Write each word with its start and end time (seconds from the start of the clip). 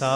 सा 0.00 0.10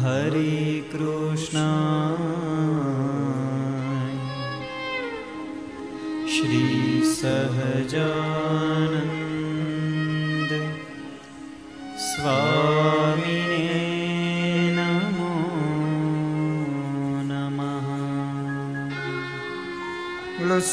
हरे 0.00 0.80
कृष्ण 0.92 1.62
श्रीसहजा 6.36 8.08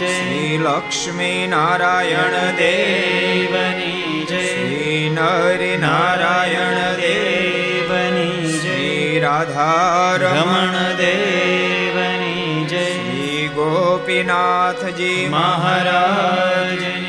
જય 0.00 0.10
શ્રી 0.10 0.58
લક્ષ્મી 0.60 1.40
નારાયણ 1.46 2.36
દેવની 2.60 4.20
જય 4.30 4.42
શ્રી 4.44 5.00
નર 5.10 5.60
નારાયણ 5.78 6.78
દેવની 7.00 8.52
શ્રી 8.54 9.10
રાધારમણ 9.20 10.78
દેવની 11.02 12.54
જય 12.66 12.84
શ્રી 12.92 13.42
ગોપીનાથજી 13.56 15.20
મહારાજની 15.30 17.05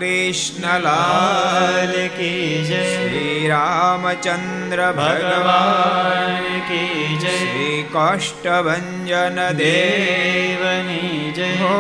કી 2.18 2.64
જય 2.64 2.82
શ્રી 2.86 3.48
રામચંદ્ર 3.48 4.82
ભગવાન 4.94 6.48
કી 6.68 7.08
જય 7.18 7.34
શ્રી 7.38 7.80
કાષ્ટભન 7.94 9.42
દેવની 9.58 11.34
જય 11.34 11.50
હો 11.56 11.78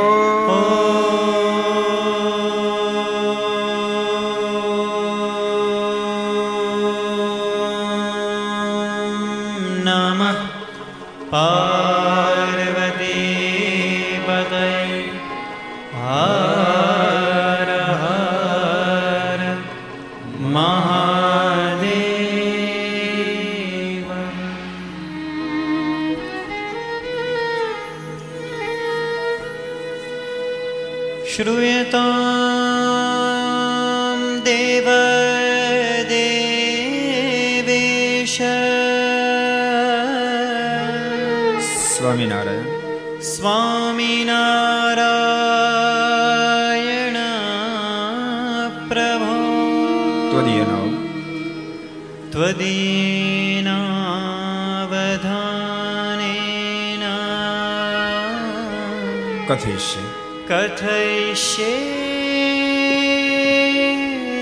કથયિષ્ય 59.51 60.03
કથયિષ્ય 60.49 61.71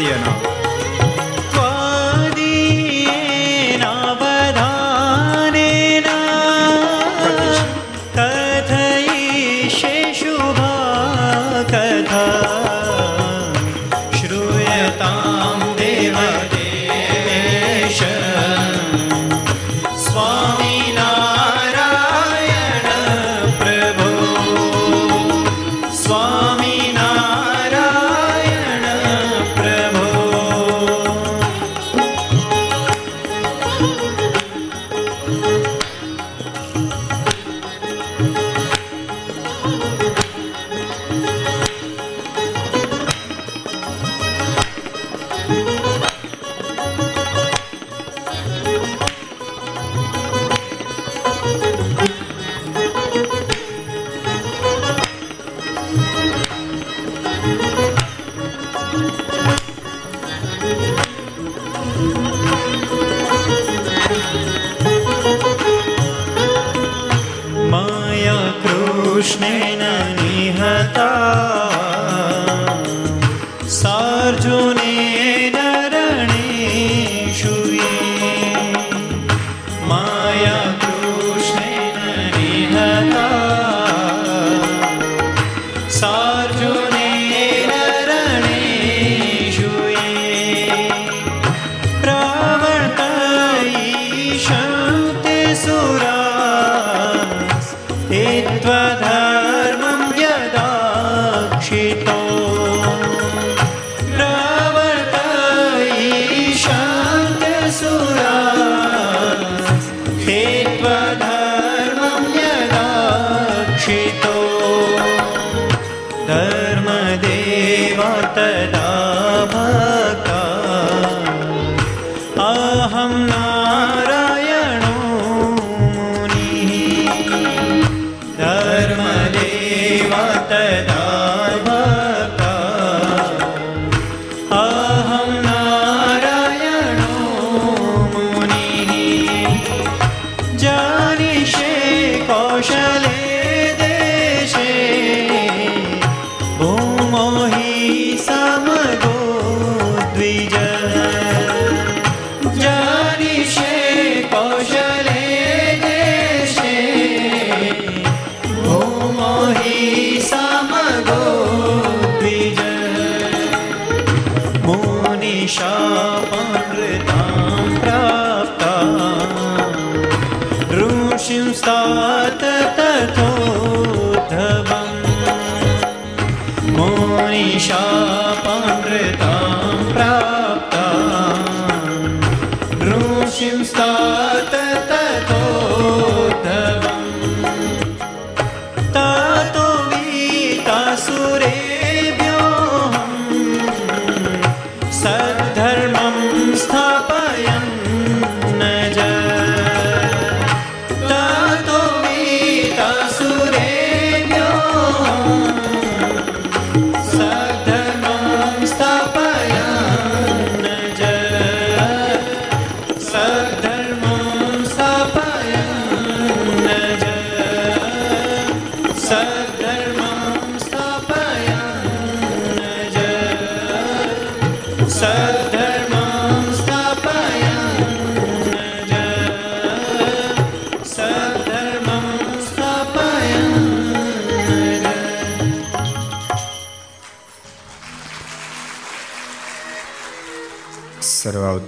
Iya. 0.00 0.39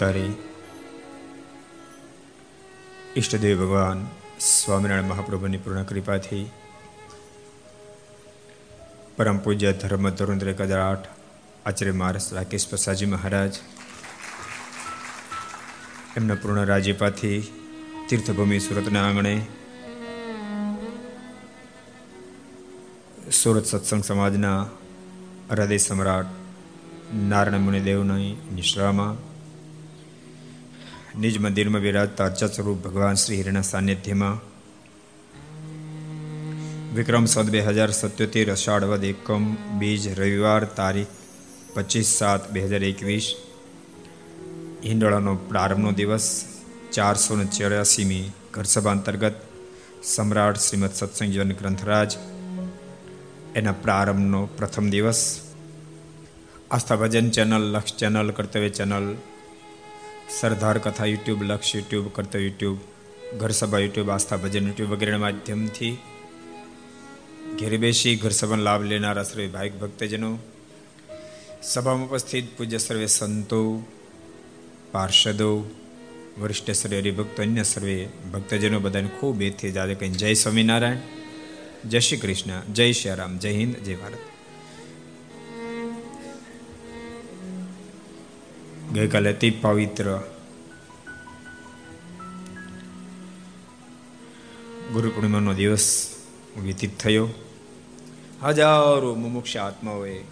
અવતારી 0.02 0.32
ઈષ્ટદેવ 3.16 3.60
ભગવાન 3.60 4.00
સ્વામિનારાયણ 4.46 5.10
મહાપ્રભુની 5.10 5.60
પૂર્ણ 5.64 5.84
કૃપાથી 5.84 6.46
પરમ 9.16 9.38
પૂજ્ય 9.38 9.72
ધર્મ 9.74 10.08
ધોરંદ્ર 10.12 10.50
કદરાટ 10.52 11.08
આચાર્ય 11.66 11.94
મહારાજ 11.94 12.28
રાકેશ 12.32 12.66
પ્રસાદજી 12.68 13.10
મહારાજ 13.10 13.62
એમના 16.16 16.36
પૂર્ણ 16.36 16.66
રાજ્યપાથી 16.66 17.40
તીર્થભૂમિ 18.08 18.60
સુરતના 18.60 19.04
આંગણે 19.04 19.34
સુરત 23.32 23.66
સત્સંગ 23.66 24.02
સમાજના 24.04 24.60
હૃદય 25.50 25.78
સમ્રાટ 25.80 26.38
નારાયણ 27.26 27.66
મુનિદેવની 27.66 28.32
નિશ્રામાં 28.54 29.20
નિજ 31.20 31.38
મંદિરમાં 31.38 31.82
બિરાજતા 31.82 32.24
અર્ચા 32.24 32.46
સ્વરૂપ 32.46 32.78
ભગવાન 32.84 33.14
શ્રી 33.14 33.36
હિરના 33.36 33.62
સાનિધ્યમાં 33.62 34.36
વિક્રમ 36.94 37.24
સદ 37.24 37.50
બે 37.50 37.60
હજાર 37.60 37.90
સત્યોતેર 37.90 38.52
અષાઢવદ 38.52 39.04
એકમ, 39.04 39.44
બીજ 39.78 40.02
રવિવાર 40.18 40.64
તારીખ 40.64 41.12
પચીસ 41.74 42.06
સાત 42.18 42.50
બે 42.50 42.60
હજાર 42.60 42.82
એકવીસ, 42.82 43.26
હિંડોળાનો 44.84 45.34
પ્રારંભનો 45.50 45.92
દિવસ 45.92 46.28
ચારસો 46.92 47.36
ને 47.36 47.44
ચોર્યાસીમી 47.44 48.30
ઘરસભા 48.52 48.90
અંતર્ગત 48.90 49.36
સમ્રાટ 50.02 50.56
શ્રીમદ 50.56 50.94
સત્સંગ 50.94 51.30
જીવન 51.32 51.52
ગ્રંથરાજ 51.52 52.16
એના 53.54 53.72
પ્રારંભનો 53.72 54.40
પ્રથમ 54.46 54.88
દિવસ. 54.90 55.20
Aastha 56.70 56.96
Bhajan 56.96 57.30
channel, 57.30 57.64
Laksh 57.72 57.96
channel, 57.96 58.30
Kartavya 58.30 58.68
channel 58.68 59.06
Sardar 60.28 60.78
Katha 60.78 61.04
YouTube, 61.04 61.42
Laksh 61.42 61.74
YouTube 61.74 62.08
કરતો 62.08 62.38
યુટ્યુબ 62.38 62.78
ઘર 63.38 63.50
સભા 63.50 63.78
યુટ્યુબ, 63.78 64.10
આસ્થા 64.10 64.36
ભજન 64.36 64.66
યુટ્યુબ 64.66 64.90
વગેરેના 64.90 65.18
માધ્યમથી 65.18 65.96
ઘેર 67.60 67.78
બેસી 67.78 68.16
ઘર 68.16 68.30
સભાનો 68.30 68.62
લાભ 68.62 68.82
લેનારા 68.82 69.22
સર્વે 69.22 69.48
ભાઈક 69.48 69.78
ભક્તજનો. 69.78 70.38
સભામાં 71.62 72.08
ઉપસ્થિત 72.08 72.58
પૂજ્ય 72.58 72.78
સર્વે 72.78 73.06
સંતો, 73.06 73.82
પાર્ષદો, 74.92 75.70
વરિષ્ઠ 76.40 76.70
સર્વે 76.70 77.00
હરિભક્તો, 77.00 77.42
અન્ય 77.42 77.62
સર્વે 77.62 78.08
ભક્તજનો 78.32 78.80
બધાને 78.80 79.08
ખૂબ 79.08 79.42
એથી 79.42 79.72
જાદે 79.72 79.94
કહીને 79.94 80.14
જય 80.14 80.34
સ્વામિનારાયણ, 80.34 80.96
જય 81.88 82.00
શ્રી 82.00 82.16
કૃષ્ણ, 82.16 82.72
જય 82.72 82.92
શ્રી 82.92 83.14
રામ, 83.14 83.38
જય 83.38 83.52
હિન્દ, 83.52 83.76
જય 83.76 83.94
ભારત. 83.94 84.31
ગઈકાલે 88.94 89.32
અતિ 89.32 89.50
પવિત્ર. 89.50 90.16
ગુરુ 94.92 95.10
પૂર્ણિમાનો 95.10 95.54
દિવસ 95.54 96.14
વ્યતીત 96.62 96.98
થયો. 96.98 97.28
હજારો 98.42 99.14
મુમુક્ષ 99.14 99.56
આત્માઓએ 99.56 100.24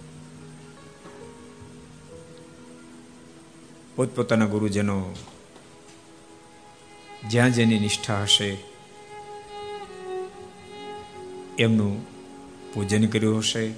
પોતપોતાના 3.96 4.46
ગુરુજનો 4.46 5.14
જ્યાં 7.28 7.52
જેની 7.52 7.78
નિષ્ઠા 7.78 8.22
હશે 8.22 8.58
એમનું 11.58 12.06
પૂજન 12.74 13.06
કર્યું 13.06 13.38
હશે. 13.38 13.72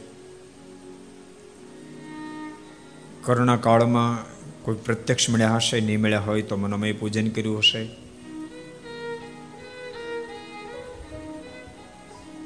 કરુણા 3.25 3.57
કાળમાં 3.57 4.32
કોઈ 4.63 4.75
પ્રત્યક્ષ 4.75 5.31
મળ્યા 5.31 5.57
હશે 5.57 5.81
નહીં 5.81 6.01
મળ્યા 6.01 6.21
હોય 6.21 6.43
તો 6.43 6.57
મનોમય 6.57 6.93
પૂજન 6.93 7.29
કર્યું 7.29 7.59
હશે. 7.59 7.89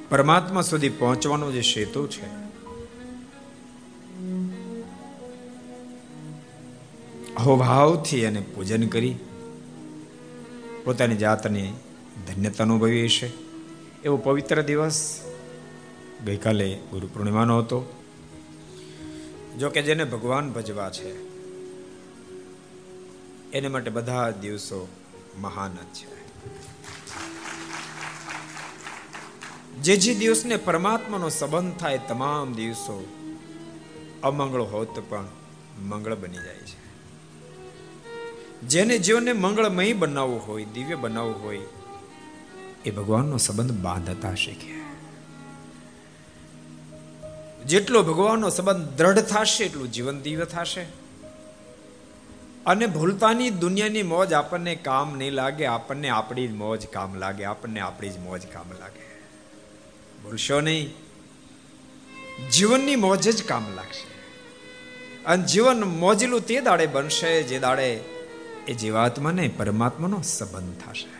પરમાત્મા 0.08 0.62
સુધી 0.62 0.88
પહોંચવાનો 0.88 1.52
જે 1.52 1.60
સેતુ 1.60 2.06
છે, 2.06 2.26
અહોભાવથી 7.34 8.20
એને 8.20 8.40
પૂજન 8.40 8.86
કરી 8.86 9.14
પોતાની 10.84 11.16
જાતને 11.16 11.72
ધન્યતા 12.26 12.64
અનુભવી 12.64 13.04
હશે. 13.04 13.30
એવો 14.04 14.16
પવિત્ર 14.16 14.62
દિવસ 14.62 15.20
ગઈકાલે 16.26 16.74
ગુરુ 16.90 17.06
પૂર્ણિમાનો 17.06 17.58
હતો. 17.58 17.78
જો 19.58 19.70
કે 19.70 19.82
જેને 19.82 20.04
ભગવાન 20.04 20.52
ભજવા 20.52 20.90
છે 20.90 21.35
એને 23.52 23.68
માટે 23.68 23.90
બધા 23.90 24.30
દિવસો 24.30 24.88
મહાન 25.38 25.74
જ 25.74 25.76
છે. 25.76 26.16
જે 29.76 29.96
જે 29.96 30.14
દિવસને 30.14 30.56
પરમાત્માનો 30.56 31.28
સંબંધ 31.28 31.76
થાય 31.76 32.00
તમામ 32.08 32.54
દિવસો 32.54 33.08
અમંગળ 34.22 34.60
હોત 34.60 35.00
પણ 35.08 35.24
મંગળ 35.82 36.14
બની 36.14 36.36
જાય 36.36 36.54
છે. 36.54 36.86
જેને 38.62 38.98
જીવનને 38.98 39.32
મંગળમય 39.32 39.92
બનાવવું 39.92 40.48
હોય, 40.48 40.64
દિવ્ય 40.64 40.94
બનાવવું 40.94 41.42
હોય, 41.44 41.60
એ 42.84 42.90
ભગવાનનો 42.90 43.36
સંબંધ 43.36 43.72
બાંધતા 43.72 44.34
શીખે. 44.34 44.76
જેટલો 47.64 48.02
ભગવાનનો 48.02 48.50
સંબંધ 48.50 48.88
દ્રઢ 48.96 49.18
થશે, 49.18 49.64
એટલું 49.64 49.92
જીવન 49.92 50.20
દિવ્ય 50.20 50.44
થશે. 50.44 51.05
અને 52.66 52.86
ભૂલતાની 52.86 53.50
દુનિયાની 53.50 54.02
મોજ 54.02 54.32
આપણને 54.32 54.74
કામ 54.74 55.16
નહીં 55.16 55.30
લાગે, 55.30 55.66
આપણને 55.66 56.08
આપણી 56.08 56.48
જ 56.48 56.52
મોજ 56.52 56.86
કામ 56.86 57.14
લાગે, 57.14 57.44
આપણને 57.44 57.80
આપણી 57.80 58.10
જ 58.10 58.18
મોજ 58.18 58.46
કામ 58.46 58.72
લાગે. 58.80 59.06
ભૂલશો 60.22 60.60
નહીં. 60.60 60.94
જીવનની 62.50 62.96
મોજ 62.96 63.36
જ 63.36 63.42
કામ 63.44 63.66
લાગશે. 63.74 64.16
અને 65.24 65.44
જીવન 65.44 65.84
મોજલું 65.84 66.40
તે 66.40 66.60
દાડે 66.60 66.86
બનશે 66.86 67.42
જે 67.42 67.58
દાડે 67.58 68.00
એ 68.68 68.74
જીવાત્માને 68.74 69.48
પરમાત્માનો 69.48 70.22
સંબંધ 70.22 70.74
થશે. 70.76 71.16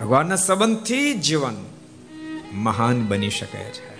ભગવાનના 0.00 0.36
સંબંધથી 0.36 1.14
જીવન 1.14 1.66
મહાન 2.52 3.06
બની 3.06 3.30
શકે 3.30 3.58
છે. 3.58 3.93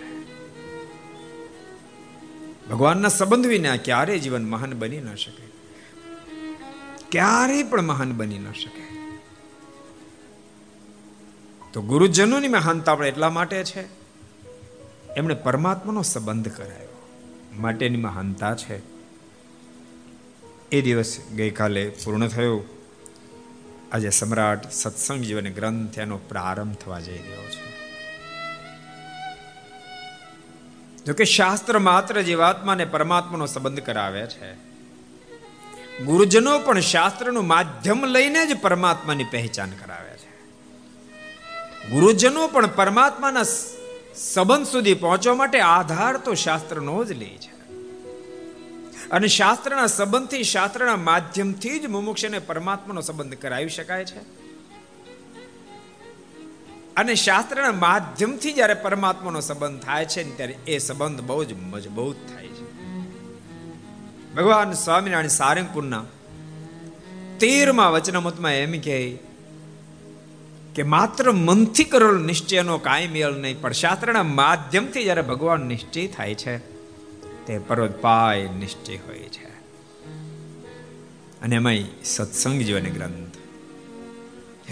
ભગવાનના 2.71 3.09
સંબંધ 3.09 3.47
વિના 3.47 3.76
ક્યારે 3.76 4.18
જીવન 4.18 4.50
મહાન 4.50 4.73
બની 4.78 5.00
ન 5.00 5.14
શકે. 5.14 5.47
ક્યારેય 7.11 7.62
પણ 7.62 7.83
મહાન 7.83 8.12
બની 8.12 8.38
ન 8.38 8.52
શકે. 8.52 8.85
તો 11.73 11.83
ગુરુજનોની 11.83 12.49
મહાનતા 12.49 12.92
આપણે 12.92 13.09
એટલા 13.09 13.30
માટે 13.30 13.64
છે, 13.64 13.85
એમણે 15.16 15.35
પરમાત્માનો 15.35 16.02
સંબંધ 16.02 16.49
કરાયો. 16.49 16.88
માટેની 17.56 17.97
મહાનતા 17.97 18.54
છે. 18.54 18.83
એ 20.73 20.80
દિવસ 20.83 21.18
ગઈકાલે 21.37 21.88
પૂર્ણ 22.04 22.28
થયો. 22.28 22.64
આજે 23.92 24.11
સમ્રાટ 24.11 24.71
સત્સંગ 24.71 25.23
જીવન 25.23 25.52
ગ્રંથ 25.52 25.99
એનો 25.99 26.16
પ્રારંભ 26.16 26.75
થવા 26.75 27.00
જઈ 27.00 27.18
રહ્યો 27.18 27.42
છે. 27.50 27.63
જોકે 31.06 31.25
શાસ્ત્ર 31.25 31.78
માત્ર 31.78 32.23
જીવાત્માને 32.23 32.84
પરમાત્માનો 32.84 33.46
સંબંધ 33.46 33.80
કરાવે 33.80 34.26
છે. 34.26 34.75
ગુરુજનો 36.04 36.58
પણ 36.58 36.80
શાસ્ત્રનું 36.80 37.46
માધ્યમ 37.46 38.04
લઈને 38.04 38.46
જ 38.46 38.61
પરમાત્માની 38.61 39.25
પહેચાન 39.25 39.70
કરાવે 39.70 40.11
છે. 40.11 40.34
ગુરુજનો 41.90 42.49
પણ 42.49 42.66
પરમાત્માના 42.66 43.42
સંબંધ 44.14 44.66
સુધી 44.66 44.94
પહોંચવા 44.94 45.34
માટે 45.34 45.61
આધાર 45.61 46.16
તો 46.16 46.34
શાસ્ત્રનો 46.34 47.04
જ 47.04 47.12
લે 47.12 47.38
છે. 47.38 47.54
અને 49.11 49.26
શાસ્ત્રના 49.26 49.87
સંબંધથી, 49.87 50.44
શાસ્ત્રના 50.44 50.96
માધ્યમથી 50.96 51.78
જ 51.78 51.87
મુમુક્ષને 51.87 52.38
પરમાત્માનો 52.38 53.00
સંબંધ 53.00 53.34
કરાવી 53.34 53.68
શકાય 53.68 54.04
છે. 54.04 54.44
અને 56.97 57.15
શાસ્ત્રના 57.15 57.73
માધ્યમથી 57.73 58.53
જ્યારે 58.53 58.75
પરમાત્માનો 58.75 59.41
સંબંધ 59.41 59.83
થાય 59.83 60.05
છે 60.05 60.37
ત્યારે 60.37 60.59
એ 60.67 60.79
સંબંધ 60.79 61.21
બહુ 61.21 61.45
જ 61.45 61.53
મજબૂત 61.53 62.17
થાય 62.17 62.47
છે. 62.47 62.65
ભગવાન 64.35 64.73
સ્વામિનારાયણ 64.73 65.27
સારંગપુરના 65.27 66.05
તેરમા 67.41 67.89
વચનામતમાં 67.89 68.55
એમ 68.55 68.81
કહે 68.81 69.19
કે 70.75 70.83
માત્ર 70.83 71.33
મનથી 71.33 71.85
કરેલો 71.85 72.19
નિશ્ચયનો 72.19 72.79
કાંઈ 72.79 73.09
મેળ 73.09 73.33
નહીં, 73.33 73.61
પણ 73.61 73.73
શાસ્ત્રના 73.73 74.23
માધ્યમથી 74.23 75.05
જ્યારે 75.05 75.23
ભગવાન 75.23 75.61
નિશ્ચય 75.61 76.07
થાય 76.07 76.35
છે, 76.35 76.59
તે 77.47 77.59
પર્વત 77.59 78.01
પાય 78.01 78.49
નિશ્ચય 78.49 78.97
હોય 78.97 79.19
છે. 79.19 79.49
અને 81.41 81.57
એમાં 81.57 81.75
સત્સંગ 82.05 82.61
જીવન 82.61 82.85
ગ્રંથ. 82.85 83.37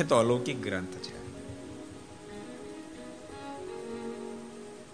એ 0.00 0.04
તો 0.04 0.16
અલૌકિક 0.16 0.62
ગ્રંથ. 0.62 1.01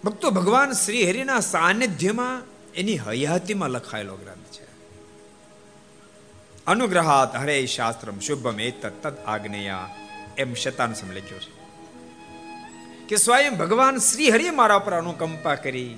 ભક્તો, 0.03 0.31
ભગવાન 0.31 0.71
શ્રી 0.71 1.09
હરિના 1.09 1.39
સાનિધ્યમાં 1.39 2.43
એની 2.73 2.97
હયાતીમાં 2.97 3.69
લખાયેલો 3.69 4.15
ગ્રંથ 4.15 4.51
છે. 4.51 4.67
અનુગ્રહાત 6.67 7.35
હરે 7.35 7.65
શાસ્ત્રમ 7.65 8.19
શુભમ 8.19 8.59
એ 8.59 8.71
તત્ત 8.71 9.25
આજ્ઞેયા, 9.25 9.89
એમ 10.37 10.53
શતાન 10.53 10.93
સમ 10.93 11.11
લખ્યો 11.11 11.39
છે. 11.39 11.59
કે 13.07 13.15
સ્વયં 13.15 13.57
ભગવાન 13.57 13.97
શ્રી 13.97 14.29
હરિ 14.29 14.49
મારા 14.49 14.79
પર 14.79 14.93
અનુકંપા 14.93 15.55
કરી, 15.55 15.97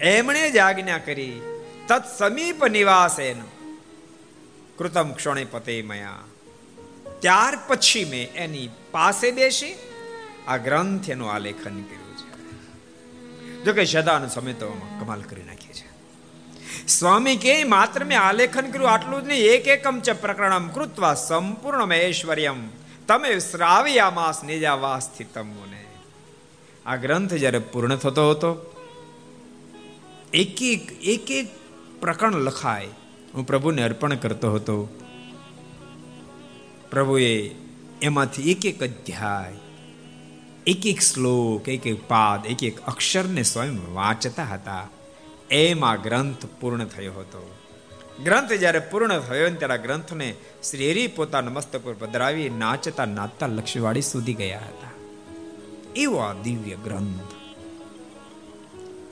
એમણે 0.00 0.50
જ 0.50 0.56
આજ્ઞા 0.58 0.98
કરી, 0.98 1.40
તત 1.88 2.04
સમીપ 2.18 2.64
નિવાસ 2.64 3.20
એનો 3.20 3.48
કૃતમ 4.78 5.12
ક્ષણે 5.12 5.44
પતે 5.44 5.82
મયા. 5.82 6.18
ત્યાર 7.20 7.58
પછી 7.68 8.04
મેં 8.04 8.32
એની 8.32 8.68
પાસે 8.90 9.30
બેસી, 9.30 9.74
આ 10.48 10.56
ગ્રંથ 10.56 11.10
એનું 11.10 11.32
આલેખન 11.32 11.82
કર્યું. 11.82 12.03
જો 13.64 13.72
કે 13.72 13.84
સદાન 13.84 14.28
સમય 14.28 14.52
તો 14.52 14.68
કમાલ 15.00 15.22
કરી 15.22 15.42
નાખી 15.42 15.72
છે. 15.72 15.94
સ્વામી 16.86 17.36
કે 17.36 17.64
માત્ર 17.64 18.04
મેં 18.04 18.20
આલેખન 18.20 18.70
કર્યું 18.70 18.90
આટલું 18.90 19.24
જ 19.24 19.28
નહીં, 19.28 19.38
એક 19.38 19.68
એકમ 19.68 20.00
ચ 20.00 20.10
પ્રકરણમ 20.10 20.68
કૃત્વા 20.68 21.14
સંપૂર્ણ 21.14 21.92
ઐશ્વર્યમ, 21.92 22.68
તમે 23.08 23.38
શ્રાવ્યામાસ 23.38 24.44
નિજાવા 24.44 24.98
સ્થિતમ 24.98 25.46
મુને. 25.46 25.84
આ 26.86 26.96
ગ્રંથ 26.96 27.34
જ્યારે 27.34 27.58
પૂર્ણ 27.58 27.96
થતો 27.96 28.30
હતો, 28.30 28.50
એક 30.34 30.62
એક 30.62 30.92
એક 31.02 31.30
એક 31.30 31.48
પ્રકરણ 32.00 32.32
લખાય, 32.32 32.88
હું 33.34 33.46
પ્રભુને 33.46 33.82
અર્પણ 33.82 34.14
કરતો 34.14 34.52
હતો. 34.52 34.76
પ્રભુએ 36.90 37.50
એમાંથી 38.02 38.50
એક 38.50 38.66
એક 38.66 38.82
અધ્યાય 38.82 39.63
એક 40.66 40.86
એક 40.86 41.00
શ્લોક 41.00 41.68
એક 41.68 41.86
એક 41.86 42.08
પાદ 42.08 42.46
એક 42.46 42.62
એક 42.62 42.80
અક્ષરને 42.80 43.42
સ્વયં 43.42 43.94
વાંચતા 43.94 44.44
હતા. 44.44 44.88
એમાં 45.50 46.02
ગ્રંથ 46.02 46.46
પૂર્ણ 46.60 46.84
થયો 46.84 47.12
હતો. 47.12 47.56
ગ્રંથ 48.24 48.52
જ્યારે 48.52 48.78
પૂર્ણ 48.78 49.18
થયો 49.18 49.48
ને 49.48 49.56
ત્યારે 49.56 49.78
ગ્રંથને 49.78 50.34
શ્રી 50.70 51.06
પોતાના 51.06 51.50
મસ્તક 51.50 51.84
પર 51.84 51.92
પધરાવી 51.92 52.48
નાચતા 52.48 53.04
નાચતા 53.04 53.46
લક્ષ્મીવાડી 53.46 54.02
સુધી 54.02 54.34
ગયા 54.34 54.58
હતા. 54.58 54.90
એવો 55.96 56.16
આ 56.16 56.32
દિવ્ય 56.32 56.74
ગ્રંથ. 56.74 57.32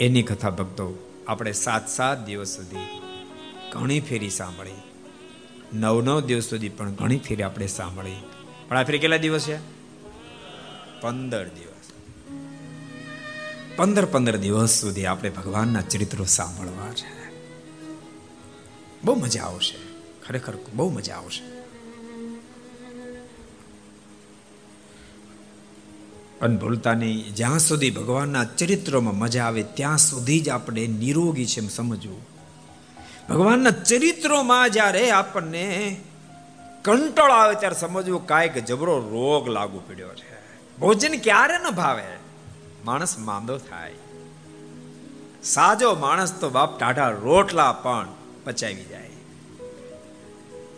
એની 0.00 0.22
કથા 0.22 0.50
ભક્તો, 0.50 1.08
આપણે 1.28 1.52
સાત 1.52 1.88
સાત 1.88 2.26
દિવસ 2.26 2.48
સુધી 2.48 3.00
ઘણી 3.72 4.00
ફેરી 4.00 4.30
સાંભળી. 4.30 4.70
નવ 5.74 6.02
નવ 6.02 6.20
દિવસ 6.20 6.44
સુધી 6.44 6.68
પણ 6.68 6.90
ઘણી 6.90 7.18
ફેરી 7.18 7.42
આપણે 7.42 7.66
સાંભળી. 7.66 8.14
પણ 8.68 8.76
આ 8.76 8.84
ફેરી 8.84 8.98
કેટલા 8.98 9.16
દિવસ 9.16 9.46
છે? 9.46 9.81
પંદર 11.02 11.44
દિવસ. 11.44 11.90
પંદર 13.76 14.04
પંદર 14.04 14.36
દિવસ 14.36 14.70
સુધી 14.70 15.06
આપણે 15.06 15.30
ભગવાનના 15.30 15.80
ચરિત્રો 15.80 16.24
સાંભળવા 16.24 16.92
છે. 16.92 17.30
બહુ 19.04 19.14
મજા 19.14 19.42
આવશે. 19.42 19.76
ખરેખર 20.26 20.52
બહુ 20.74 20.90
મજા 20.90 21.14
આવશે. 21.14 21.62
અનભૂલતાની 26.40 27.22
જ્યાં 27.22 27.58
સુધી 27.58 27.90
ભગવાનના 27.90 28.44
ચરિત્રોમાં 28.44 29.18
મજા 29.18 29.44
આવે 29.44 29.62
ત્યાં 29.62 29.98
સુધી 29.98 30.40
જ 30.40 30.48
આપણે 30.48 30.86
નિરોગી 30.86 31.46
છે 31.46 31.60
એમ 31.60 31.68
સમજવું. 31.68 32.22
ભગવાનના 33.28 33.70
ચરિત્રોમાં 33.70 34.70
જ્યારે 34.70 35.10
આપણને 35.10 35.96
કંટાળો 36.82 37.34
આવે 37.34 37.54
ત્યારે 37.54 37.76
સમજવું 37.76 38.26
કાંઈક 38.26 38.58
જબરો 38.58 38.98
રોગ 38.98 39.48
લાગુ 39.48 39.80
પડ્યો 39.88 40.08
છે. 40.08 40.31
ભોજન 40.78 41.18
ક્યારે 41.18 41.58
ન 41.58 41.70
ભાવે? 41.70 42.02
માણસ 42.84 43.18
માંદો 43.18 43.58
થાય. 43.58 43.92
સાજો 45.42 45.94
માણસ 45.94 46.40
તો 46.40 46.50
બાપ 46.50 46.78
ટાઢા 46.78 47.08
રોટલા 47.08 47.72
પણ 47.72 48.08
પચાવી 48.44 48.84
જાય. 48.84 49.08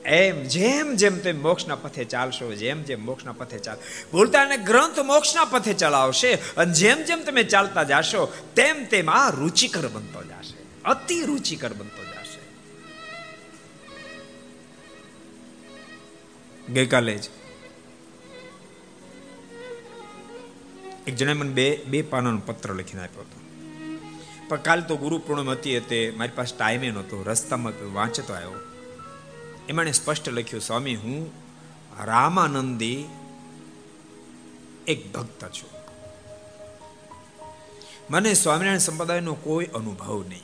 એમ 0.05 0.43
જેમ 0.43 0.95
જેમ 0.95 1.19
તમે 1.19 1.33
મોક્ષના 1.33 1.75
પથે 1.75 2.05
ચાલશો, 2.05 2.55
જેમ 2.55 2.83
જેમ 2.83 3.05
મોક્ષના 3.05 3.33
પથે 3.33 3.59
ચાલ 3.59 3.77
ભૂલતા 4.13 4.41
અને 4.43 4.57
ગ્રંથ 4.57 4.99
મોક્ષના 4.99 5.45
પથે 5.45 5.75
ચલાવશે 5.75 6.35
અને 6.35 6.73
જેમ 6.73 7.03
જેમ 7.03 7.23
તમે 7.23 7.43
ચાલતા 7.43 7.83
જાશો, 7.83 8.33
તેમ 8.57 8.85
તેમ 8.85 9.11
આ 9.11 9.31
રુચિકર 9.31 9.89
બનતો 9.89 10.23
જશે. 10.23 10.57
અતિ 10.85 11.25
રુચિકર 11.25 11.73
બનતો 11.73 12.05
જશે. 12.05 12.43
ગઈકાલે 16.73 17.19
જ 17.19 17.31
એક 21.07 21.17
જણે 21.17 21.33
મને 21.33 21.53
બે 21.53 21.85
બે 21.85 22.03
પાનાનો 22.03 22.41
પત્ર 22.47 22.75
લખીને 22.75 23.03
આપ્યો 23.03 23.23
હતો. 23.23 23.41
પણ 24.49 24.57
કાલ 24.57 24.83
તો 24.83 24.97
ગુરુ 24.97 25.19
પૂર્ણિમ 25.19 25.51
હતી 25.51 25.81
તે 25.81 26.13
મારી 26.17 26.31
પાસે 26.35 26.57
ટાઈમે 26.57 26.91
નહોતો, 26.91 27.23
રસ્તામાં 27.23 27.95
વાંચતો 27.95 28.35
આવ્યો. 28.35 28.51
એમાં 29.69 29.93
સ્પષ્ટ 29.93 30.29
લખ્યું, 30.29 30.63
સ્વામી, 30.63 30.95
હું 30.95 31.33
રામાનંદી 32.05 33.05
એક 34.87 35.13
ભક્ત 35.13 35.45
છું. 35.45 35.71
મને 38.11 38.35
સ્વામિનારાયણ 38.35 38.79
સંપ્રદાયનો 38.79 39.35
કોઈ 39.35 39.67
અનુભવ 39.67 40.25
નહીં. 40.29 40.43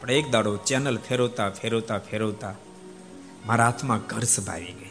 પણ 0.00 0.10
એક 0.10 0.30
દાડો 0.30 0.56
ચેનલ 0.56 0.98
ફેરવતા 0.98 1.50
ફેરવતા 1.50 1.98
ફેરવતા 1.98 2.54
મારા 3.46 3.64
હાથમાં 3.64 3.98
ઘર 3.98 4.22
સભાવી 4.22 4.72
ગઈ 4.72 4.83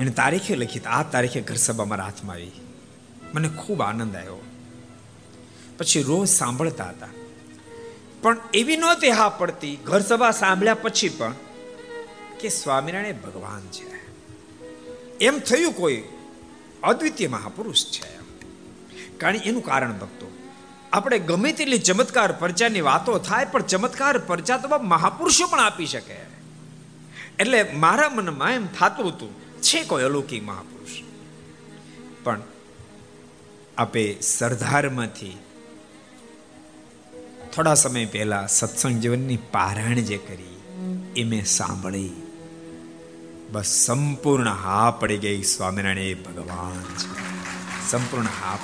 એને 0.00 0.10
તારીખે 0.10 0.56
લખી, 0.56 0.80
આ 0.80 1.02
તારીખે 1.02 1.40
ઘર 1.40 1.54
સભા 1.54 1.84
મારા 1.84 2.04
હાથમાં 2.04 2.34
આવી. 2.34 2.50
મને 3.34 3.48
ખૂબ 3.48 3.82
આનંદ 3.82 4.16
આવ્યો. 4.16 4.44
પછી 5.78 6.02
રોજ 6.02 6.28
સાંભળતા 6.28 6.84
હતા. 6.84 7.08
પણ 8.22 8.36
એવી 8.54 8.76
નહોતી 8.76 9.10
હા 9.10 9.28
પડતી. 9.28 9.76
ઘર 9.76 10.00
સભા 10.00 10.30
સાંભળ્યા 10.30 10.74
પછી 10.74 11.08
પણ 11.08 11.34
કે 12.40 12.48
સ્વામિનારાયણ 12.48 13.14
ભગવાન 13.14 13.60
છે. 13.60 14.16
એમ 15.18 15.38
થયું 15.38 15.72
કોઈ 15.72 16.02
અદ્વિતીય 16.82 17.28
મહાપુરુષ 17.28 17.84
છે. 17.84 18.18
કારણ 19.18 19.36
એનું 19.36 19.64
કારણ 19.64 19.92
ભક્તો. 19.92 20.30
આપણે 20.92 21.18
ગમે 21.18 21.52
તેટલી 21.52 21.78
ચમત્કાર 21.78 22.32
પરચાની 22.32 22.80
વાતો 22.80 23.18
થાય, 23.18 23.44
પણ 23.44 23.62
ચમત્કાર 23.62 24.18
પરચા 24.18 24.58
તો 24.58 24.78
મહાપુરુષો 24.78 25.46
પણ 25.46 25.60
આપી 25.60 25.86
શકે. 25.86 26.16
એટલે 27.38 27.62
મારા 27.62 28.08
મનમાં 28.08 28.52
એમ 28.52 28.66
થતું 28.66 29.08
હતું 29.08 29.49
છે 29.62 29.84
કોઈ 29.84 30.02
અલૌકિક 30.02 30.42
મહાપુરુષ. 30.44 30.94
પણ 32.24 32.40
આપે 33.78 34.04
સરદારમાંથી 34.20 35.36
થોડા 37.54 37.74
સમય 37.74 38.06
પહેલા 38.06 38.46
સત્સંગ 38.46 38.98
જીવનની 38.98 39.36
પારાયણ 39.52 40.02
જે 40.02 40.18
કરી, 40.18 40.58
એ 41.16 41.24
મેં 41.24 41.44
સાંભળી. 41.44 42.10
બસ 43.52 43.70
સંપૂર્ણ 43.86 44.48
હા 44.48 44.90
પડી 44.90 45.18
ગઈ 45.18 45.42
સ્વામિનારાયણ 45.42 45.98
એ 45.98 46.14
ભગવાન 46.14 46.84
છે. 46.94 47.90
સંપૂર્ણ 47.90 48.28
હા 48.40 48.58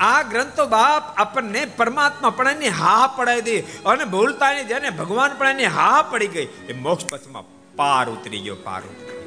આ 0.00 0.22
ગ્રંથો 0.22 0.66
બાપ 0.66 1.04
આપણને 1.16 1.64
પરમાત્મા 1.76 2.30
પણ 2.30 2.64
હા 2.78 3.06
પડાવી 3.06 3.42
દે 3.42 3.56
અને 3.86 4.04
ભૂલતા 4.04 4.62
જેને 4.62 4.90
ભગવાન 4.90 5.36
પણ 5.38 5.60
હા 5.74 6.02
પડી 6.02 6.26
ગઈ, 6.26 6.48
એ 6.68 6.72
મોક્ષ 6.72 7.06
પથમાં 7.06 7.44
પાર 7.76 8.06
ઉતરી 8.10 8.38
ગયો, 8.38 8.56
પાર 8.64 8.82
ઉતરી 8.82 9.21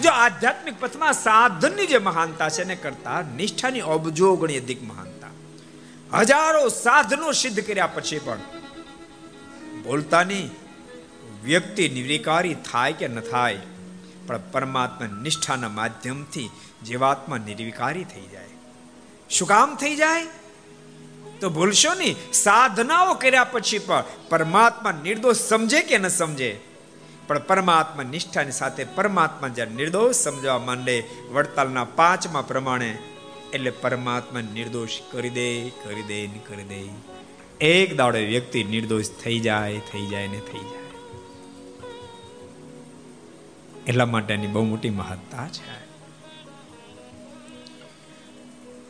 જો 0.00 0.10
આધ્યાત્મિક 0.10 0.80
પથમાં 0.80 1.12
સાધનની 1.12 1.86
જે 1.86 1.98
મહાનતા 1.98 2.48
છે 2.48 2.62
એને 2.62 2.76
કરતા 2.76 3.22
નિષ્ઠાની 3.22 3.80
અબજોગણી 3.80 4.56
અધિક 4.56 4.82
મહાનતા. 4.82 5.30
હજારો 6.12 6.68
સાધનો 6.68 7.32
સિદ્ધ 7.32 7.60
કર્યા 7.60 7.86
પછી 7.86 8.18
પણ 8.18 8.40
બોલતાની 9.82 10.50
વ્યક્તિ 11.44 11.88
નિર્વિકારી 11.88 12.54
થાય 12.54 12.92
કે 12.92 13.08
ન 13.08 13.20
થાય, 13.20 13.58
પણ 14.26 14.38
પરમાત્મા 14.52 15.06
નિષ્ઠાના 15.06 15.68
માધ્યમથી 15.68 16.50
જીવાત્મા 16.86 17.36
નિર્વિકારી 17.36 18.04
થઈ 18.04 18.26
જાય. 18.32 18.48
શું 19.30 19.48
કામ 19.48 19.76
થઈ 19.76 19.96
જાય? 19.96 20.26
તો 21.40 21.50
ભૂલશો 21.50 21.94
નહીં, 21.94 22.16
સાધનાઓ 22.32 23.14
કર્યા 23.14 23.44
પછી 23.44 23.78
પણ 23.78 24.04
પરમાત્મા 24.28 24.92
નિર્દોષ 24.92 25.36
સમજે 25.36 25.80
કે 25.82 25.98
ન 25.98 26.08
સમજે? 26.08 26.71
પણ 27.26 27.38
પરમાત્મા 27.38 28.02
નિષ્ઠાની 28.02 28.52
સાથે 28.52 28.84
પરમાત્મા 28.84 29.48
જ્યારે 29.48 29.70
નિર્દોષ 29.70 30.14
સમજવા 30.14 30.58
માંડે, 30.58 31.04
વડતાલના 31.32 31.84
પાંચમા 31.84 32.42
પ્રમાણે, 32.42 32.98
એટલે 33.52 33.70
પરમાત્મા 33.70 34.40
નિર્દોષ 34.40 34.90
કરી 35.10 35.30
દે 35.30 35.68
કરી 35.68 36.02
દે 36.02 36.26
કરી 36.26 36.62
દે. 36.62 36.84
એક 37.66 37.96
દાડો 37.96 38.18
વ્યક્તિ 38.18 38.64
નિર્દોષ 38.64 39.04
થઈ 39.22 39.40
જાય 39.40 39.78
થઈ 39.78 40.06
જાય 40.06 40.28
ને 40.28 40.38
થઈ 40.38 40.58
જાય. 40.58 40.82
એટલા 43.86 44.06
માટેની 44.06 44.46
બહુ 44.46 44.64
મોટી 44.64 44.90
મહત્તા 44.90 45.48
છે. 45.48 45.92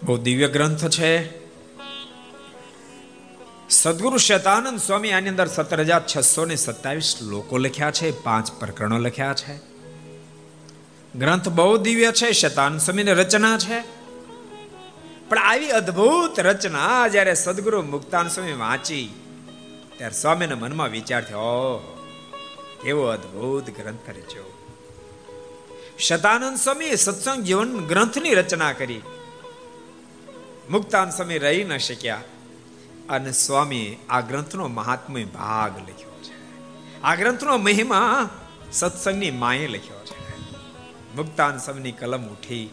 બહુ 0.02 0.16
દિવ્ય 0.16 0.48
ગ્રંથ 0.48 0.88
છે. 0.88 1.41
સદગુરુ 3.72 4.16
શતાનંદ 4.16 4.78
સ્વામી 4.78 5.11
આની 5.11 5.28
અંદર 5.28 5.46
સત્તર 5.46 5.80
હજાર 5.80 6.02
છસો 6.16 6.44
ને 6.44 6.56
સત્તાવીસ 6.56 7.18
લોકો 7.22 7.58
લખ્યા 7.58 7.90
છે, 7.90 8.22
પાંચ 8.22 8.52
પ્રકરણો 8.52 8.98
લખ્યા 8.98 9.35
છે. 9.35 9.54
ગ્રંથ 11.18 11.48
બહુ 11.48 11.76
દિવ્ય 11.76 12.12
છે 12.12 12.32
શેતાન 12.32 12.78
સ્વામીની 12.78 13.12
રચના 13.12 13.58
છે. 13.58 13.80
પણ 15.28 15.38
આવી 15.38 15.70
અદ્ભુત 15.70 16.40
રચના 16.40 17.08
જ્યારે 17.08 17.35
સદગુરુ 17.35 17.82
મુક્તાન 17.82 18.28
સ્વામી 18.28 18.52
વાંચી, 18.52 19.14
ત્યારે 19.96 20.14
સ્વામીના 20.14 20.54
મનમાં 20.54 20.88
વિચાર 20.88 21.24
થયો 21.24 21.98
એવો 22.87 23.04
અદ્ભુત 23.06 23.66
ગ્રંથ 23.70 24.11
રચ્યો. 24.11 24.44
શતાનંદ 25.98 26.56
સ્વામી 26.56 26.96
સત્સંગ 26.96 27.42
જીવન 27.42 27.87
ગ્રંથની 27.87 28.35
રચના 28.35 28.72
કરી. 28.72 29.00
મુક્તાન 30.70 31.11
સ્વામી 31.11 31.38
રહી 31.38 31.64
ન 31.64 31.76
શક્યા. 31.78 32.22
અને 33.12 33.33
સ્વામી 33.33 33.96
આ 34.09 34.20
ગ્રંથનો 34.20 34.68
મહાત્મય 34.68 35.25
ભાગ 35.25 35.79
લખ્યો 35.79 36.20
છે. 36.22 36.33
આ 37.03 37.14
ગ્રંથનો 37.14 37.57
મહિમા 37.57 38.31
સત્સંગની 38.72 39.31
માએ 39.31 39.66
લખ્યો 39.66 40.05
છે. 40.05 40.22
મુક્તાન 41.16 41.59
સ્વામીની 41.59 41.92
કલમ 41.92 42.25
ઉઠી. 42.25 42.70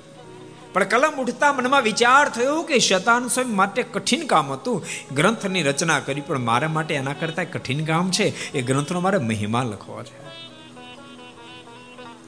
પણ 0.73 0.84
કલમ 0.84 1.12
ઉઠતા 1.12 1.54
મનમાં 1.54 1.84
વિચાર 1.84 2.30
થયો 2.30 2.63
કે 2.63 2.80
શતાન 2.80 3.28
સ્વામી 3.28 3.54
માટે 3.54 3.84
કઠિન 3.84 4.28
કામ 4.28 4.52
હતું. 4.52 4.86
ગ્રંથની 5.15 5.63
રચના 5.63 5.99
કરી, 5.99 6.21
પણ 6.21 6.38
મારા 6.38 6.67
માટે 6.67 6.95
એના 6.95 7.13
કરતા 7.13 7.43
કઠિન 7.43 7.86
કામ 7.86 8.12
છે. 8.12 8.52
એ 8.52 8.62
ગ્રંથનો 8.62 8.99
મારે 8.99 9.17
મહિમા 9.17 9.63
લખવો 9.63 10.04
છે. 10.04 10.30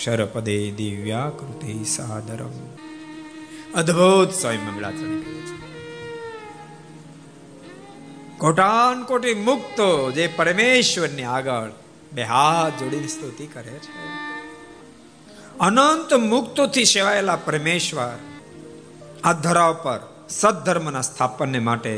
નિજાક્ષર 0.00 0.22
પદે 0.26 0.56
દિવ્યાકૃતિ 0.72 1.74
સાદરમ 1.86 2.54
અદ્ભુત 3.74 4.30
સ્વયં 4.32 4.62
મંગળાચરણ 4.66 5.18
કહે 5.24 5.34
છે 5.40 5.56
કોટાન 8.38 9.02
કોટી 9.04 9.36
મુક્તો 9.40 9.88
જે 10.10 10.24
પરમેશ્વરની 10.30 11.28
આગળ 11.28 11.72
બે 12.12 12.22
હાથ 12.24 12.78
જોડીને 12.80 13.08
સ્તુતિ 13.08 13.46
કરે 13.46 13.76
છે 13.78 13.90
અનંત 15.60 16.10
મુક્તોથી 16.26 16.86
સેવાયેલા 16.86 17.40
પરમેશ્વર 17.40 18.16
આ 19.24 19.34
ધરાવ 19.38 19.74
પર 19.82 20.00
સદ્ધર્મના 20.30 21.02
સ્થાપનને 21.02 21.60
માટે 21.60 21.94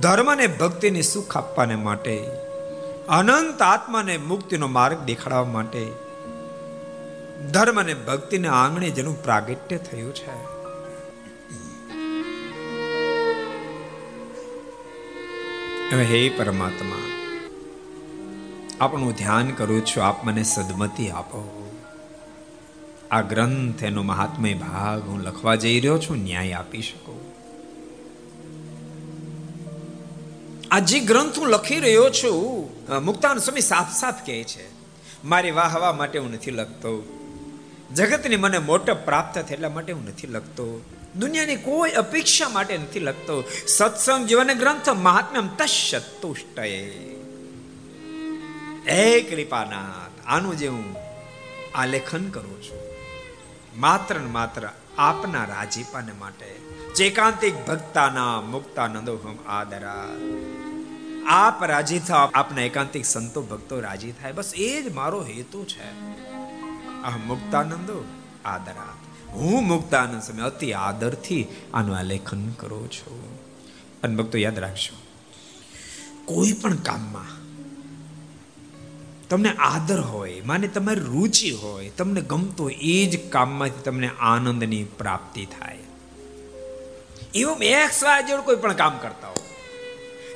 ધર્મને 0.00 0.48
ભક્તિની 0.56 1.02
સુખ 1.04 1.36
આપવાને 1.36 1.76
માટે 1.80 2.16
અનંત 3.12 3.62
આત્માને 3.64 4.14
મુક્તિનો 4.24 4.68
માર્ગ 4.70 4.98
દેખાડવા 5.04 5.54
માટે 5.54 5.84
ધર્મ 7.52 7.80
અને 7.80 7.94
ભક્તિને 7.94 8.48
આંગણે 8.48 8.90
જેનું 8.90 9.16
પ્રાગટ્ય 9.24 9.78
થયું 9.78 10.14
છે. 10.14 10.36
હવે 15.90 16.04
હે 16.04 16.20
પરમાત્મા, 16.28 17.04
આપનું 18.80 19.12
ધ્યાન 19.12 19.50
કરું 19.50 19.84
છું, 19.86 20.04
આપ 20.04 20.24
મને 20.24 20.42
સદમતિ 20.42 21.08
આપો. 21.10 21.42
આ 23.10 23.20
ગ્રંથ 23.22 23.82
એનો 23.82 24.02
મહાત્મય 24.02 24.54
ભાગ 24.54 25.02
હું 25.08 25.20
લખવા 25.22 25.54
જઈ 25.54 25.80
રહ્યો 25.80 25.98
છું, 25.98 26.16
ન્યાય 26.18 26.52
આપી 26.52 26.82
શકું. 26.82 27.20
આ 30.70 30.78
જે 30.78 31.00
ગ્રંથ 31.00 31.38
હું 31.38 31.48
લખી 31.48 31.80
રહ્યો 31.80 32.08
છું 32.10 32.70
મુક્તાન 33.04 33.38
સ્વામી 33.38 33.60
સાફ 33.60 33.92
સાફ 33.96 34.26
કહે 34.26 34.38
છે, 34.44 34.66
મારી 35.24 35.50
વાહવા 35.50 35.92
માટે 35.92 36.18
હું 36.18 36.32
નથી 36.32 36.50
લખતો. 36.50 37.15
જગતની 37.94 38.36
મને 38.36 38.58
મોટપ 38.58 39.04
પ્રાપ્ત 39.04 39.34
થાય 39.34 39.54
એટલા 39.54 39.68
માટે 39.68 39.92
હું 39.92 40.04
નથી 40.04 40.26
લખતો. 40.26 40.66
દુનિયાની 41.16 41.56
કોઈ 41.56 41.90
અપેક્ષા 41.90 42.48
માટે 42.48 42.78
નથી 42.78 43.00
લખતો. 43.00 43.44
સત્સંગ 43.66 44.26
જીવન 44.26 44.52
ગ્રંથ 44.52 44.88
મહાત્મ્યમ 44.88 45.48
તશ્યતુષ્ટય 45.48 46.62
હે 48.90 49.20
કૃપાનાથ, 49.20 50.26
આનું 50.26 50.58
જે 50.58 50.68
હું 50.68 50.84
આલેખન 51.74 52.28
કરું 52.28 52.62
છું, 52.62 52.82
માત્ર 53.80 54.14
ને 54.16 54.30
માત્ર 54.30 54.68
આપના 54.98 55.44
રાજીપાને 55.44 56.12
માટે. 56.12 56.50
ચેકાંતિક 56.94 57.54
ભક્તાના 57.66 58.40
મુક્તાનંદો 58.40 59.16
હમ 59.16 59.36
આદરા 59.48 60.06
આપ 61.28 61.64
રાજી 61.64 61.98
થાવ, 61.98 62.30
આપના 62.34 62.62
એકાંતિક 62.62 63.04
સંતો 63.06 63.42
ભક્તો 63.42 63.80
રાજી 63.80 64.12
થાય. 64.12 64.32
બસ 64.32 64.52
એ 64.56 64.82
જ 64.82 64.92
મારો 64.92 65.24
હેતુ 65.24 65.64
છે. 65.64 65.88
આ 67.06 67.16
મુક્તાનંદો 67.16 68.04
આદરા 68.44 68.94
હું 69.28 69.66
મુક્તાનંદ 69.66 70.22
સમય 70.22 70.42
અતિ 70.42 70.72
આદરથી 70.72 71.46
આનું 71.74 71.96
આલેખન 71.96 72.48
કરું 72.48 72.90
છું. 72.90 73.22
અને 74.02 74.16
ભક્તો, 74.16 74.38
યાદ 74.38 74.58
રાખજો, 74.58 74.94
કોઈ 76.24 76.52
પણ 76.52 76.76
કામમાં 76.76 77.30
તમને 79.28 79.48
આદર 79.48 80.00
હોય, 80.00 80.40
માને 80.40 80.68
તમારી 80.68 81.00
રુચિ 81.00 81.50
હોય, 81.50 81.88
તમને 81.88 82.20
ગમતો 82.20 82.70
એ 82.70 83.06
જ 83.06 83.30
કામમાંથી 83.30 83.82
તમને 83.82 84.10
આનંદની 84.20 84.84
પ્રાપ્તિ 84.84 85.46
થાય. 85.46 85.78
એવું 87.34 87.62
એક્સ 87.62 88.04
વાય 88.04 88.22
કોઈ 88.44 88.56
પણ 88.56 88.72
કામ 88.72 88.98
કરતા 88.98 89.28
હો 89.28 89.34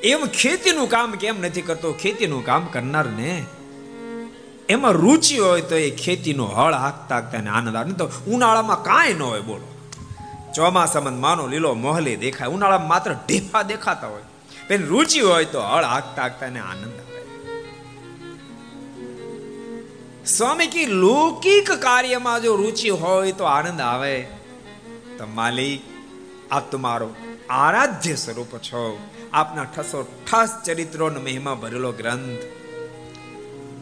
એમ 0.02 0.26
ખેતીનું 0.26 0.88
કામ 0.88 1.12
કેમ 1.12 1.40
નથી 1.40 1.62
કરતો? 1.62 1.92
ખેતીનું 1.92 2.44
કામ 2.46 2.66
કરનારને 2.66 3.44
એમાં 4.70 4.92
રુચિ 4.92 5.38
હોય 5.38 5.60
તો 5.60 5.74
એ 5.74 5.90
ખેતીનો 5.90 6.44
હળ 6.44 6.74
હાંકતા 6.74 7.14
હાંકતા 7.14 7.40
ને 7.40 7.50
આનંદ 7.50 7.76
આવે. 7.76 7.92
તો 7.92 8.10
ઉનાળામાં 8.26 8.82
કાંઈ 8.82 9.12
ન 9.12 9.22
હોય 9.22 9.40
બોલો. 9.40 9.74
ચોમાસામાં 10.54 11.20
માનો 11.20 11.46
લીલો 11.46 11.74
મોહલે 11.74 12.16
દેખાય. 12.16 12.48
ઉનાળામાં 12.48 12.88
માત્ર 12.88 13.12
ઢેફા 13.12 13.62
દેખાતા 13.62 14.06
હોય. 14.06 14.22
પણ 14.68 14.76
રુચિ 14.76 15.20
હોય 15.20 15.44
તો 15.44 15.60
હળ 15.60 15.84
હાંકતા 15.84 16.22
હાંકતા 16.22 16.46
આનંદ 16.46 16.94
આવે. 16.94 17.10
સ્વામી 20.24 20.66
કી 20.66 20.86
લૌકિક 20.86 21.72
કાર્યમાં 21.72 22.42
જો 22.42 22.56
રુચિ 22.56 22.88
હોય 22.88 23.32
તો 23.32 23.44
આનંદ 23.44 23.80
આવે. 23.80 24.22
તો 25.18 25.26
માલિક, 25.34 25.80
આપ 26.50 26.72
તમારો 26.72 27.14
આરાધ્ય 27.50 28.14
સ્વરૂપ 28.14 28.58
છો. 28.58 28.98
આપના 29.32 29.64
ઠસો 29.64 30.06
ઠસ 30.30 30.62
ચરિત્રોનો 30.64 31.20
મહિમા 31.20 31.54
ભરેલો 31.54 31.92
ગ્રંથ. 31.92 32.40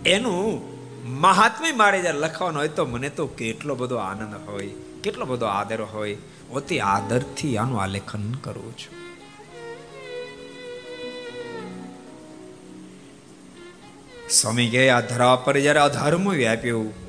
એનું 0.07 0.78
મહાત્મ્ય 1.09 1.73
મારે 1.73 2.03
જ્યારે 2.03 2.19
લખવાનો 2.19 2.59
હોય 2.59 2.69
તો 2.69 2.87
મને 2.87 3.09
તો 3.09 3.27
કેટલો 3.27 3.75
બધો 3.75 3.97
આનંદ 3.97 4.49
હોય, 4.49 4.67
કેટલો 5.03 5.25
બધો 5.25 5.47
આદર 5.47 5.83
હોય. 5.83 6.17
અતિ 6.55 6.79
આદરથી 6.79 7.57
આનું 7.57 7.83
આલેખન 7.83 8.35
કરું 8.35 8.73
છું. 8.73 9.09
સ્વામી 14.31 14.69
કે 14.69 14.91
આ 14.91 15.01
ધરા 15.01 15.37
પર 15.37 15.61
જ્યારે 15.61 15.79
અધર્મ 15.79 16.31
વ્યાપ્યું, 16.31 17.09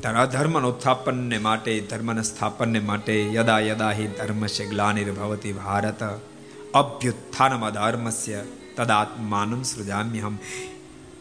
ત્યારે 0.00 0.18
અધર્મનો 0.18 0.68
ઉત્થાપનને 0.68 1.38
માટે, 1.38 1.80
ધર્મના 1.80 2.22
સ્થાપનને 2.22 2.80
માટે 2.80 3.34
યદા 3.34 3.60
યદા 3.60 3.90
હિ 3.90 4.06
ધર્મ 4.06 4.46
ગ્લાનિર્ભવતી 4.46 5.52
ભારત, 5.52 6.02
અભ્યુત્થાનમ 6.74 7.66
અધર્મસ્ય 7.66 8.44
તદાત્માનમ 8.76 9.62
સૃજામ્યહમ. 9.62 10.38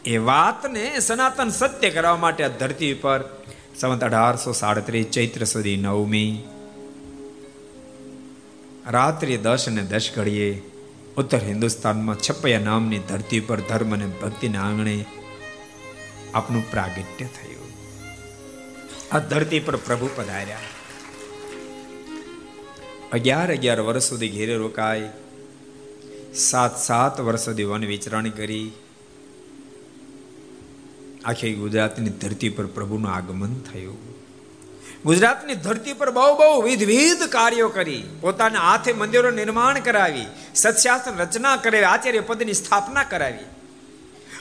એ 0.07 0.17
વાતને 0.17 0.99
સનાતન 0.99 1.49
સત્ય 1.49 1.89
કરવા 1.89 2.15
માટે 2.15 2.43
આ 2.43 2.47
ધરતી 2.47 2.93
પર 2.93 3.23
સંવત 3.79 4.03
અઢારસો 4.03 4.51
સાડત્રીસ 4.51 5.05
ચૈત્ર 5.05 5.43
સુધી 5.43 5.77
નવમી, 5.77 6.43
રાત્રિ 8.87 9.37
દસ 9.37 9.67
અને 9.67 9.81
દસ 9.81 10.11
ઘડીએ 10.15 10.61
ઉત્તર 11.17 11.37
હિન્દુસ્તાનમાં 11.37 12.15
છપૈયા 12.17 12.59
નામની 12.59 12.99
ધરતી 12.99 13.39
પર 13.39 13.59
ધર્મ 13.59 13.93
અને 13.93 14.07
ભક્તિના 14.07 14.61
આંગણે 14.61 15.05
આપનું 16.33 16.71
પ્રાગટ્ય 16.71 17.25
થયું. 17.25 17.69
આ 19.11 19.19
ધરતી 19.19 19.59
પર 19.59 19.75
પ્રભુ 19.75 20.09
પધાર્યા. 20.15 20.65
અગિયાર 23.13 23.51
અગિયાર 23.51 23.81
વર્ષ 23.81 24.03
સુધી 24.03 24.29
ઘેરે 24.29 24.55
રોકાય 24.55 25.09
સાત 26.33 26.79
સાત 26.79 27.21
વર્ષ 27.21 27.41
સુધી 27.41 27.63
વન 27.63 27.85
વિચરણ 27.85 28.29
કરી 28.29 28.71
આખી 31.27 31.53
ગુજરાતની 31.53 32.09
ધરતી 32.09 32.49
પર 32.49 32.65
પ્રભુનું 32.65 33.11
આગમન 33.11 33.59
થયું. 33.59 33.97
ગુજરાતની 35.05 35.55
ધરતી 35.55 35.93
પર 35.93 36.11
બહુ 36.11 36.35
બહુ 36.35 36.61
વિધવિધ 36.61 37.23
કાર્યો 37.29 37.69
કરી. 37.69 38.03
પોતાના 38.21 38.59
હાથે 38.59 38.93
મંદિરો 38.93 39.31
નિર્માણ 39.31 39.79
કરાવી 39.79 40.25
સત્શાસ્ત્ર 40.55 41.11
રચના 41.11 41.55
કરાવી 41.55 41.85
આચાર્ય 41.85 42.19
પદની 42.19 42.53
સ્થાપના 42.53 43.03
કરાવી. 43.03 43.43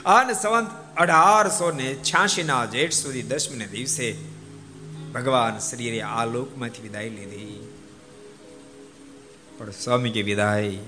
અને 0.05 0.35
સંવંત 0.35 0.71
અઢારસો 0.97 1.73
ને 1.73 1.95
છ્યાસી 1.95 2.43
ના 2.43 2.65
જેઠ 2.65 2.93
સુધી 2.93 3.23
દસમીને 3.23 3.67
દિવસે 3.67 4.17
ભગવાન 5.15 5.59
શ્રીએ 5.59 6.01
આ 6.01 6.25
લોકમાંથી 6.25 6.83
વિદાય 6.83 7.09
લીધી. 7.09 7.75
પણ 9.59 9.71
સ્વામી 9.71 10.11
કે 10.11 10.23
વિદાય, 10.23 10.79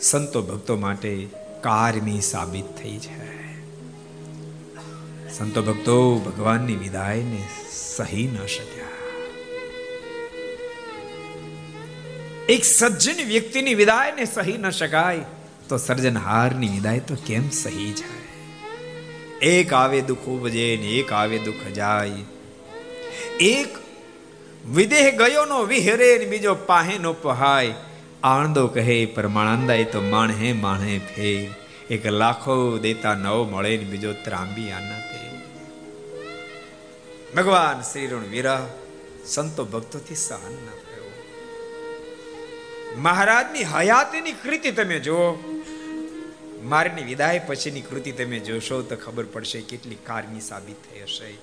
સંતો 0.00 0.42
ભક્તો 0.42 0.76
માટે 0.76 1.28
કારમી 1.60 2.20
સાબિત 2.20 2.64
થઈ 2.64 2.98
છે. 2.98 3.39
સંતો 5.32 5.62
ભક્તો 5.62 5.96
ભગવાનની 6.18 6.76
વિદાયને 6.76 7.42
સહી 7.72 8.24
ન 8.26 8.38
શક્યા 8.46 8.96
એક 12.48 12.64
સજ્જન 12.64 13.20
વ્યક્તિની 13.26 13.74
વિદાયને 13.74 14.24
સહી 14.24 14.56
ન 14.58 14.70
શકાય 14.70 15.26
તો 15.68 15.78
સર્જનહારની 15.78 16.68
વિદાય 16.68 17.00
તો 17.00 17.18
કેમ 17.26 17.46
સહી 17.50 17.90
જાય 17.92 19.52
એક 19.52 19.72
આવે 19.72 20.00
દુઃખ 20.00 20.26
ઉપજે 20.28 20.66
ને 20.76 20.90
એક 20.94 21.12
આવે 21.12 21.38
દુઃખ 21.38 21.68
જાય 21.72 22.24
એક 23.40 23.78
વિદેહ 24.70 25.06
ગયો 25.16 25.44
નો 25.44 25.60
વિહરે 25.64 26.10
ને 26.18 26.26
બીજો 26.26 26.54
પાહે 26.66 26.98
નો 26.98 27.12
પહાય 27.12 27.78
આણંદો 28.24 28.66
કહે 28.66 28.98
પરમાણંદાય 29.14 29.84
તો 29.84 30.02
માણહે 30.08 30.52
માણહે 30.52 30.98
ફેર 31.12 31.48
એક 31.90 32.10
લાખો 32.14 32.58
દેતા 32.78 33.14
નવ 33.14 33.38
મળે 33.50 33.72
ને 33.76 33.84
બીજો 33.84 34.12
ત્રાંબી 34.24 34.68
આના 34.70 35.09
તે 37.34 37.42
શ્રી 37.82 38.06
ઋણ 38.06 38.18
વિરહ 38.18 38.66
સંતો 39.26 39.64
ભક્તોથી 39.64 40.14
સહન 40.14 40.52
ન 40.52 40.68
થયો 40.78 41.10
મહારાજની 42.96 43.62
હયાતીની 43.62 44.32
કૃતિ 44.32 44.70
તમે 44.70 44.98
જુઓ. 44.98 45.32
મારની 46.62 47.02
વિદાય 47.02 47.38
પછીની 47.38 47.80
કૃતિ 47.80 48.12
તમે 48.12 48.38
જોશો 48.38 48.82
તો 48.82 48.96
ખબર 48.96 49.24
પડશે 49.24 49.60
કેટલી 49.60 49.94
કારની 49.94 50.40
સાબિત 50.40 50.76
થઈ 50.76 51.02
હશે. 51.02 51.38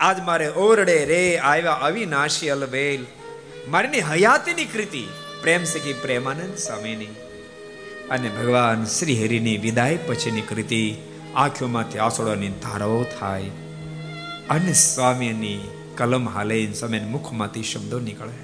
આજ 0.00 0.20
મારે 0.20 0.48
ઓરડે 0.48 1.04
રે 1.04 1.38
આવ્યા 1.38 1.72
અવિનાશી 1.72 2.48
અલવેલ. 2.48 3.06
મારીની 3.68 4.00
હયાતીની 4.00 4.64
કૃતિ 4.64 5.08
પ્રેમ 5.40 5.64
સખી 5.64 5.92
પ્રેમાનંદ 5.92 6.56
સ્વામીની 6.56 7.14
અને 8.10 8.28
ભગવાન 8.28 8.84
શ્રી 8.84 9.24
હરિની 9.24 9.56
વિદાય 9.56 9.96
પછીની 9.96 10.40
કૃતિ 10.40 10.96
આંખોમાંથી 11.34 11.98
આસોડાની 11.98 12.48
ધારાઓ 12.48 13.02
થાય. 13.20 13.50
અને 14.48 14.72
સ્વામીની 14.72 15.60
કલમ 15.96 16.28
હાલે 16.28 16.72
સમય 16.72 17.00
મુખમાંથી 17.00 17.62
શબ્દો 17.62 18.00
નીકળે. 18.00 18.34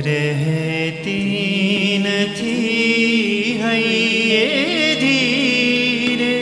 રહેતી 0.00 1.98
નથી 2.04 3.60
હૈયે 3.64 4.94
ધીરે 5.00 6.34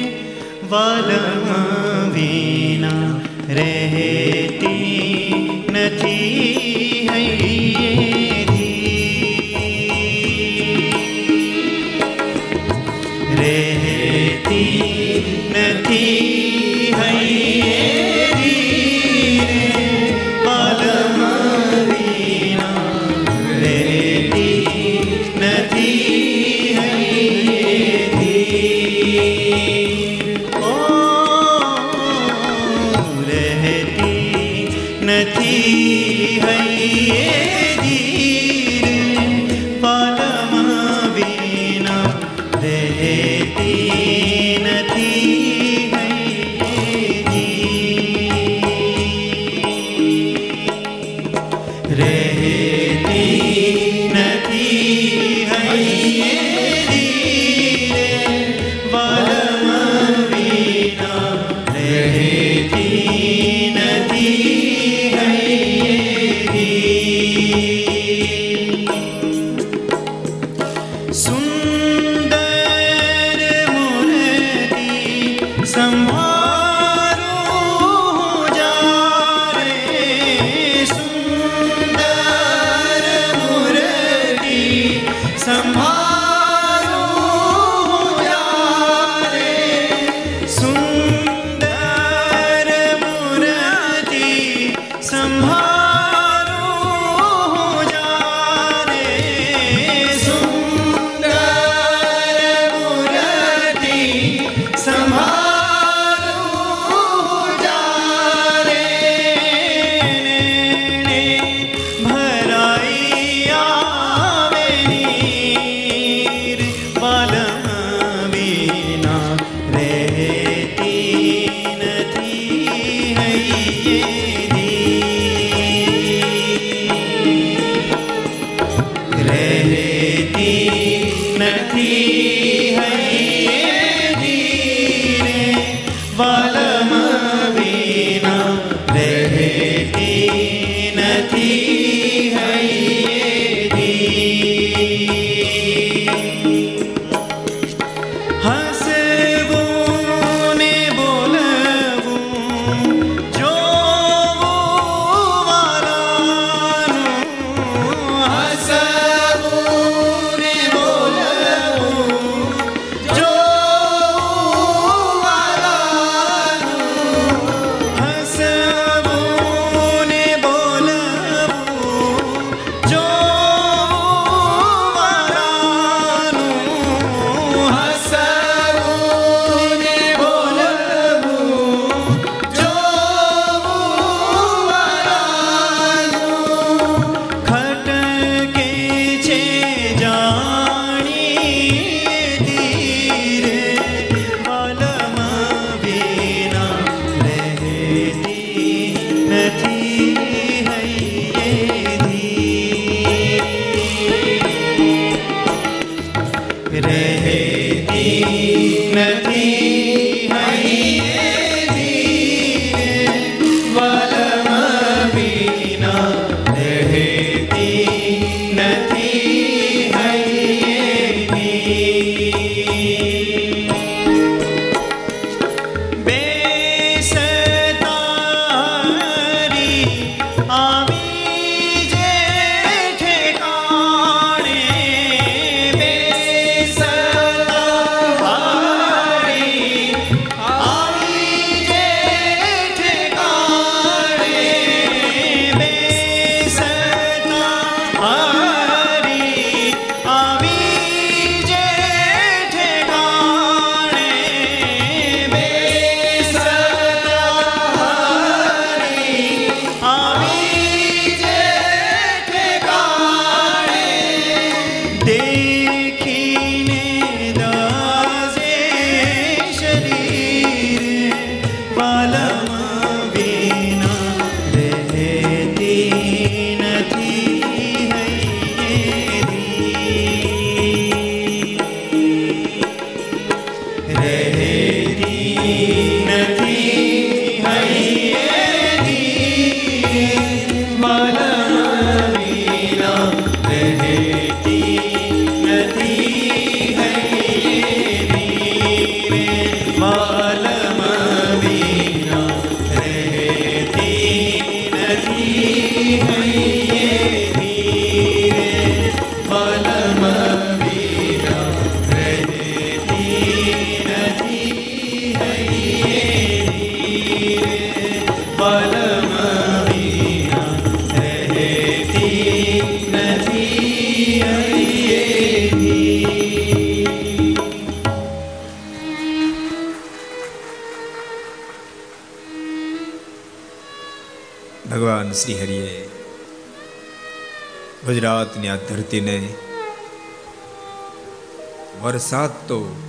વાલમ 0.70 1.48
વિના 2.10 3.20
રહેતી 3.48 4.75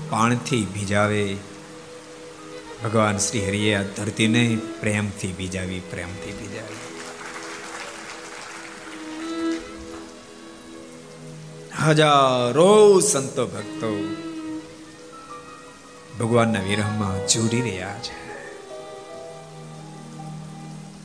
પાણથી 0.10 0.66
ભીજાવે. 0.74 1.38
ભગવાન 2.84 3.18
શ્રી 3.18 3.48
હરિએ 3.48 3.76
આ 3.76 3.82
ધરતીને 3.82 4.58
પ્રેમથી 4.80 5.34
ભીજાવી 5.34 5.80
પ્રેમથી 5.80 6.32
ભીજાવી. 6.32 6.78
હજારો 11.86 13.00
સંતો 13.00 13.48
ભક્તો 13.48 14.16
ભગવાનના 16.20 16.62
વિરહમાં 16.62 17.28
જોડી 17.28 17.62
રહ્યા 17.62 18.00
છે. 18.00 18.28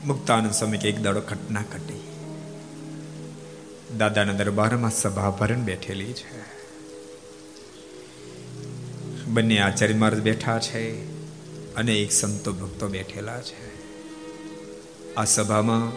મુક્તાનંદ 0.04 0.52
સ્વામી 0.52 0.78
કે 0.78 0.88
એક 0.88 1.00
દાડો 1.00 1.20
ઘટના 1.20 1.60
ઘટી. 1.60 2.08
દાદાના 3.98 4.32
દરબારમાં 4.32 4.90
સભા 4.90 5.30
ભરણ 5.30 5.60
બેઠેલી 5.60 6.12
છે. 6.12 6.61
બંને 9.26 9.58
આચાર્ય 9.58 9.94
મહારાજ 9.94 10.20
બેઠા 10.20 10.58
છે 10.58 11.12
અને 11.74 11.94
એક 11.94 12.12
સંતો 12.12 12.52
ભક્તો 12.52 12.88
બેઠેલા 12.88 13.40
છે. 13.40 13.72
આ 15.14 15.24
સભામાં 15.24 15.92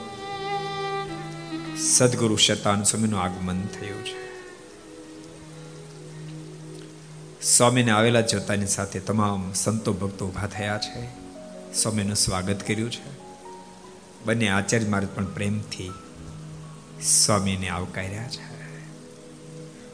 સદગુરુ 1.77 2.35
શતાન 2.35 2.83
સ્વામીનું 2.83 3.21
આગમન 3.21 3.61
થયું 3.61 4.05
છે. 4.05 4.25
સ્વામીને 7.41 7.91
આવેલા 7.91 8.21
જોતાની 8.21 8.67
સાથે 8.67 8.99
તમામ 8.99 9.53
સંતો 9.53 9.93
ભક્તો 9.93 10.27
ઊભા 10.27 10.47
થયા 10.47 10.77
છે. 10.77 11.07
સ્વામીનું 11.73 12.15
સ્વાગત 12.15 12.67
કર્યું 12.67 12.91
છે. 12.91 13.15
બંને 14.25 14.49
આચાર્ય 14.49 14.85
મહારાજ 14.85 15.09
પણ 15.09 15.25
પ્રેમથી 15.25 15.91
સ્વામીને 17.04 17.69
આવકાર્યા 17.69 18.27
છે. 18.27 18.56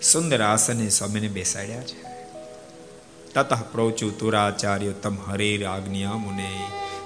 સુંદર 0.01 0.41
આસને 0.41 0.89
સ્વામીને 0.89 1.27
બેસાડ્યા 1.27 1.83
છે. 1.83 2.10
તતઃ 3.33 3.61
પ્રોચુ 3.71 4.07
તુરાચાર્ય 4.11 4.93
તમ 4.93 5.17
હરેર 5.27 5.61
આજ્ઞા 5.65 6.15
મુને 6.17 6.49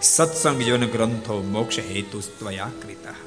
સત્સંગ 0.01 0.61
યોન 0.67 0.85
ગ્રંથો 0.85 1.35
મોક્ષ 1.47 1.77
હેતુ 1.89 2.21
સ્વયા 2.21 2.71
કૃતા 2.81 3.17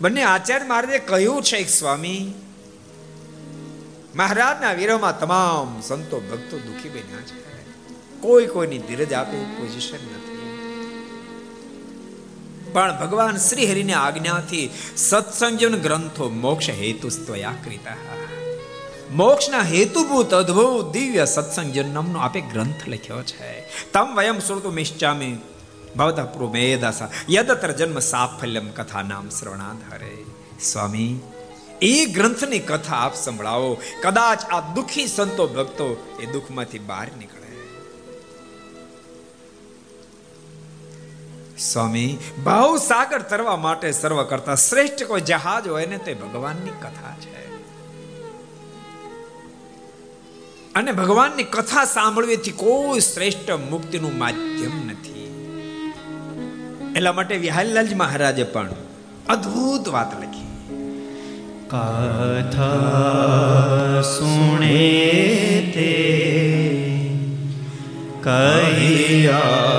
બંને 0.00 0.22
આચાર્ય 0.24 0.68
મહારાજે 0.68 1.00
કહ્યું 1.06 1.40
છે 1.42 1.62
સ્વામી 1.70 2.22
મહારાજના 4.14 4.74
વિરહમાં 4.74 5.18
તમામ 5.18 5.72
સંતો 5.82 6.20
ભક્તો 6.20 6.56
દુખી 6.58 6.90
બન્યા 6.90 7.24
છે 7.24 7.36
કોઈ 8.20 8.46
કોઈની 8.46 8.82
ધીરજ 8.88 9.12
આપે 9.12 9.42
પોઝિશન 9.56 10.06
નથી 10.10 10.52
પણ 12.72 12.94
ભગવાન 13.00 13.36
શ્રી 13.38 13.66
હરિની 13.66 13.98
આજ્ઞાથી 13.98 14.66
સત્સંગન 14.96 15.76
ગ્રંથો 15.78 16.28
મોક્ષ 16.38 16.74
હેતુ 16.76 17.08
સ્વયા 17.08 17.56
કૃતા 17.64 17.98
મોક્ષના 19.10 19.62
હેતુભૂત 19.62 20.34
અદ્ભુત 20.34 20.92
દિવ્ય 20.92 21.24
સત્સંગ 21.24 21.72
જન્મનો 21.72 22.18
આપે 22.18 22.40
ગ્રંથ 22.40 22.88
લખ્યો 22.88 23.22
છે. 23.22 23.60
તમ 23.92 24.16
વયમ 24.16 24.38
શ્રુતુ 24.38 24.70
મિશ્ચામી 24.70 25.38
ભવતા 25.96 26.24
પ્રુમેદાસા. 26.24 27.08
યદત્ર 27.30 27.72
જન્મ 27.72 27.98
સાફલ્યમ 27.98 28.70
કથા 28.70 29.02
નામ 29.02 29.28
શ્રવણાધારે 29.28 30.16
સ્વામી, 30.62 31.20
એ 31.82 32.06
ગ્રંથની 32.06 32.58
કથા 32.58 32.96
આપ 32.96 33.14
સંભળાવો. 33.14 33.76
કદાચ 34.02 34.44
આ 34.44 34.60
દુખી 34.60 35.06
સંતો 35.06 35.46
ભક્તો 35.46 36.18
એ 36.22 36.26
દુઃખમાંથી 36.26 36.78
બહાર 36.78 37.06
નીકળે. 37.18 37.36
સ્વામી, 41.58 42.18
ભાવ 42.44 42.76
સાગર 42.76 43.22
તરવા 43.22 43.56
માટે 43.56 43.92
સર્વ 43.92 44.22
કરતા 44.22 44.54
શ્રેષ્ઠ 44.54 45.04
કોઈ 45.04 45.20
જહાજ 45.20 45.68
હોય 45.68 45.86
ને 45.86 45.98
તે 45.98 46.14
ભગવાનની 46.14 46.70
કથા 46.70 47.16
છે. 47.20 47.45
અને 50.76 50.92
ભગવાનની 50.92 51.42
કથા 51.42 51.84
સાંભળવીથી 51.84 52.50
કોઈ 52.50 53.00
શ્રેષ્ઠ 53.00 53.50
મુક્તિનું 53.50 54.18
માધ્યમ 54.18 54.86
નથી. 54.86 55.62
એટલા 56.96 57.12
માટે 57.12 57.36
વિહારીલાલજી 57.36 57.94
મહારાજે 57.94 58.42
પણ 58.42 58.68
અદ્ભુત 59.28 59.88
વાત 59.88 60.20
લખી. 60.20 60.46
કથા 61.66 64.00
સુણે 64.00 65.72
તે 65.74 65.94
કહી 68.22 69.26
કથા 69.26 69.76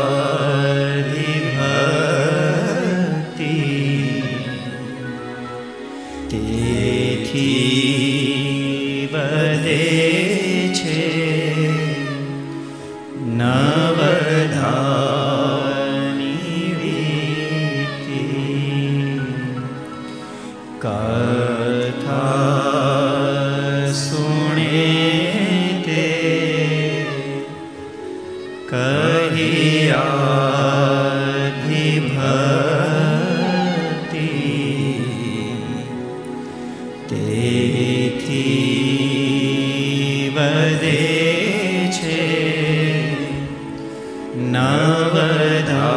કથા 45.28 45.97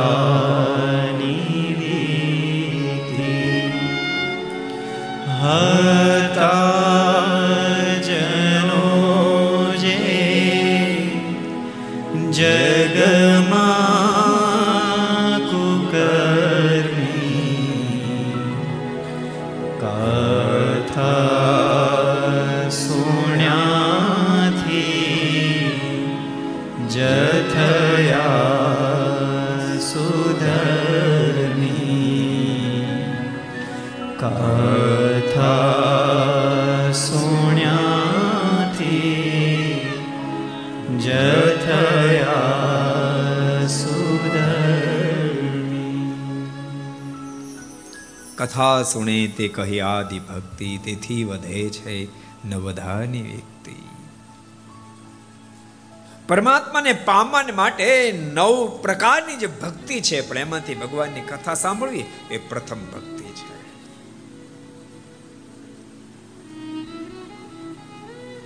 સુણે 48.93 49.17
તે 49.37 49.49
કહી 49.49 49.81
આદિ 49.81 50.19
ભક્તિ 50.19 50.79
તેથી 50.85 51.25
વધે 51.25 51.69
છે 51.71 51.97
નવધાની 52.49 53.23
વ્યક્તિ 53.23 53.77
પરમાત્માને 56.29 56.93
પામવા 56.93 57.45
માટે 57.55 57.87
નવ 58.13 58.79
પ્રકારની 58.83 59.37
જે 59.37 59.47
ભક્તિ 59.47 60.01
છે 60.01 60.21
પણ 60.21 60.39
એમાંથી 60.39 60.75
ભગવાનની 60.75 61.21
કથા 61.21 61.55
સાંભળવી 61.55 62.05
એ 62.31 62.39
પ્રથમ 62.39 62.81
ભક્તિ 62.93 63.31
છે. 63.35 63.51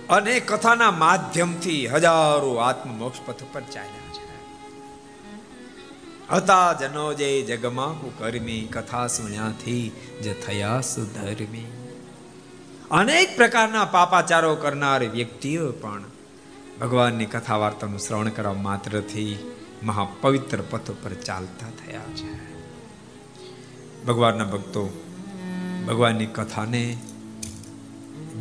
અને 0.07 0.39
કથાના 0.39 0.91
માધ્યમથી 0.91 1.87
હજારો 1.87 2.55
આત્મ 2.55 2.89
મોક્ષ 2.99 3.19
પથ 3.25 3.43
પર 3.53 3.61
ચાલ્યા 3.73 4.13
છે. 4.13 4.24
હતા 6.31 6.73
જનો 6.73 7.13
જે 7.13 7.41
જગમાં 7.41 8.17
કર્મી 8.17 8.61
કથા 8.61 9.07
સુણ્યાથી 9.07 9.91
જે 10.23 10.33
થયા 10.33 10.81
સુધર્મી. 10.81 11.71
અનેક 12.91 13.37
પ્રકારના 13.37 13.85
પાપાચારો 13.85 14.55
કરનાર 14.55 15.03
વ્યક્તિઓ 15.03 15.71
પણ 15.71 16.03
ભગવાનની 16.81 17.25
કથા 17.25 17.55
વાર્તાનું 17.55 17.99
શ્રવણ 17.99 18.29
કરવા 18.29 18.53
માત્રથી 18.53 19.55
મહાપવિત્ર 19.83 20.57
પથ 20.69 20.91
ઉપર 20.91 21.13
ચાલતા 21.13 21.67
થયા 21.69 21.99
છે. 21.99 22.55
ભગવાનના 24.05 24.45
ભક્તો, 24.45 24.85
ભગવાનની 25.87 26.25
કથાને 26.25 26.97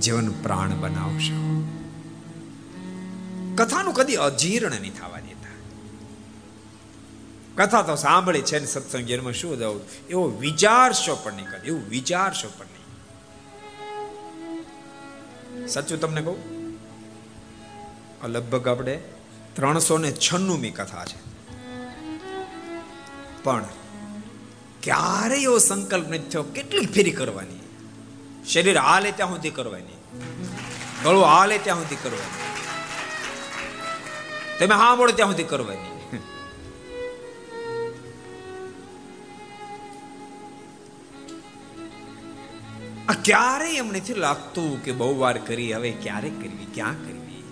જીવન 0.03 0.30
પ્રાણ 0.30 0.70
બનાવશો. 0.70 1.68
કથાનું 3.55 3.95
કદી 3.95 4.14
અજીર્ણ 4.14 4.70
નહીં 4.70 4.93
થવાની 4.93 5.14
કથા 7.57 7.83
તો 7.83 7.97
સાંભળી 7.97 8.43
છે 8.43 8.59
ને 8.59 8.67
સત્સંગ 8.67 9.11
એમાં 9.11 9.33
શું 9.33 9.59
જવું 9.59 9.81
એવો 10.09 10.25
વિચારશો 10.29 11.17
પણ 11.17 11.33
નહીં 11.33 11.51
કરે 11.51 11.61
એવું 11.67 11.89
વિચારશો 11.89 12.49
પણ 12.59 12.67
નહીં 12.67 12.85
સાચું 15.67 16.01
તમને 16.01 16.23
કહું? 16.23 16.55
લગભગ 18.25 18.69
આપણે 18.69 19.01
ત્રણસો 19.55 19.99
ને 19.99 20.13
છન્નુમી 20.13 20.71
કથા 20.71 21.05
છે. 21.05 21.35
પણ 23.43 23.65
ક્યારે 24.83 25.37
એવો 25.37 25.59
સંકલ્પ 25.59 26.09
નથી 26.09 26.19
થયો? 26.19 26.43
કેટલી 26.43 26.87
ફેરી 26.87 27.11
કરવાની? 27.11 27.61
શરીર 28.49 28.79
હાલે 28.79 29.13
ત્યાં 29.13 29.31
સુધી 29.31 29.51
કરવાની. 29.51 30.23
ગળું 31.05 31.25
હાલે 31.25 31.59
ત્યાં 31.59 31.79
સુધી 31.79 31.97
કરવાની. 32.03 32.45
તમે 34.59 34.75
હા 34.75 34.95
મળો 34.95 35.13
ત્યાં 35.13 35.31
સુધી 35.31 35.43
કરવાની. 35.43 35.94
આ 43.09 43.13
ક્યારેય 43.13 43.77
એમ 43.77 43.89
નથી 43.89 44.15
લાગતું 44.15 44.85
કે 44.85 44.93
બહુ 44.93 45.19
વાર 45.19 45.39
કરી, 45.39 45.75
હવે 45.75 45.91
ક્યારે 45.91 46.31
કરવી, 46.31 46.67
ક્યાં 46.75 46.93
કરવી? 46.93 47.45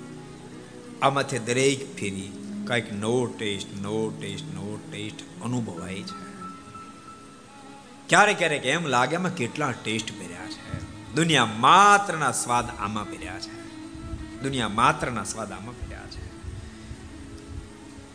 આમાંથી 1.03 1.39
દરેક 1.39 1.97
ફેરી 1.97 2.33
કંઈક 2.67 2.93
નવો 2.93 3.27
ટેસ્ટ 3.27 3.83
નવો 3.83 4.11
ટેસ્ટ 4.21 4.55
નવો 4.55 4.81
ટેસ્ટ 4.91 5.43
અનુભવાય 5.43 5.95
છે. 5.95 6.33
ક્યારેક 8.09 8.39
ક્યારેક 8.39 8.67
એમ 8.67 8.87
લાગે 8.87 9.15
એમાં 9.15 9.35
કેટલા 9.35 9.73
ટેસ્ટ 9.73 10.13
ભર્યા 10.13 10.47
છે. 10.47 10.83
દુનિયા 11.15 11.45
માત્રના 11.45 12.33
સ્વાદ 12.33 12.65
આમાં 12.79 13.05
ભર્યા 13.05 13.39
છે. 13.39 13.63
દુનિયા 14.43 14.69
માત્રના 14.69 15.25
સ્વાદ 15.25 15.53
આમાં 15.53 15.87
ભર્યા 15.87 16.07
છે. 16.11 16.27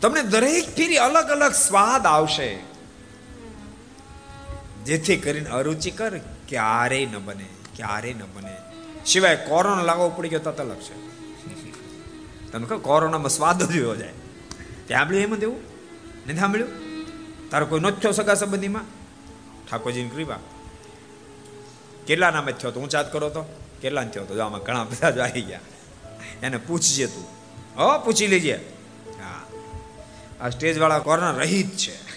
તમને 0.00 0.22
દરેક 0.22 0.76
ફેરી 0.76 0.96
અલગ 0.96 1.24
અલગ 1.24 1.52
સ્વાદ 1.52 2.06
આવશે. 2.06 2.58
જેથી 4.84 5.16
કરીને 5.16 5.50
અરુચિકર 5.50 6.20
ક્યારેય 6.48 7.06
ન 7.06 7.24
બને, 7.24 7.46
ક્યારેય 7.76 8.14
ન 8.14 8.22
બને. 8.34 8.56
સિવાય 9.06 9.36
કોરોના 9.36 9.82
લાગવો 9.82 10.10
પડી 10.10 10.28
ગયો 10.28 10.38
તત 10.38 10.60
અલગ 10.60 10.76
છે. 10.76 11.08
તમે 12.52 12.66
કહો 12.66 12.78
કોરોનામાં 12.78 13.28
સ્વાદ 13.28 13.62
જ 13.62 13.76
એવો 13.76 13.96
જાય. 13.96 14.08
સાંભળ્યું 14.88 15.22
એમ 15.22 15.36
દેવું 15.36 15.60
નથી 16.28 16.38
સાંભળ્યું? 16.38 16.68
તારો 17.50 17.66
કોઈ 17.66 17.80
નો 17.80 17.90
થયો 17.90 18.12
સગા 18.12 18.34
સંબંધીમાં? 18.34 18.82
ઠાકોરજીની 19.70 20.08
કૃપા. 20.08 20.38
કેટલા 22.06 22.30
નામે 22.30 22.52
થયો 22.52 22.70
તો 22.70 22.80
ઊંચાત 22.80 23.12
કરો 23.12 23.28
તો? 23.28 23.44
કેટલા 23.82 24.04
થયો 24.04 24.24
તો? 24.24 24.40
આમાં 24.40 24.60
ઘણા 24.60 24.84
બધા 24.84 25.10
જ 25.10 25.18
આવી 25.18 25.42
ગયા. 25.42 25.60
એને 26.42 26.56
પૂછજે 26.56 27.06
તું. 27.06 27.24
હો, 27.76 27.98
પૂછી 27.98 28.26
લેજે. 28.26 28.72
હા. 29.22 29.46
આ 30.40 30.48
સ્ટેજવાળા 30.48 30.98
કોરોના 30.98 31.30
રહિત 31.30 31.76
છે. 31.76 32.07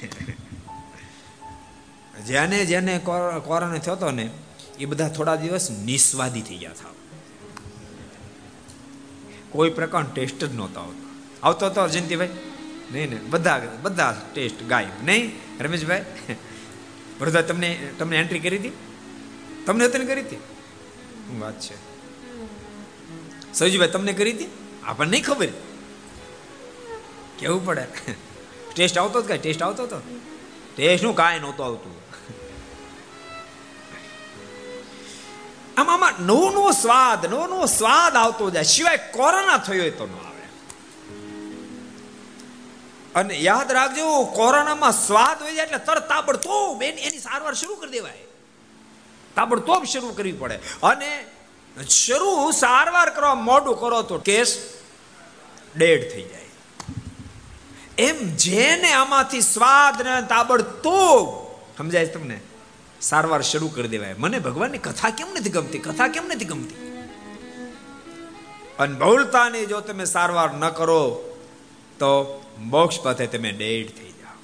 જેને 2.27 2.65
જેને 2.65 2.93
કોરોના 2.99 3.77
થયો 3.77 3.95
હતો 3.95 4.11
ને, 4.11 4.29
એ 4.79 4.85
બધા 4.85 5.09
થોડા 5.09 5.35
દિવસ 5.35 5.71
નિસ્વાદી 5.85 6.41
થઈ 6.41 6.59
ગયા 6.63 6.71
હતા 6.71 6.93
કોઈ 9.51 9.69
પ્રકાર 9.69 10.03
ટેસ્ટ 10.15 10.43
જ 10.43 10.55
નહોતો 10.55 10.79
આવતો. 10.79 11.05
આવતો 11.43 11.65
હતો 11.65 11.87
જયંતિભાઈ, 11.87 12.29
નહીં 12.91 13.09
નહીં, 13.09 13.29
બધા 13.29 13.61
બધા 13.83 14.11
ટેસ્ટ 14.33 14.59
ગાયબ. 14.69 15.05
નહીં, 15.05 15.31
રમેશભાઈ 15.59 16.05
વરદા 17.21 17.41
તમને 17.41 17.69
તમને 17.99 18.15
એન્ટ્રી 18.17 18.39
કરી 18.39 18.57
હતી? 18.57 18.73
તમને 19.65 19.85
અત્યારે 19.85 20.05
કરી 20.05 20.21
હતી? 20.21 20.41
વાત 21.39 21.59
છે? 21.59 21.75
સૌજીભાઈ 23.53 23.89
તમને 23.89 24.13
કરી 24.13 24.33
હતી? 24.33 24.49
આપણને 24.83 25.11
નહીં 25.11 25.23
ખબર. 25.23 25.51
કેવું 27.39 27.65
પડે? 27.65 27.85
ટેસ્ટ 28.75 28.97
આવતો 28.97 29.21
જ 29.21 29.27
કાંઈ? 29.27 29.39
ટેસ્ટ 29.39 29.63
આવતો 29.63 29.83
હતો 29.83 30.01
ટેસ્ટનું 30.75 31.15
કાંઈ 31.15 31.39
નહોતું 31.39 31.65
આવતું. 31.65 32.00
આમાં 35.89 36.13
નવો 36.21 36.49
નવો 36.49 36.71
સ્વાદ 36.71 37.25
નવો 37.25 37.47
નવો 37.47 37.65
સ્વાદ 37.65 38.15
આવતો 38.15 38.49
જાય. 38.49 38.63
સિવાય 38.63 38.97
કોરોના 38.97 39.57
થયો 39.57 39.89
તો 39.89 40.05
ન 40.05 40.13
આવે. 40.25 40.27
અને 43.15 43.35
યાદ 43.35 43.71
રાખજો, 43.71 44.23
કોરોનામાં 44.23 44.91
સ્વાદ 44.91 45.41
હોય 45.41 45.53
જાય 45.53 45.65
એટલે 45.65 45.77
તરત 45.77 46.09
તાબડતોબ 46.09 46.83
એની 46.83 47.19
સારવાર 47.19 47.53
શરૂ 47.53 47.75
કરી 47.75 47.91
દેવાય. 47.91 48.17
તાબડતોબ 49.35 49.83
શરૂ 49.83 50.11
કરવી 50.11 50.31
પડે. 50.31 50.59
અને 50.83 51.25
શરૂ 51.89 52.51
સારવાર 52.51 53.09
કરવા 53.09 53.35
મોડું 53.35 53.79
કરો 53.79 54.01
તો 54.01 54.17
કેસ 54.17 54.73
ડેડ 55.77 56.11
થઈ 56.11 56.23
જાય. 56.23 56.41
એમ 57.97 58.35
જેને 58.35 58.91
આમાંથી 58.91 59.41
સ્વાદ 59.41 60.01
ને 60.01 60.21
તાબડતોબ, 60.21 61.27
સમજાય 61.77 62.05
તમને? 62.05 62.39
સારવાર 63.01 63.41
શરૂ 63.41 63.67
કરી 63.67 63.87
દેવાય. 63.87 64.15
મને 64.17 64.39
ભગવાનની 64.39 64.77
કથા 64.77 65.09
કેમ 65.09 65.27
નથી 65.33 65.49
ગમતી? 65.49 65.77
કથા 65.77 66.07
કેમ 66.07 66.27
નથી 66.27 66.45
ગમતી? 66.45 67.07
અને 68.79 68.99
બહુલતાની 68.99 69.65
જો 69.65 69.81
તમે 69.81 70.05
સારવાર 70.05 70.53
ન 70.53 70.69
કરો, 70.69 71.35
તો 71.99 72.43
મોક્ષ 72.57 72.99
પથે 73.01 73.27
તમે 73.27 73.51
ડેડ 73.51 73.87
થઈ 73.87 74.11
જાઓ. 74.11 74.37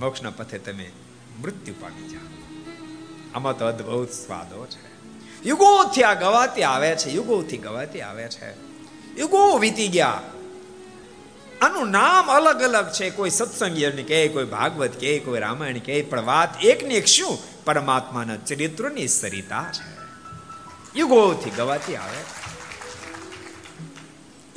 મોક્ષના 0.00 0.30
પથે 0.30 0.58
તમે 0.58 0.90
મૃત્યુ 1.42 1.74
પામી 1.80 2.08
જાઓ. 2.08 2.20
આમાં 3.34 3.58
તો 3.58 3.66
અદ્ભુત 3.66 4.10
સ્વાદો 4.10 4.66
છે. 4.66 4.86
યુગોથી 5.48 6.02
આ 6.02 6.14
ગવાતી 6.14 6.62
આવે 6.62 6.96
છે, 6.96 7.10
યુગોથી 7.10 7.56
ગવાતી 7.56 8.00
આવે 8.00 8.28
છે. 8.28 8.52
યુગો 9.16 9.58
વીતી 9.58 9.88
ગયા. 9.88 10.22
આનું 11.62 11.90
નામ 11.90 12.30
અલગ 12.30 12.62
અલગ 12.62 12.92
છે. 12.92 13.10
કોઈ 13.10 13.30
સત્સંગ 13.30 13.76
કે 13.78 14.28
કોઈ 14.28 14.44
ભાગવત 14.44 14.90
કે 14.90 15.18
કોઈ 15.18 15.40
રામાયણ 15.40 15.78
કે 15.78 16.02
પણ 16.02 16.20
વાત 16.20 16.64
એક 16.64 16.86
ને 16.86 16.94
એક 16.94 17.06
શું? 17.06 17.38
પરમાત્માના 17.64 18.36
ચરિત્રની 18.36 19.08
સરિતા 19.08 19.64
છે. 19.72 19.96
યુગોથી 20.98 21.50
ગવાતી 21.50 21.96
આવે. 21.96 22.46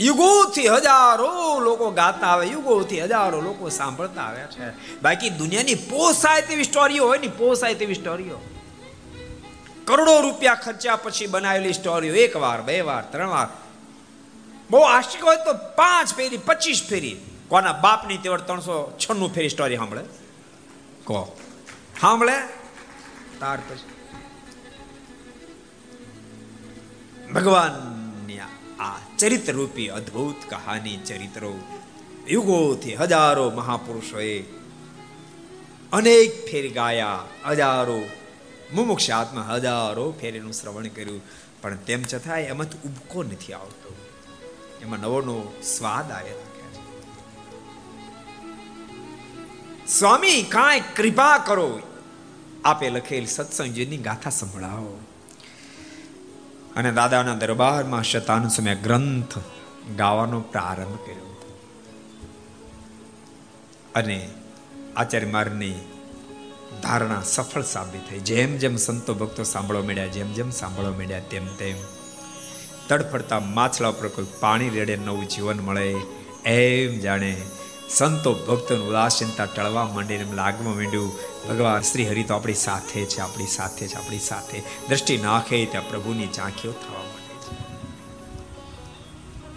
યુગોથી 0.04 0.68
હજારો 0.68 1.60
લોકો 1.60 1.92
ગાતા 1.92 2.28
આવે, 2.28 2.46
યુગોથી 2.46 3.02
હજારો 3.02 3.42
લોકો 3.42 3.70
સાંભળતા 3.70 4.22
આવે 4.22 4.42
છે. 4.42 5.00
બાકી 5.02 5.30
દુનિયાની 5.30 5.76
પોસાય 5.76 6.42
તેવી 6.42 6.64
સ્ટોરીઓ 6.64 7.06
હોય 7.06 7.18
ને, 7.18 7.28
પોસાય 7.28 7.74
તેવી 7.74 7.94
સ્ટોરીઓ. 7.94 8.40
કરોડો 9.86 10.22
રૂપિયા 10.22 10.56
ખર્ચ્યા 10.56 10.96
પછી 10.96 11.28
બનાવેલી 11.28 11.74
સ્ટોરીઓ, 11.74 12.16
એક 12.16 12.36
વાર, 12.36 12.62
બે 12.62 12.82
વાર, 12.82 13.04
ત્રણ 13.12 13.28
વાર. 13.28 13.48
બહુ 14.70 14.80
આશિક 14.80 15.24
હોય 15.24 15.36
તો 15.36 15.54
પાંચ 15.54 16.14
ફેરી, 16.14 16.38
પચીસ 16.38 16.82
ફેરી. 16.90 17.18
કોના 17.48 17.74
બાપની 17.74 18.18
તેવડ 18.18 18.42
ત્રણસો 18.42 18.98
છન્નું 18.98 19.34
ફેરી 19.34 19.50
સ્ટોરી 19.50 19.78
સાંભળે? 19.78 20.04
કહો. 21.04 21.38
સાંભળે? 22.02 22.38
તાર 23.40 23.58
પછી. 23.58 23.90
ભગવાનની 27.32 28.40
આ 28.80 28.98
ચરિત્ર 29.18 29.54
રૂપી 29.54 29.88
અદ્ભુત 29.88 30.50
કહાની 30.50 30.98
ચરિત્રો 30.98 31.54
યુગોથી 32.28 32.96
હજારો 32.96 33.50
મહાપુરુષોએ 33.50 34.42
અનેક 35.94 36.52
ફેર 36.52 36.74
ગાયા, 36.74 37.20
હજારો 37.48 38.02
મુમુક્ષ 38.74 39.12
આત્મા 39.12 39.42
હજારો 39.42 40.12
ફેરીનું 40.12 40.54
શ્રવણ 40.54 40.88
કર્યું. 40.88 41.22
પણ 41.62 41.76
તેમ 41.76 42.04
છતાં 42.04 42.40
એમાંથી 42.40 42.78
ઉબકો 42.86 43.24
નથી 43.24 43.54
આવતો. 43.54 43.79
એમાં 44.82 45.00
નવો 45.00 45.22
નવો 45.22 45.54
સ્વાદ 45.64 46.12
આવે 46.12 46.34
સ્વામી, 49.88 50.44
કાંઈ 50.44 50.80
કૃપા 50.80 51.38
કરો. 51.38 51.80
આપે 52.66 52.90
લખેલ 52.90 53.26
સત્સંગજીની 53.26 53.98
ગાથા 53.98 54.30
સંભળાવો. 54.30 55.00
અને 56.76 56.92
દાદાના 56.92 57.36
દરબારમાં 57.36 58.04
શતાન 58.04 58.48
સમય 58.48 58.76
ગ્રંથ 58.76 59.38
ગાવાનો 59.98 60.40
પ્રારંભ 60.42 60.96
કર્યો. 60.96 61.58
અને 63.96 64.30
આચાર્ય 64.96 65.28
મારની 65.28 65.74
ધારણા 66.84 67.22
સફળ 67.22 67.62
સાબિત 67.62 68.10
થઈ. 68.10 68.20
જેમ 68.20 68.58
જેમ 68.58 68.76
સંતો 68.76 69.14
ભક્તો 69.14 69.44
સાંભળવા 69.44 69.82
મળ્યા 69.82 70.06
જેમ 70.06 70.34
જેમ 70.34 70.50
સાંભળવા 70.50 70.92
મળ્યા 70.92 71.20
તેમ 71.20 71.48
તેમ 71.48 71.99
તડફડતા 72.90 73.40
માછલા 73.40 73.88
ઉપર 73.88 74.08
કોઈ 74.08 74.26
પાણી 74.40 74.70
રેડે 74.70 74.96
નવું 74.96 75.28
જીવન 75.28 75.60
મળે, 75.60 75.96
એમ 76.46 77.00
જાણે 77.00 77.42
સંતો 77.90 78.34
ભક્તોની 78.34 78.84
ઉદાસીનતા 78.84 79.46
ટળવા 79.46 79.86
માંડીને 79.86 80.24
એમ 80.24 80.34
લાગવા 80.34 80.74
માંડ્યું. 80.74 81.12
ભગવાન 81.50 81.82
શ્રી 81.82 82.10
હરિ 82.10 82.24
તો 82.24 82.34
આપણી 82.34 82.54
સાથે 82.54 83.06
છે, 83.06 83.20
આપણી 83.20 83.48
સાથે 83.48 83.88
છે, 83.88 83.96
આપણી 83.96 84.20
સાથે. 84.20 84.60
દ્રષ્ટિ 84.60 85.18
નાખે 85.18 85.66
ત્યાં 85.66 85.90
પ્રભુની 85.90 86.28
ઝાંખીઓ 86.36 86.72
થવા 86.72 87.00
માંડે 87.00 87.36
છે. 87.36 87.80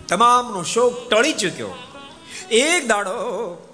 તમામનો 0.06 0.62
શોક 0.62 1.08
ટળી 1.08 1.32
ચૂક્યો. 1.32 1.70
એક 2.50 2.88
દાડો 2.88 3.68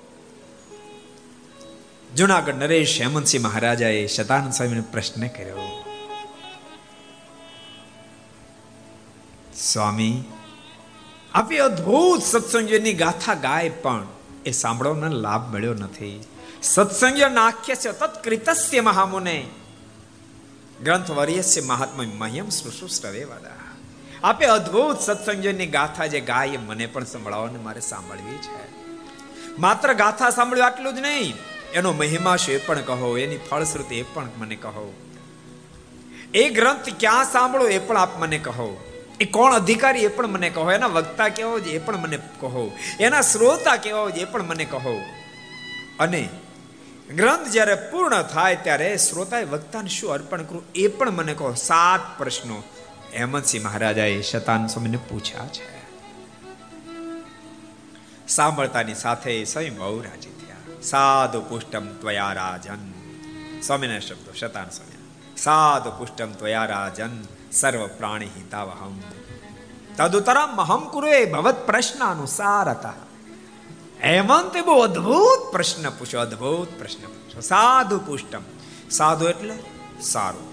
જુનાગઢ 2.17 2.55
નરેશ 2.55 3.01
હેમંતસિંહ 3.01 3.45
મહારાજાએ 3.45 4.07
શતાનંદ 4.07 4.53
સ્વામીને 4.53 4.81
પ્રશ્ન 4.81 5.27
કર્યો. 5.27 5.85
સ્વામી 9.59 10.23
આપે 11.35 11.59
અદ્ભુત 11.59 12.23
સત્સંગની 12.23 12.93
ગાથા 12.93 13.35
ગાય 13.35 13.69
પણ 13.69 14.07
એ 14.47 14.51
સાંભળવાનો 14.51 15.17
લાભ 15.17 15.55
મળ્યો 15.55 15.75
નથી. 15.75 16.23
સત્સંગ 16.63 17.19
નાખ્ય 17.35 17.75
છે 17.75 17.93
તત્કૃતસ્ય 17.93 18.81
મહામુને. 18.81 19.47
ગ્રંથ 20.83 21.11
વર્યસ્ય 21.11 21.61
મહાત્મા 21.61 22.05
મહ્યમ 22.17 22.49
સુશુષ્ટવે 22.49 23.25
વાદા 23.25 23.51
આપે 24.25 24.47
અદ્ભુત 24.47 25.01
સત્સંગની 25.01 25.67
ગાથા 25.67 26.07
જે 26.07 26.21
ગાય 26.21 26.57
મને 26.57 26.87
પણ 26.87 27.05
સંભળાવો 27.05 27.49
મારે 27.63 27.81
સાંભળવી 27.81 28.37
છે. 28.37 28.69
માત્ર 29.59 29.93
ગાથા 29.93 30.31
સાંભળ્યું 30.31 30.67
આટલું 30.67 30.97
જ 30.97 30.99
નહીં, 30.99 31.35
એનો 31.73 31.93
મહિમા 31.93 32.37
છે 32.37 32.63
એ 32.63 32.67
પણ 32.67 32.81
કહો, 32.81 33.19
એની 33.19 33.37
ફળશ્રુતિ 33.37 33.95
એ 33.95 34.03
પણ 34.03 34.29
મને 34.39 34.57
કહો. 34.57 34.95
એ 36.35 36.49
ગ્રંથ 36.49 36.89
ક્યાં 37.01 37.25
સાંભળો 37.25 37.69
એ 37.69 37.79
પણ 37.79 37.97
આપ 37.97 38.19
મને 38.19 38.39
કહો. 38.39 38.88
એ 39.21 39.25
કોણ 39.25 39.53
અધિકારી 39.53 40.01
એ 40.01 40.09
પણ 40.09 40.27
મને 40.27 40.51
કહો, 40.51 40.73
એના 40.73 40.87
વક્તા 40.87 41.29
કેવો 41.29 41.61
છે 41.61 41.71
એ 41.71 41.79
પણ 41.79 41.97
મને 41.97 42.17
કહો, 42.17 42.77
એના 43.01 43.21
શ્રોતા 43.21 43.77
કેવો 43.77 44.11
છે 44.11 44.17
એ 44.17 44.25
પણ 44.25 44.43
મને 44.43 44.65
કહો. 44.65 45.01
અને 46.01 46.29
ગ્રંથ 47.15 47.49
જ્યારે 47.49 47.75
પૂર્ણ 47.75 48.23
થાય 48.23 48.57
ત્યારે 48.57 48.97
શ્રોતાએ 48.97 49.45
વક્તાને 49.45 49.89
શું 49.89 50.13
અર્પણ 50.13 50.43
કરું 50.43 50.63
એ 50.75 50.89
પણ 50.89 51.11
મને 51.11 51.35
કહો. 51.35 51.55
સાત 51.55 52.19
પ્રશ્નો. 52.19 52.63
હેમંતસિંહ 53.15 53.65
મહારાજાએ 53.65 54.23
શતાન 54.23 54.67
સ્વામીને 54.67 54.97
પૂછ્યા 54.97 55.47
છે. 55.47 55.79
સાંભળતાની 58.29 58.95
સાથે 58.95 59.45
સ્વયં 59.45 59.77
બહુ 59.77 60.03
રાજી 60.03 60.31
થયા. 60.31 60.81
સાધુ 60.83 61.41
પુષ્ટમ 61.41 61.87
ત્વયા 61.87 62.33
રાજન. 62.33 62.93
સ્વામીના 63.61 63.99
શબ્દો, 63.99 64.33
શતાન 64.33 64.71
સ્વામી 64.71 65.37
સાધુ 65.37 65.91
પુષ્ટમ 65.91 66.33
ત્વયા 66.33 66.65
રાજન. 66.65 67.38
સર્વ 67.51 67.83
પ્રાણી 67.91 68.31
હિતાવહમ 68.37 68.97
તદુતરમ 69.99 70.51
મહમ 70.55 70.83
કુરુએ 70.89 71.21
ભવત 71.27 71.59
પ્રશ્ન 71.67 72.03
અનુસાર 72.05 72.69
હતા 72.71 72.97
હેમંતે 74.03 74.61
બહુ 74.63 74.77
અદ્ભુત 74.83 75.43
પ્રશ્ન 75.53 75.89
પૂછ્યો 75.93 76.23
અદ્ભુત 76.23 76.71
પ્રશ્ન 76.79 77.05
પૂછ્યો 77.07 77.43
સાધુ 77.43 77.99
પુષ્ટમ 78.01 78.45
સાધુ 78.91 79.25
એટલે 79.27 79.57
સારું 80.05 80.51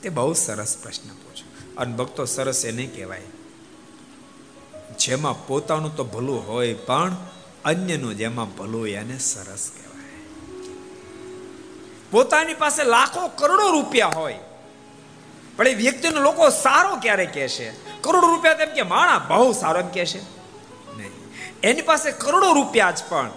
તે 0.00 0.08
બહુ 0.10 0.34
સરસ 0.36 0.72
પ્રશ્ન 0.76 1.14
પૂછ્યો 1.16 1.50
અને 1.76 1.94
ભક્તો 1.94 2.26
સરસ 2.26 2.64
એને 2.64 2.86
કહેવાય 2.88 3.30
જેમાં 4.98 5.42
પોતાનું 5.46 5.94
તો 5.94 6.04
ભલું 6.06 6.42
હોય 6.44 6.76
પણ 6.82 7.16
અન્યનું 7.64 8.14
જેમાં 8.16 8.50
ભલું 8.52 8.86
એને 8.96 9.16
સરસ 9.22 9.64
કહેવાય 9.70 10.20
પોતાની 12.12 12.54
પાસે 12.56 12.82
લાખો 12.86 13.28
કરોડો 13.36 13.66
રૂપિયા 13.70 14.16
હોય 14.16 14.40
પણ 15.60 15.68
એ 15.68 15.74
વ્યક્તિનો 15.74 16.20
લોકો 16.28 16.44
સારો 16.64 16.92
ક્યારે 17.04 17.26
કહેશે 17.36 17.66
કરોડો 18.04 18.26
રૂપિયા 18.32 18.60
તેમ 18.60 18.70
કે 18.76 18.84
માણા 18.92 19.20
બહુ 19.30 19.52
સારો 19.52 19.80
એમ 19.80 19.90
કહેશે 19.96 20.20
નહીં. 20.96 21.12
એની 21.62 21.86
પાસે 21.90 22.08
કરોડો 22.24 22.48
રૂપિયા 22.58 22.96
જ 22.98 23.00
પણ 23.10 23.30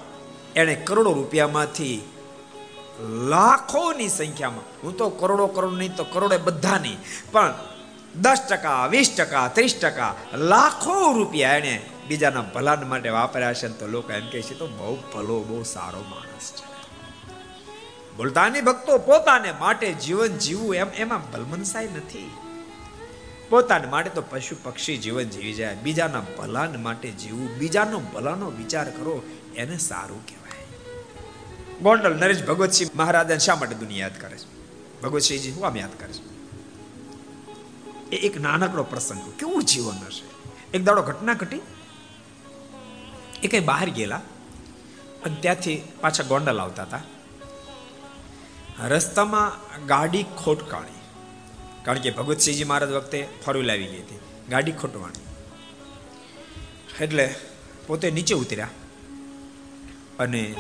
એણે 0.56 0.76
કરોડો 0.88 1.12
રૂપિયામાંથી 1.20 2.00
લાખોની 3.32 4.10
સંખ્યામાં, 4.10 4.68
હું 4.84 4.94
તો 5.00 5.06
કરોડો 5.22 5.48
કરોડ 5.56 5.76
નહીં 5.82 5.96
તો 6.00 6.04
કરોડે 6.14 6.38
બધા 6.48 6.80
નહીં 6.86 7.00
પણ 7.32 7.54
દસ 8.16 8.42
ટકા, 8.50 8.82
વીસ 8.94 9.10
ટકા, 9.18 9.46
ત્રીસ 9.56 9.76
ટકા, 9.84 10.12
લાખો 10.52 10.98
રૂપિયા 11.20 11.58
એણે 11.60 11.76
બીજાના 12.08 12.46
ભલાન 12.54 12.84
માટે 12.92 13.10
વાપર્યા 13.20 13.60
છે 13.62 13.68
તો 13.80 13.86
લોકો 13.88 14.12
એમ 14.20 14.28
કહે 14.32 14.42
છે, 14.42 14.56
તો 14.62 14.68
બહુ 14.80 14.96
ભલો, 15.12 15.38
બહુ 15.50 15.64
સારો 15.64 16.02
માણસ 16.12 16.48
છે. 16.58 16.63
બોલતાની 18.18 18.62
ભક્તો 18.62 18.98
પોતાને 18.98 19.52
માટે 19.52 19.94
જીવન 19.94 20.28
જીવવું 20.28 20.76
એમ 20.76 20.88
એમાં 20.88 21.32
ભલમનસાય 21.32 21.88
નથી. 21.88 22.32
પોતાને 23.50 23.88
માટે 23.88 24.10
તો 24.10 24.22
પશુ 24.22 24.56
પક્ષી 24.64 24.98
જીવન 24.98 25.24
જીવી 25.24 25.54
જાય. 25.54 25.76
બીજાના 25.76 26.22
ભલાન 26.38 26.84
માટે 26.84 27.12
જીવવું 27.12 27.58
બીજાનો 27.58 28.00
ભલાનો 28.00 28.50
વિચાર 28.50 28.90
કરો, 28.90 29.24
એને 29.56 29.78
સારું 29.78 30.26
કહેવાય. 30.26 30.44
ગોંડલ 31.82 32.14
નરેશ 32.14 32.46
ભગવતસિંહ 32.46 32.90
મહારાજાને 32.96 33.40
શા 33.40 33.56
માટે 33.56 33.76
દુનિયા 33.76 34.08
યાદ 34.08 34.22
કરે 34.22 34.38
છે? 34.38 34.64
ભગવતસિંહજી 35.02 35.52
શું 35.52 35.68
આમ 35.68 35.78
યાદ 35.78 36.00
કરે 36.00 36.14
છે? 36.14 36.34
એ 38.10 38.16
એક 38.16 38.42
નાનકડો 38.42 38.84
પ્રસંગ. 38.84 39.34
કેવું 39.34 39.64
જીવન 39.64 40.06
હશે? 40.08 40.24
એક 40.78 40.84
દાડો 40.84 41.02
ઘટના 41.02 41.34
ઘટી. 41.34 41.62
એ 43.44 43.48
કઈ 43.48 43.60
બહાર 43.60 43.90
ગયેલા. 43.90 44.22
અને 45.26 45.36
ત્યાંથી 45.40 45.82
પાછા 46.02 46.24
ગોંડલ 46.24 46.60
આવતા 46.60 46.84
હતા. 46.84 47.00
રસ્તામાં 48.82 49.86
ગાડી 49.86 50.24
ખોટકાણી. 50.24 51.00
કારણ 51.86 52.00
કે 52.00 52.12
ભગતસિંહજી 52.12 52.64
મહારાજ 52.64 52.92
વખતે 52.92 53.28
ફરવી 53.46 53.62
લાવી 53.62 53.86
ગઈ 53.86 54.00
હતી. 54.00 54.20
ગાડી 54.50 54.72
ખોટવાણી. 54.72 55.24
એટલે 57.04 57.36
પોતે 57.88 58.12
નીચે 58.12 58.36
ઉતર્યા 58.36 58.70
અને 60.20 60.56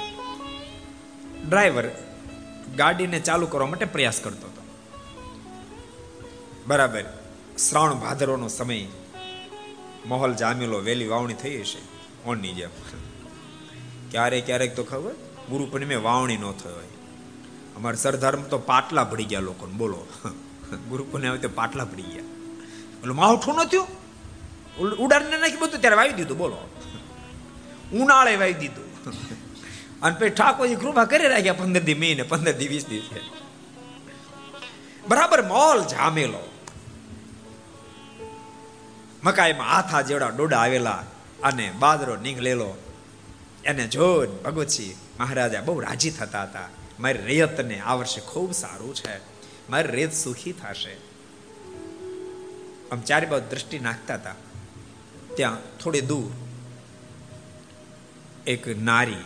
ડ્રાઈવર 1.49 1.89
ગાડીને 2.76 3.20
ચાલુ 3.20 3.47
કરવા 3.47 3.68
માટે 3.68 3.86
પ્રયાસ 3.86 4.22
કરતો 4.22 4.47
હતો. 4.47 4.64
બરાબર, 6.68 7.03
શ્રાવણ 7.70 7.93
ભાદરવાનો 7.93 8.47
સમય, 8.47 8.88
માહોલ 10.05 10.34
જામેલો 10.34 10.80
વેલી 10.80 11.07
વાવણી 11.07 11.34
થઈ 11.34 11.61
હશે. 11.61 11.80
ઓનની 12.30 12.53
જેમ. 12.53 12.70
ક્યારેક 14.11 14.45
ક્યારેક 14.45 14.76
તો 14.76 14.84
ખબર, 14.84 15.11
ગુરુ 15.49 15.66
પૂર્ણિમે 15.66 15.95
વાવણી 15.95 16.38
ન 16.38 16.51
થયો 16.51 16.76
હોય 16.76 17.03
અમારે 17.76 17.98
સરદારમાં 17.98 18.50
તો 18.50 18.58
પાટલા 18.58 19.04
ભળી 19.04 19.24
ગયા 19.24 19.40
લોકોને, 19.40 19.74
બોલો. 19.74 20.08
ગુરુકુને 20.90 21.28
આવે 21.28 21.38
તો 21.38 21.50
પાટલા 21.50 21.86
ભળી 21.86 22.04
ગયા. 22.04 22.24
એટલે 22.98 23.14
માવઠું 23.14 23.56
ન 23.56 23.60
ઉડાડને 25.00 25.38
નાખી 25.38 25.58
બધું, 25.58 25.80
ત્યારે 25.80 25.96
વાવી 25.96 26.14
દીધું, 26.14 26.38
બોલો. 26.38 26.70
ઉનાળે 27.94 28.36
વાવી 28.36 28.54
દીધું. 28.54 28.90
અને 30.02 30.16
પછી 30.20 30.30
ઠાકોરજી 30.30 30.76
કૃપા 30.76 31.06
કરી 31.06 31.28
રાખ્યા 31.28 31.54
પંદર 31.54 31.80
દી 31.80 31.94
મહિને 31.94 32.24
પંદર 32.24 32.52
દી 32.52 32.68
વીસ 32.68 32.86
દિવસે. 32.88 33.20
બરાબર 35.08 35.42
મોલ 35.42 35.84
જામેલો. 35.84 36.44
મકાઈમાં 39.24 39.68
હાથા 39.68 40.02
જેવડા 40.02 40.30
ડોડા 40.30 40.60
આવેલા 40.60 41.04
અને 41.44 41.72
બાદરો 41.80 42.16
નીકળેલો 42.16 42.78
એને 43.66 43.88
જોઈ 43.88 44.28
ભગવતસિંહ 44.28 44.96
મહારાજા 45.20 45.62
બહુ 45.62 45.80
રાજી 45.80 46.12
થતા 46.12 46.44
હતા. 46.44 46.70
મારી 47.00 47.20
રેતને 47.20 47.80
આ 47.80 47.96
વર્ષે 47.96 48.22
ખૂબ 48.22 48.52
સારું 48.52 48.96
છે. 48.96 49.18
મારી 49.70 49.91
રેત 49.91 50.14
સુખી 50.14 50.52
થશે. 50.52 50.94
આમ 52.91 53.02
ચારે 53.02 53.28
બાજુ 53.28 53.46
દ્રષ્ટિ 53.50 53.80
નાખતા 53.80 54.14
હતા. 54.14 54.36
ત્યાં 55.36 55.78
થોડી 55.78 56.02
દૂર 56.02 56.32
એક 58.48 58.68
નારી 58.68 59.24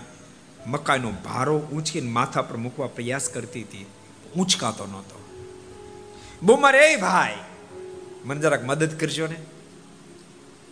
મકાઈનો 0.67 1.11
ભારો 1.11 1.59
ઊંચકીને 1.59 2.09
માથા 2.09 2.41
પર 2.41 2.57
મૂકવા 2.57 2.87
પ્રયાસ 2.87 3.29
કરતી 3.29 3.61
હતી. 3.63 3.85
ઊંચકાતો 4.37 4.85
નહોતો. 4.85 5.23
બુમર 6.43 6.75
એ 6.75 6.95
ભાઈ. 6.95 7.37
મને 8.25 8.41
જરાક 8.41 8.63
મદદ 8.63 8.99
કરજો 8.99 9.27
ને. 9.27 9.35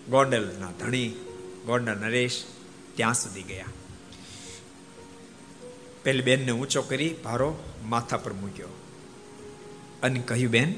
ગોંડલના 0.10 0.72
ધણી, 0.72 1.10
ગોંડલ 1.66 1.96
નરેશ 1.96 2.46
ત્યાં 2.96 3.14
સુધી 3.14 3.44
ગયા. 3.44 3.66
પેલી 6.06 6.22
બેનને 6.22 6.52
ઊંચો 6.52 6.82
કરી 6.82 7.14
ભારો 7.24 7.58
માથા 7.84 8.18
પર 8.18 8.34
મૂક્યો. 8.34 8.68
અને 10.04 10.20
કહ્યું, 10.20 10.52
બેન, 10.52 10.74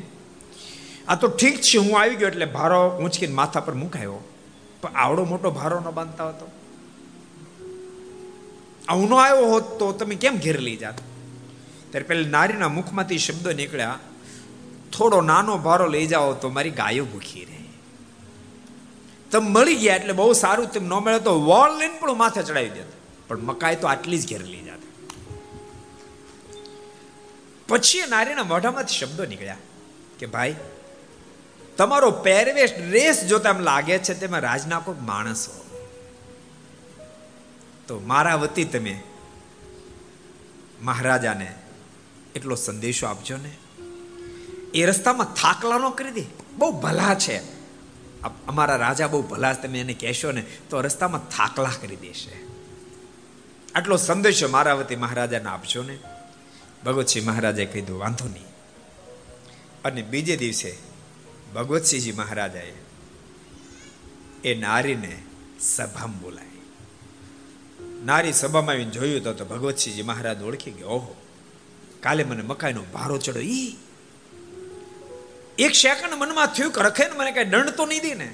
આ 1.08 1.16
તો 1.16 1.28
ઠીક 1.28 1.62
છે, 1.62 1.78
હું 1.78 2.00
આવી 2.00 2.16
ગયો 2.16 2.28
એટલે 2.28 2.46
ભારો 2.46 3.00
ઊંચકીને 3.04 3.34
માથા 3.34 3.60
પર 3.60 3.74
મુકાયો. 3.74 4.20
પણ 4.82 4.90
આવડો 4.96 5.24
મોટો 5.26 5.52
ભારો 5.52 5.80
ન 5.80 5.90
બાંધતા 5.92 6.30
હતો. 6.30 6.48
હું 8.92 9.22
આવ્યો 9.22 9.46
હોત 9.46 9.80
તો 9.80 9.92
તમે 9.92 10.16
કેમ 10.16 10.38
ઘેર 10.38 10.60
લઈ 10.60 10.76
જાત? 10.76 11.00
ત્યારે 11.90 12.08
પેલી 12.08 12.30
નારીના 12.30 12.68
મુખમાંથી 12.68 13.18
શબ્દો 13.18 13.52
નીકળ્યા, 13.52 14.00
થોડો 14.98 15.22
નાનો 15.22 15.58
ભારો 15.58 15.88
લઈ 15.88 16.06
જાઓ 16.08 16.34
તો 16.34 16.50
મારી 16.50 16.70
ગાયો 16.70 17.06
ભૂખી 17.06 17.46
રહે. 17.46 17.64
તમે 19.32 19.50
મળી 19.50 19.76
ગયા 19.76 19.96
એટલે 19.96 20.14
બહુ 20.14 20.34
સારું, 20.34 20.72
તેમ 20.72 20.86
ન 20.86 20.94
મળે 20.94 21.20
તો 21.20 21.42
વોલ 21.42 21.78
લઈને 21.78 22.00
પણ 22.00 22.14
માથે 22.14 22.42
ચડાવી 22.44 22.70
દેત. 22.70 22.90
પણ 23.28 23.40
મકાઈ 23.40 23.76
તો 23.76 23.88
આટલી 23.88 24.18
જ 24.18 24.30
ઘેર 24.30 24.44
લઈ 24.44 24.62
પછી 27.68 28.04
નારીના 28.10 28.44
મોઢામાંથી 28.44 28.96
શબ્દો 28.96 29.26
નીકળ્યા 29.26 29.58
કે, 30.20 30.26
ભાઈ, 30.26 30.56
તમારો 31.78 32.12
પહેરવેશ 32.12 32.74
ડ્રેસ 32.74 33.24
જોતા 33.24 33.50
એમ 33.50 33.60
લાગે 33.60 34.00
છે 34.00 34.14
તેમાં 34.14 34.40
રાજના 34.40 34.80
કોઈ 34.80 34.96
માણસ 35.02 35.50
હો 35.50 35.64
તો 37.88 38.00
મારા 38.00 38.36
વતી 38.36 38.64
તમે 38.64 39.04
મહારાજાને 40.82 41.56
એટલો 42.36 42.56
સંદેશો 42.56 43.08
આપજો 43.08 43.38
ને. 43.38 43.58
એ 44.74 44.86
રસ્તામાં 44.86 45.34
થાકલા 45.34 45.78
નો 45.78 45.90
કરી 45.90 46.12
દે. 46.12 46.24
બહુ 46.58 46.72
ભલા 46.72 47.16
છે. 47.16 47.38
અમારા 48.48 48.76
રાજા 48.76 49.08
બહુ 49.08 49.22
ભલા 49.22 49.54
તમે 49.54 49.80
એને 49.80 49.94
કહેશો 49.94 50.32
ને 50.32 50.42
તો 50.42 50.82
રસ્તામાં 50.82 51.30
થાકલા 51.30 51.72
કરી 51.82 51.96
દેશે. 51.96 52.32
આટલો 53.76 53.98
સંદેશો 53.98 54.48
મારા 54.48 54.74
વતી 54.74 54.96
મહારાજાને 54.96 55.50
આપજો 55.50 55.84
ને. 55.84 55.98
ભગવતસિંહ 56.86 57.26
મહારાજે 57.26 57.66
કીધું, 57.66 58.00
વાંધો 58.00 58.28
નહીં. 58.28 58.48
અને 59.86 60.02
બીજે 60.02 60.36
દિવસે 60.36 60.72
ભગવતસિંહજી 61.56 62.12
મહારાજાએ 62.12 62.74
એ 64.44 64.56
નારીને 64.56 65.14
સભામાં 65.60 66.22
બોલાય 66.22 66.46
નારી 68.06 68.34
સભામાં 68.34 68.76
આવીને 68.76 68.92
જોયું 68.92 69.38
તો 69.38 69.46
ભગવતસિંહજી 69.46 70.02
મહારાજ 70.02 70.44
ઓળખી 70.44 70.72
ગયો. 70.72 70.88
ઓહો, 70.88 71.16
કાલે 72.02 72.24
મને 72.24 72.44
મકાઈનો 72.44 72.84
ભારો 72.94 73.18
ચડ્યો. 73.18 73.42
ઈ, 73.42 73.76
એક 75.58 75.74
સેકન્ડ 75.76 76.14
મનમાં 76.14 76.48
થયું 76.48 76.72
કે 76.72 76.82
રખે 76.82 77.10
મને 77.10 77.32
કઈ 77.32 77.44
દંડ 77.44 77.70
તો 77.70 77.86
નહીં 77.86 78.02
દે 78.02 78.14
ને 78.14 78.30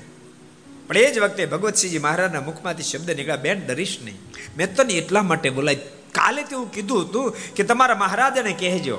પણ 0.87 0.97
એ 0.97 1.11
જ 1.11 1.19
વખતે 1.19 1.45
ભગવતસિંહજી 1.45 1.99
મહારાજના 1.99 2.41
મુખમાંથી 2.41 2.83
શબ્દ 2.83 3.11
નીકળ્યા, 3.11 3.35
બેન, 3.35 3.65
ડરીશ 3.65 3.97
નહીં. 4.03 4.17
મેં 4.57 4.75
તને 4.75 4.93
એટલા 4.93 5.23
માટે 5.23 5.49
બોલાય 5.49 5.79
કાલે 6.13 6.43
તેવું 6.43 6.71
કીધું 6.71 7.01
હતું 7.01 7.35
કે 7.55 7.63
તમારા 7.63 7.95
મહારાજાને 7.95 8.53
કહેજો 8.53 8.97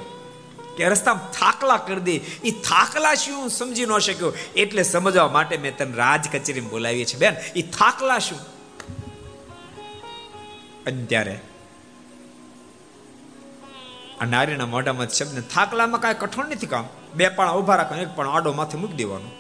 કે 0.77 0.89
રસ્તામાં 0.89 1.33
થાકલા 1.33 1.77
કરી 1.77 2.01
દે. 2.01 2.15
એ 2.45 2.51
થાકલા 2.51 3.15
શું 3.15 3.49
સમજી 3.49 3.87
ન 3.87 3.99
શક્યો. 3.99 4.33
એટલે 4.57 4.83
સમજવા 4.83 5.29
માટે 5.29 5.57
મેં 5.57 5.77
તને 5.77 5.97
રાજ 5.97 6.29
કચેરીમાં 6.33 6.71
બોલાવી 6.71 7.05
છે 7.05 7.19
બેન 7.19 7.35
એ 7.57 7.63
થાકલા 7.63 8.19
શું? 8.19 8.41
અત્યારે 10.87 11.41
આ 14.21 14.25
નારીના 14.25 14.67
મોઢામાં 14.67 15.09
શબ્દ 15.09 15.45
થાકલામાં 15.55 16.01
કાંઈ 16.01 16.15
કઠોળ 16.15 16.47
નથી 16.47 16.67
કામ. 16.67 16.87
બે 17.15 17.29
પણ 17.29 17.55
ઊભા 17.55 17.77
રાખવાનું, 17.77 18.05
એક 18.05 18.17
પણ 18.17 18.29
આડો 18.29 18.53
માથે 18.53 18.79
મૂકી 18.79 18.97
દેવાનો. 18.97 19.31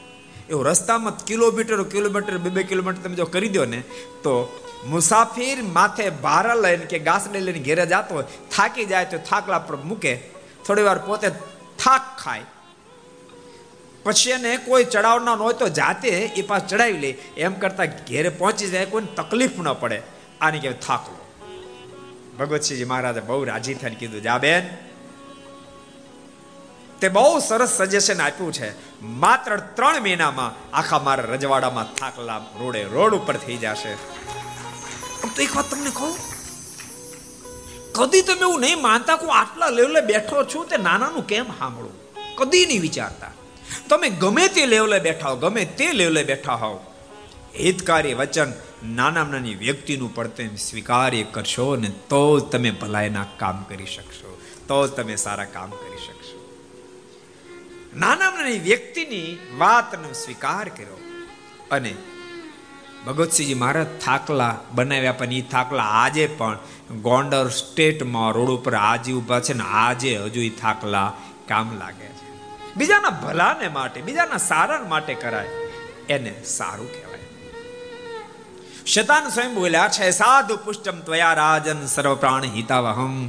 એવો 0.51 0.61
રસ્તામાં 0.63 1.25
કિલોમીટર 1.31 1.81
કિલોમીટર 1.95 2.39
બે 2.45 2.51
બે 2.57 2.63
કિલોમીટર 2.71 3.03
તમે 3.05 3.17
જો 3.21 3.27
કરી 3.35 3.53
દો 3.57 3.65
ને, 3.65 3.81
તો 4.25 4.33
મુસાફિર 4.93 5.59
માથે 5.77 6.05
ભારા 6.25 6.63
લઈને 6.65 6.87
કે 6.93 6.99
ગાસડી 7.09 7.45
લઈને 7.47 7.63
ઘેરે 7.69 7.85
જતો 7.93 8.13
હોય, 8.17 8.27
થાકી 8.55 8.87
જાય 8.93 9.11
તો 9.13 9.19
થાકલા 9.31 9.63
પર 9.69 9.77
મૂકે, 9.91 10.13
થોડી 10.67 10.87
વાર 10.89 10.99
પોતે 11.09 11.29
થાક 11.83 12.05
ખાય. 12.23 12.47
પછી 14.05 14.35
એને 14.37 14.51
કોઈ 14.69 14.85
ચડાવના 14.85 15.37
ન 15.37 15.45
હોય 15.47 15.61
તો 15.63 15.69
જાતે 15.81 16.11
એ 16.41 16.43
પાસ 16.49 16.63
ચડાવી 16.71 17.03
લે. 17.05 17.11
એમ 17.45 17.55
કરતા 17.63 17.89
ઘેરે 18.09 18.31
પહોંચી 18.41 18.73
જાય, 18.75 18.93
કોઈને 18.95 19.13
તકલીફ 19.19 19.59
ન 19.65 19.69
પડે. 19.83 19.99
આની 20.45 20.63
કહેવાય 20.65 20.83
થાકલો 20.89 21.21
ભગવતસિંહજી 22.39 22.91
મહારાજે 22.93 23.23
બહુ 23.29 23.45
રાજી 23.51 23.77
થઈને 23.81 23.97
કીધું, 24.01 24.23
જા 24.27 24.39
બેન 24.45 24.65
તે 27.05 27.09
બહુ 27.09 27.39
સરસ 27.39 27.73
સજેશન 27.79 28.21
આપ્યું 28.21 28.53
છે. 28.53 28.69
માત્ર 29.03 29.57
ત્રણ 29.57 30.03
મહિનામાં 30.03 30.77
આખા 30.77 30.99
મારા 30.99 31.25
રજવાડામાં 31.25 31.95
થાકલા 31.95 32.37
રોડે 32.61 32.83
રોડ 32.85 33.15
ઉપર 33.15 33.37
થઈ 33.37 33.57
જશે. 33.57 33.93
તો 35.35 35.43
એક 35.43 35.57
વાત 35.57 35.71
તમને 35.71 35.91
કહું? 35.91 36.15
કદી 37.93 38.23
તમે 38.23 38.41
એવું 38.41 38.61
નહીં 38.61 38.81
માનતા 38.81 39.17
કે 39.17 39.27
હું 39.27 39.37
આટલા 39.37 39.69
લેવલે 39.69 40.01
બેઠો 40.01 40.45
છું 40.45 40.65
તે 40.69 40.77
નાનાનું 40.77 41.27
કેમ 41.27 41.45
સાંભળું? 41.45 41.95
કદી 42.37 42.65
નહીં 42.67 42.81
વિચારતા. 42.81 43.33
તમે 43.89 44.09
ગમે 44.09 44.49
તે 44.49 44.67
લેવલે 44.67 44.99
બેઠા 44.99 45.29
હો, 45.29 45.37
ગમે 45.37 45.65
તે 45.65 45.93
લેવલે 45.93 46.25
બેઠા 46.25 46.55
હોવ, 46.55 46.81
હિતકારી 47.61 48.15
વચન 48.15 48.53
નાના 48.85 49.25
નાની 49.25 49.55
વ્યક્તિનું 49.55 50.15
પડતે 50.15 50.49
સ્વીકાર્ય 50.57 51.23
કરશો 51.23 51.77
ને 51.77 51.89
તો 51.89 52.41
જ 52.41 52.43
તમે 52.43 52.71
ભલાઈના 52.71 53.27
કામ 53.37 53.63
કરી 53.63 53.87
શકશો, 53.87 54.41
તો 54.69 54.87
જ 54.87 54.91
તમે 54.91 55.17
સારા 55.17 55.45
કામ 55.45 55.71
કરી 55.71 55.97
શકશો. 55.97 56.14
નાના 57.97 58.31
નાની 58.31 58.59
વ્યક્તિની 58.59 59.39
વાતનો 59.59 60.13
સ્વીકાર 60.13 60.69
કર્યો 60.69 60.99
અને 61.71 61.95
ભગતસિંહજી 63.07 63.55
મહારાજ 63.55 63.87
થાકલા 64.05 64.57
બનાવ્યા 64.73 65.13
પણ 65.13 65.33
એ 65.33 65.41
થાકલા 65.41 65.83
આજે 65.83 66.27
પણ 66.27 66.59
ગોંડર 67.03 67.49
સ્ટેટમાં 67.49 68.33
રોડ 68.33 68.49
ઉપર 68.49 68.75
આજે 68.75 69.13
ઊભા 69.13 69.41
છે 69.41 69.53
ને 69.53 69.65
આજે 69.67 70.17
હજુ 70.17 70.41
એ 70.41 70.49
થાકલા 70.49 71.13
કામ 71.49 71.79
લાગે 71.79 72.05
છે. 72.05 72.33
બીજાના 72.77 73.11
ભલાને 73.11 73.69
માટે, 73.69 74.01
બીજાના 74.01 74.37
સારા 74.37 74.81
માટે 74.89 75.15
કરાય, 75.15 75.47
એને 76.09 76.43
સારું 76.45 76.93
કહેવાય. 76.93 77.19
શતાન 78.87 79.29
સ્વયં 79.29 79.55
બોલ્યા 79.55 79.89
છે, 79.89 80.11
સાધુ 80.11 80.57
પુષ્ટમ 80.57 81.01
ત્વયા 81.01 81.35
રાજન 81.35 81.87
સર્વ 81.87 82.15
પ્રાણ 82.15 82.45
હિતાવહમ. 82.45 83.29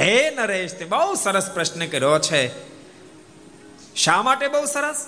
હે 0.00 0.30
નરેશ, 0.30 0.74
તે 0.74 0.84
બહુ 0.84 1.14
સરસ 1.14 1.50
પ્રશ્ન 1.50 1.86
કર્યો 1.86 2.18
છે. 2.18 2.75
શા 3.96 4.22
માટે 4.22 4.48
બહુ 4.48 4.64
સરસ? 4.64 5.06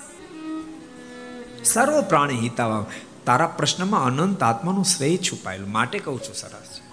સર્વ 1.63 2.01
પ્રાણી 2.01 2.39
હિતાવા. 2.39 2.85
તારા 3.25 3.47
પ્રશ્નમાં 3.47 4.05
અનંત 4.05 4.43
આત્માનું 4.43 4.85
શ્રેય 4.85 5.17
છુપાયેલું. 5.17 5.71
માટે 5.71 5.99
કહું 5.99 6.23
છું 6.23 6.35
સરસ. 6.35 6.79
છે 6.79 6.89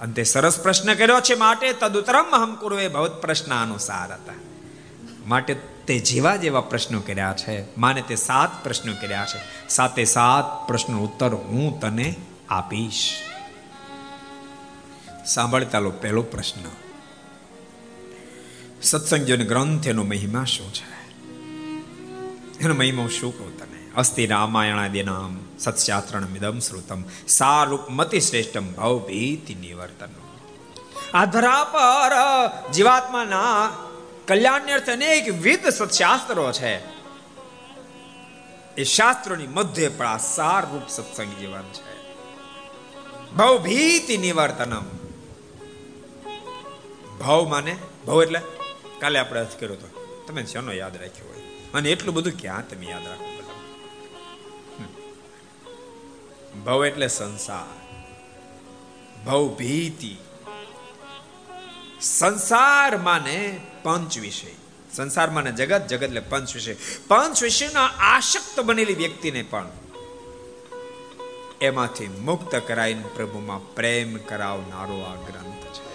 અને 0.00 0.12
તે 0.12 0.22
સરસ 0.22 0.60
પ્રશ્ન 0.60 0.94
કર્યો 0.94 1.20
છે 1.20 1.34
માટે 1.34 1.72
તદુતરમ 1.72 2.24
અહમ 2.24 2.54
કુરવે 2.54 2.88
ભવત 2.88 3.20
પ્રશ્ન 3.20 3.54
અનુસાર 3.54 4.12
હતા 4.12 4.32
માટે 5.26 5.54
તે 5.86 5.98
જેવા 5.98 6.36
જેવા 6.36 6.60
પ્રશ્નો 6.60 7.00
કર્યા 7.00 7.34
છે, 7.38 7.76
માને 7.76 8.02
તે 8.02 8.16
સાત 8.16 8.64
પ્રશ્નો 8.64 8.92
કર્યા 9.00 9.26
છે. 9.26 9.68
સાતે 9.68 10.04
સાત 10.04 10.68
પ્રશ્નો 10.68 10.98
ઉત્તર 10.98 11.34
હું 11.34 11.80
તને 11.80 12.16
આપીશ. 12.48 13.14
સાંભળતા 15.26 15.78
લો 15.78 15.90
પહેલો 15.90 16.22
પ્રશ્ન. 16.22 16.60
સત્સંગીઓને 18.82 19.44
ગ્રંથ 19.44 19.88
એનો 19.88 20.02
મહિમા 20.02 20.44
શું 20.44 20.74
છે? 20.74 20.97
એનો 22.60 22.74
મહિમા 22.74 23.08
શું 23.08 23.32
કહું 23.32 23.52
તને 23.56 23.80
અસ્તિ 23.94 24.22
રામાયણાદિનામ 24.26 25.34
સત્શાસ્ત્રણ 25.58 26.26
મિદમ 26.28 26.58
શ્રુતમ 26.60 27.00
સારૂપ 27.30 27.84
મતિ 27.90 28.20
શ્રેષ્ઠમ 28.20 28.66
ભાવ 28.72 28.96
ભીતિ 29.06 29.54
નિવર્તન 29.56 30.14
આ 31.12 31.26
ધરા 31.28 31.62
પર 31.66 32.14
જીવાત્માના 32.74 33.62
કલ્યાણ 34.28 34.70
અર્થે 34.70 34.92
અનેક 34.92 35.28
વિધ 35.40 35.68
સત્શાસ્ત્રો 35.70 36.46
છે 36.52 36.74
એ 38.76 38.84
શાસ્ત્રોની 38.88 39.50
મધ્ય 39.50 39.90
પણ 39.90 40.08
આ 40.08 40.18
સાર 40.28 40.62
રૂપ 40.64 40.86
સત્સંગ 40.88 41.32
જીવન 41.40 41.68
છે 41.76 41.94
ભવ 43.32 43.54
ભીતિ 43.64 44.16
નિવર્તનમ 44.18 44.86
ભાવ 47.18 47.42
માને 47.46 47.74
ભાવ 48.06 48.20
એટલે 48.20 48.40
કાલે 49.00 49.18
આપણે 49.18 49.40
અર્થ 49.40 49.56
કર્યો 49.56 49.78
તો 49.78 49.88
તમે 50.26 50.42
શેનો 50.46 50.72
યાદ 50.74 50.96
રાખ્યો 50.96 51.28
હોય 51.28 51.37
અને 51.74 51.90
એટલું 51.90 52.14
બધું 52.14 52.32
ક્યાં 52.32 52.68
તમે 52.68 52.86
યાદ 52.86 53.06
રાખો 53.06 53.38
ભવ 56.66 56.86
એટલે 56.86 57.08
સંસાર. 57.08 57.88
ભવ 59.24 59.54
ભીતિ. 59.54 60.16
સંસાર 62.00 62.96
માને 62.96 63.60
પંચ 63.82 64.18
વિષય. 64.18 64.54
સંસાર 64.92 65.30
માને 65.30 65.52
જગત 65.52 65.86
જગત 65.86 66.02
એટલે 66.02 66.20
પંચ 66.20 66.54
વિષય. 66.54 66.76
પંચ 67.08 67.42
વિષયના 67.42 67.86
આશક્ત 67.86 68.60
બનેલી 68.60 68.94
વ્યક્તિને 68.94 69.42
પણ 69.42 69.68
એમાંથી 71.60 72.08
મુક્ત 72.08 72.56
કરાઈને 72.56 73.04
પ્રભુમાં 73.14 73.74
પ્રેમ 73.74 74.16
કરાવનારો 74.16 75.00
આ 75.00 75.14
ગ્રંથ 75.14 75.64
છે. 75.64 75.87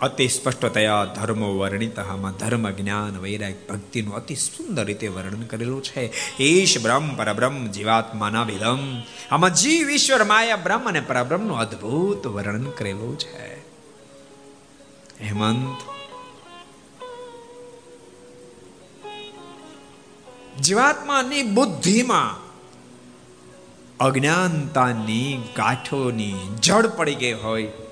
અતિ 0.00 0.26
સ્પષ્ટતયા 0.26 1.12
ધર્મો 1.12 1.48
વર્ણિત 1.54 1.98
આમાં 2.02 2.36
ધર્મ 2.38 2.64
જ્ઞાન 2.70 3.16
વૈરાગ 3.20 3.56
ભક્તિનું 3.68 4.14
અતિ 4.14 4.34
સુંદર 4.38 4.84
રીતે 4.84 5.08
વર્ણન 5.08 5.42
કરેલું 5.44 5.82
છે 5.82 6.04
ઈશ 6.40 6.76
બ્રહ્મ 6.78 7.06
પરબ્રહ્મ 7.18 7.56
જીવાત્માના 7.68 8.44
વિલમ 8.44 8.82
આમાં 9.30 9.54
જીવ 9.54 9.90
ઈશ્વર 9.90 10.24
માયા 10.24 10.64
બ્રહ્મ 10.64 10.84
અને 10.86 11.00
પરબ્રહ્મનું 11.02 11.60
અદ્ભુત 11.60 12.22
વર્ણન 12.28 12.68
કરેલું 12.72 13.14
છે 13.18 13.48
હેમંત 15.22 15.80
જીવાત્માની 20.60 21.44
બુદ્ધિમાં 21.52 22.40
અજ્ઞાનતાની 24.00 25.30
ગાંઠોની 25.54 26.36
જડ 26.62 26.96
પડી 26.96 27.18
ગઈ 27.18 27.36
હોય 27.42 27.88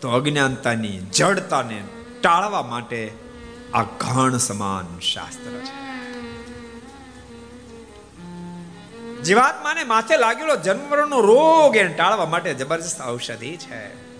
તો 0.00 0.10
અજ્ઞાનતાની 0.10 0.98
જડતાને 0.98 1.84
ટાળવા 2.22 2.62
માટે 2.62 3.12
આ 3.74 3.82
ઘણ 3.82 4.36
સમાન 4.36 4.98
શાસ્ત્ર 4.98 5.50
છે. 5.50 5.80
જીવાત્માને 9.22 9.84
માથે 9.84 10.16
લાગેલો 10.16 10.56
જન્મરણનો 10.56 11.20
રોગ 11.20 11.76
એને 11.76 11.94
ટાળવા 11.94 12.26
માટે 12.26 12.54
જબરજસ્ત 12.54 13.00
ઔષધિ 13.06 13.56
છે. 13.56 14.10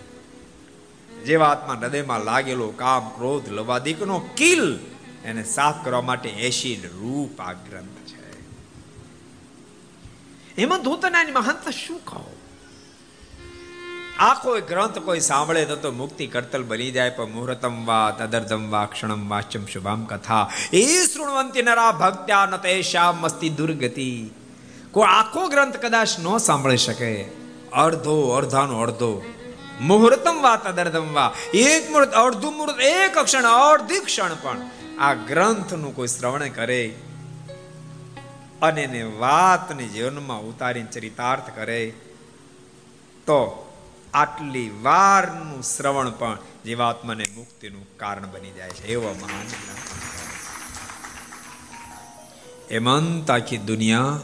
જીવાત્મા 1.25 1.75
હૃદયમાં 1.75 2.21
લાગેલો 2.21 2.69
કામ, 2.71 3.09
ક્રોધ, 3.09 3.49
લવાદિકનો 3.49 4.19
કિલ 4.37 4.79
એને 5.25 5.45
સાફ 5.45 5.85
કરવા 5.85 6.01
માટે 6.01 6.29
એસિડ 6.29 6.87
રૂપ 6.87 7.41
આ 7.41 7.53
ગ્રંથ 7.53 8.07
છે. 8.07 8.21
એમાં 10.63 10.83
ધૂતનાની 10.83 11.33
મહંત 11.33 11.69
શું 11.69 12.05
કહો? 12.05 12.40
આ 14.21 14.35
કોઈ 14.35 14.61
ગ્રંથ 14.61 14.99
કોઈ 14.99 15.21
સાંભળે 15.21 15.65
તો 15.65 15.93
મુક્તિ 15.93 16.27
કરતલ 16.27 16.63
બની 16.63 16.91
જાય. 16.91 17.11
પણ 17.11 17.25
મુહૂર્તમ 17.25 17.87
વા, 17.87 18.17
તદર્ધમ 18.19 18.71
વા, 18.71 18.85
ક્ષણમ 18.85 19.29
વાચ્યમ 19.29 19.67
શુભામ 19.67 20.05
કથા. 20.05 20.51
એ 20.73 21.07
શૃણવંતી 21.07 21.63
નરા 21.63 21.93
ભક્ત્યા 21.93 22.47
ન 22.47 22.57
તેશામ 22.57 23.17
મસ્તી 23.17 23.49
દુર્ગતિ. 23.49 24.31
કોઈ 24.91 25.05
આખો 25.07 25.49
ગ્રંથ 25.49 25.77
કદાચ 25.77 26.09
ન 26.19 26.39
સાંભળી 26.39 26.77
શકે. 26.77 27.25
અર્ધો 27.73 28.29
અર્ધાનો 28.29 28.81
અર્ધો 28.81 29.23
મુહૂર્તમ 29.81 30.43
વા, 30.43 30.57
તદર્ધમ 30.57 31.15
વા. 31.15 31.35
એક 31.55 31.91
મુહૂર્ત, 31.91 32.13
અડધું 32.13 32.53
મુહૂર્ત, 32.53 32.81
એક 32.81 33.19
ક્ષણ, 33.19 33.43
અડધી 33.43 33.99
ક્ષણ 33.99 34.31
પણ 34.43 34.59
આ 34.99 35.15
ગ્રંથનું 35.15 35.97
કોઈ 35.97 36.07
શ્રવણ 36.07 36.49
કરે. 36.49 36.95
અને 38.63 38.83
એને 38.83 39.03
વાતને 39.03 39.87
જીવનમાં 39.87 40.41
ઉતારીને 40.41 40.89
ચરિતાર્થ 40.93 41.57
કરે. 41.57 41.91
તો 43.21 43.67
આટલી 44.15 44.71
વારનું 44.83 45.63
શ્રવણ 45.63 46.11
પણ 46.11 46.39
જીવાત્માને 46.65 47.25
મુક્તિનું 47.35 47.97
કારણ 47.97 48.27
બની 48.27 48.51
જાય 48.51 48.71
છે. 48.71 48.87
એવો 48.87 49.17
મહાન 49.23 49.47
હેમંત 52.71 53.31
દુનિયા 53.67 54.21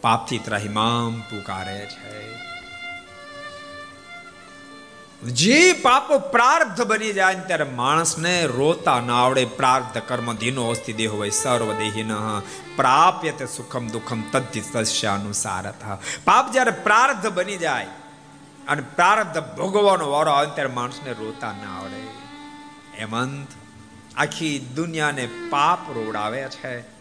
પાપથી 0.00 0.38
ત્રાહિમામ 0.38 1.20
પુકારે 1.20 1.86
છે. 1.86 2.14
જે 5.24 5.72
પાપો 5.72 6.18
પ્રાર્થ 6.18 6.82
બની 6.82 7.12
જાય 7.12 7.34
ત્યારે 7.34 7.64
માણસને 7.64 8.46
રોતા 8.46 9.00
ના 9.00 9.24
આવડે. 9.24 9.44
પ્રાર્થ 9.44 9.98
કર્મ 9.98 10.32
ધીનો 10.32 10.68
અસ્તિ 10.68 10.92
દેહ 10.92 11.10
હોય 11.10 11.30
સર્વ 11.30 11.72
પ્રાપ્ય 12.76 13.30
તે 13.30 13.46
સુખમ 13.46 13.88
દુઃખમ 13.88 14.22
તદ્ધિ 14.22 14.60
તસ્યાનુસાર 14.60 15.74
પાપ 16.24 16.52
જ્યારે 16.52 16.70
પ્રાર્થ 16.70 17.26
બની 17.26 17.56
જાય 17.56 17.86
અને 18.68 18.82
પ્રારબ્ધ 18.82 19.56
ભોગવવાનો 19.56 20.10
વારો 20.10 20.30
આવે 20.30 20.46
ત્યારે 20.54 20.70
માણસને 20.70 21.12
રોતા 21.12 21.52
ના 21.52 21.78
આવડે. 21.78 22.06
હેમંત, 22.98 23.48
આખી 24.16 24.58
દુનિયાને 24.58 25.28
પાપ 25.50 25.90
રોડાવે 25.90 26.42
છે. 26.42 26.94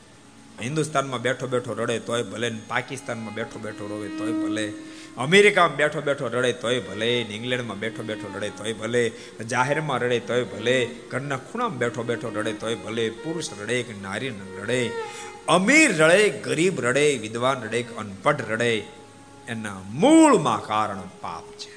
હિન્દુસ્તાનમાં 0.61 1.21
બેઠો 1.21 1.47
બેઠો 1.47 1.73
રડે 1.73 1.99
તોય 1.99 2.23
ભલે 2.23 2.49
પાકિસ્તાનમાં 2.67 3.33
બેઠો 3.33 3.59
બેઠો 3.59 3.87
રોવે 3.87 4.07
તોય 4.07 4.31
ભલે. 4.31 4.73
અમેરિકામાં 5.17 5.75
બેઠો 5.75 6.01
બેઠો 6.01 6.27
રડે 6.27 6.53
તોય 6.53 6.79
ભલે. 6.79 7.21
ઇંગ્લેન્ડમાં 7.21 7.79
બેઠો 7.79 8.03
બેઠો 8.03 8.33
રડે 8.37 8.49
તોય 8.49 8.73
ભલે. 8.73 9.11
જાહેરમાં 9.49 9.99
રડે 9.99 10.19
તોય 10.19 10.43
ભલે. 10.43 10.85
ઘરના 10.85 11.37
ખૂણામાં 11.37 11.77
બેઠો 11.77 12.03
બેઠો 12.03 12.29
રડે 12.29 12.53
તોય 12.53 12.75
ભલે. 12.75 13.09
પુરુષ 13.09 13.49
રડે 13.61 13.83
કે 13.83 13.93
નારી 14.01 14.33
રડે. 14.61 14.91
અમીર 15.47 15.97
રડે, 15.97 16.29
ગરીબ 16.29 16.81
રડે, 16.81 17.17
વિદ્વાન 17.17 17.63
રડે 17.63 17.85
અનપઢ 17.97 18.41
રડે. 18.49 19.02
એના 19.47 19.73
મૂળમાં 19.73 20.61
કારણ 20.61 21.01
પાપ 21.21 21.43
છે. 21.43 21.73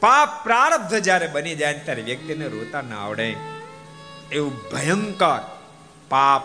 પાપ 0.00 0.44
પ્રારબ્ધ 0.44 0.94
જ્યારે 0.94 1.26
બની 1.26 1.54
જાય 1.54 1.74
ત્યારે 1.74 2.02
વ્યક્તિને 2.02 2.48
રોતા 2.48 2.80
ના 2.80 3.04
આવડે. 3.04 3.36
એવું 4.32 4.70
ભયંકર 4.70 5.58
પાપ 6.08 6.42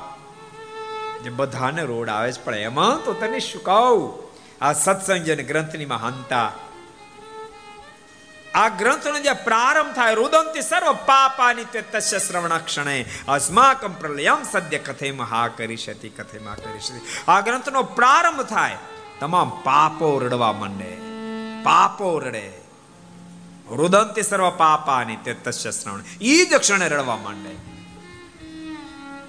જે 1.23 1.29
બધાને 1.29 1.84
રોડ 1.84 2.09
આવે 2.09 2.31
છે. 2.31 2.43
પણ 2.43 2.55
એમાં 2.55 3.03
તો 3.03 3.13
તને 3.13 3.39
શું 3.39 3.63
કહું? 3.63 4.23
આ 4.65 4.73
સત્સંગ 4.73 5.17
જેને 5.17 5.43
ગ્રંથની 5.43 5.86
મહાનતા 5.86 6.51
આ 8.55 8.69
ગ્રંથનો 8.69 9.19
જે 9.19 9.34
પ્રારંભ 9.34 9.95
થાય, 9.95 10.15
રુદંતી 10.15 10.61
સર્વ 10.61 10.93
પાપાની 10.93 11.63
તે 11.63 11.81
તસ્ય 11.81 12.19
શ્રવણ 12.19 12.57
ક્ષણે. 12.57 13.05
અસ્માકમ 13.27 13.93
પ્રલયમ 13.93 14.43
સદ્ય 14.43 14.77
કથે 14.77 15.11
મહા 15.11 15.47
કરી 15.47 15.77
શતી 15.77 16.09
કથે 16.09 16.39
મહા 16.39 16.55
કરી 16.55 16.79
શતી 16.79 17.01
આ 17.27 17.41
ગ્રંથનો 17.41 17.84
પ્રારંભ 17.84 18.41
થાય. 18.41 18.77
તમામ 19.20 19.49
પાપો 19.49 20.20
રડવા 20.20 20.53
માંડે. 20.53 20.91
પાપો 21.64 22.20
રડે. 22.20 22.51
રુદંતિ 23.72 24.22
સર્વ 24.22 24.49
પાપાની 24.49 25.16
તે 25.16 25.36
શ્રવણ. 25.51 26.03
ઈ 26.22 26.45
જ 26.45 26.55
ક્ષણે 26.55 26.88
રડવા 26.88 27.18
માંડે. 27.18 27.74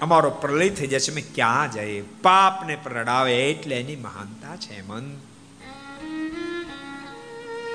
અમારો 0.01 0.29
પ્રલય 0.29 0.69
થઈ 0.69 0.87
જશે, 0.87 1.11
અમે 1.11 1.21
ક્યાં 1.21 1.71
જઈએ? 1.71 2.01
પાપને 2.01 2.75
પ્રડાવે 2.75 3.51
એટલે 3.51 3.79
એની 3.79 3.95
મહાનતા 3.95 4.55
છે 4.55 4.81
મન 4.87 5.05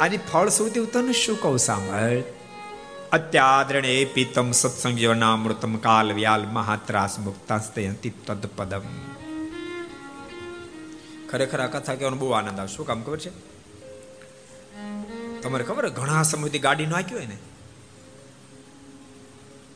આની 0.00 0.16
ફળશ્રુતિ 0.16 0.84
તને 0.84 1.12
શું 1.12 1.40
કહું, 1.40 1.58
સાંભળ. 1.58 2.20
અત્યાદરણે 3.12 4.04
પીતમ 4.04 4.50
સત્સંગ 4.52 4.96
જીવનામૃતમ 4.96 5.76
કાલ 5.76 6.12
વ્યાલ 6.12 6.46
મહાત્રાસ 6.46 7.18
મુક્તાસ્તયંતિ 7.18 8.10
તદ 8.10 8.46
પદમ 8.56 8.82
ખરેખર 11.30 11.60
આ 11.60 11.66
કથા 11.66 11.94
કહેવાનો 11.94 12.16
બહુ 12.16 12.30
આનંદ 12.30 12.58
આવે 12.58 12.68
શું 12.68 12.86
કામ 12.86 13.02
ખબર 13.02 13.18
છે? 13.18 13.30
તમારે 15.40 15.64
ખબર 15.64 15.88
ઘણા 15.88 16.22
સમયથી 16.22 16.58
ગાડી 16.58 16.86
નાખી 16.86 17.14
હોય 17.14 17.26
ને? 17.26 17.38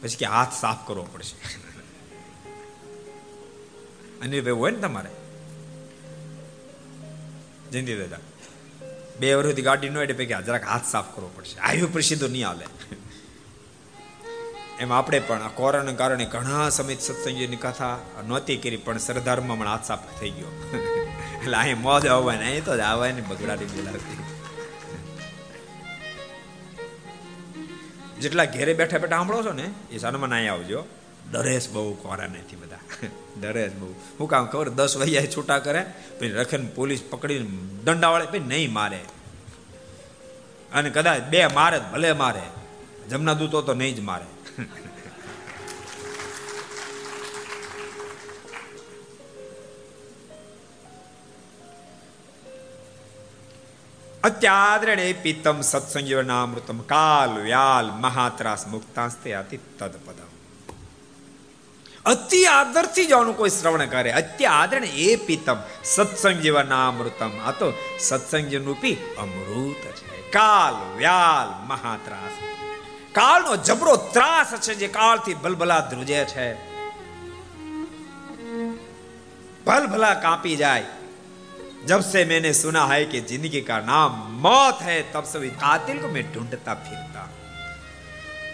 પછી 0.03 0.17
કે 0.17 0.27
હાથ 0.27 0.53
સાફ 0.61 0.89
કરવો 0.89 1.09
પડશે. 1.13 1.37
અને 4.23 4.41
હોય 4.41 4.71
ને 4.71 4.79
તમારે? 4.79 5.11
જયંતિ 7.73 7.97
દાદા, 7.97 8.19
બે 9.21 9.35
વર્ષથી 9.35 9.63
ગાડી 9.63 9.89
નો 9.89 10.03
એટલે 10.03 10.15
પૈકી 10.15 10.45
જરાક 10.45 10.65
હાથ 10.65 10.87
સાફ 10.87 11.17
કરવો 11.17 11.31
પડશે. 11.37 11.59
આવ્યું 11.59 11.93
પ્રસિદ્ધ 11.93 12.25
નહીં 12.25 12.47
હાલે. 12.47 12.67
એમ 14.85 14.93
આપણે 14.93 15.19
પણ 15.19 15.43
આ 15.43 15.49
કોરોના 15.49 15.93
કારણે 15.93 16.25
ઘણા 16.25 16.69
સમય 16.69 16.97
સત્સંગીની 17.01 17.57
કથા 17.57 17.97
નહોતી 18.27 18.57
કરી, 18.57 18.77
પણ 18.77 18.99
સરદારમાં 18.99 19.59
પણ 19.59 19.69
હાથ 19.69 20.21
થઈ 20.21 20.31
ગયો. 20.31 20.53
એટલે 21.41 21.57
અહીં 21.57 21.81
મોજ 21.81 22.07
આવવાની 22.07 22.45
અહીં 22.45 22.65
તો 22.65 22.77
જ 22.77 22.81
આવવાની 22.81 23.21
બગડાટી 23.21 23.65
બોલાવતી 23.65 24.23
જેટલા 28.21 28.45
ઘેરે 28.45 28.75
બેઠા 28.75 28.99
બેઠા 28.99 29.17
સાંભળો 29.17 29.43
છો 29.43 29.53
ને, 29.53 29.67
એ 29.93 29.99
સાનમાં 29.99 30.31
અહીં 30.31 30.53
આવજો. 30.53 30.85
ડરેશ 31.33 31.69
બહુ 31.71 31.95
કોરા 31.95 32.27
નથી 32.27 32.57
બધા. 32.57 32.83
ડરેશ 33.41 33.73
બહુ. 33.73 33.89
હું 34.21 34.29
કામ 34.29 34.47
ખબર, 34.47 34.69
દસ 34.69 34.97
વૈયા 34.97 35.33
છૂટા 35.37 35.59
કરે, 35.59 35.83
પછી 36.19 36.29
રખેને 36.29 36.67
પોલીસ 36.75 37.03
પકડીને 37.11 37.49
દંડા 37.85 38.09
વાળે 38.09 38.27
પછી 38.27 38.39
નહીં 38.39 38.73
મારે. 38.73 39.01
અને 40.73 40.91
કદાચ 40.91 41.23
બે 41.23 41.47
મારે 41.47 41.79
ભલે 41.93 42.13
મારે. 42.13 42.47
જમના 43.11 43.33
દૂતો 43.33 43.63
તો 43.63 43.75
નહીં 43.75 43.97
જ 43.97 44.01
મારે. 44.01 44.29
અત્યાદ્રણે 54.23 55.07
પિત્તમ 55.17 55.59
સત્સંગીવનામૃતમ 55.63 56.79
કાલ 56.85 57.33
વ્યાલ 57.41 57.91
મહાત્રાસ 57.99 58.63
મુક્તાસ્તે 58.67 59.37
અતિ 59.37 59.61
તદપદમ 59.75 60.31
અતિ 62.05 62.41
આદરથી 62.49 63.07
જો 63.07 63.21
કોઈ 63.35 63.51
શ્રવણ 63.51 63.89
કરે 63.89 64.15
આદરણ 64.15 64.89
એ 65.01 65.11
પિત્તમ 65.19 65.59
સત્સંગ 65.85 66.41
જીવનામૃતમ 66.41 67.35
આ 67.41 67.53
તો 67.55 67.69
સત્સંગ 68.01 68.53
રૂપી 68.63 68.97
અમૃત 69.19 69.85
છે 70.01 70.25
કાલ 70.31 70.77
વ્યાલ 70.97 71.51
મહાત્રાસ 71.67 72.54
કાળનો 73.14 73.58
જબરો 73.64 73.96
ત્રાસ 74.12 74.54
છે 74.60 74.74
જે 74.76 74.90
કાળથી 74.92 75.38
ભલભલા 75.38 75.82
ધ્રુજે 75.88 76.22
છે 76.28 76.48
ભલભલા 79.66 80.16
કાપી 80.22 80.58
જાય 80.58 80.86
जब 81.84 82.02
से 82.04 82.26
मैंने 82.26 82.54
सुना 82.56 82.86
है 82.86 83.04
कि 83.06 83.22
जिंदगी 83.24 83.62
का 83.64 83.80
नाम 83.84 84.16
मौत 84.42 84.82
है 84.84 84.98
तब 85.14 85.24
से 85.26 85.50
कातिल 85.58 86.00
को 86.00 86.08
मैं 86.10 86.26
ढूंढता 86.34 86.74
फिरता 86.82 87.24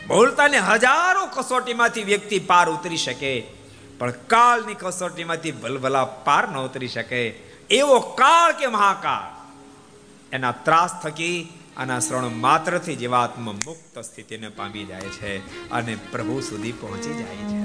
બોલતા 0.08 0.48
ને 0.48 0.60
હજારો 0.64 1.28
કસોટીમાંથી 1.30 2.04
વ્યક્તિ 2.04 2.40
પાર 2.44 2.66
ઉતરી 2.70 2.98
શકે 3.00 3.34
પણ 4.00 4.20
કાળની 4.28 4.76
કસોટીમાંથી 4.76 5.56
ભલભલા 5.60 6.06
પાર 6.26 6.44
ન 6.46 6.58
ઉતરી 6.60 6.90
શકે 6.90 7.22
એવો 7.72 7.98
કાળ 8.16 8.52
કે 8.54 8.68
મહાકાળ 8.70 9.32
એના 10.32 10.56
ત્રાસ 10.66 10.94
થકી 11.04 11.38
આના 11.81 11.99
શ્રવણ 11.99 12.29
માત્રથી 12.29 12.97
જીવાત્મા 12.97 13.53
મુક્ત 13.53 13.99
સ્થિતિને 13.99 14.49
પામી 14.49 14.85
જાય 14.85 15.01
છે 15.01 15.71
અને 15.71 15.97
પ્રભુ 16.13 16.41
સુધી 16.41 16.73
પહોંચી 16.73 17.15
જાય 17.15 17.37
છે. 17.37 17.61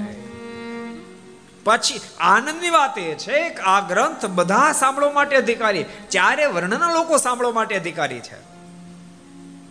પછી 1.64 2.00
આનંદની 2.20 2.70
વાત 2.70 2.98
એ 2.98 3.14
છે 3.14 3.48
કે 3.48 3.60
આ 3.60 3.88
ગ્રંથ 3.88 4.26
બધા 4.26 4.72
સાંભળવા 4.72 5.12
માટે 5.12 5.36
અધિકારી, 5.36 5.84
ચારે 6.10 6.46
વર્ણના 6.46 6.94
લોકો 6.94 7.16
સાંભળવા 7.16 7.52
માટે 7.52 7.76
અધિકારી 7.76 8.20
છે. 8.20 8.36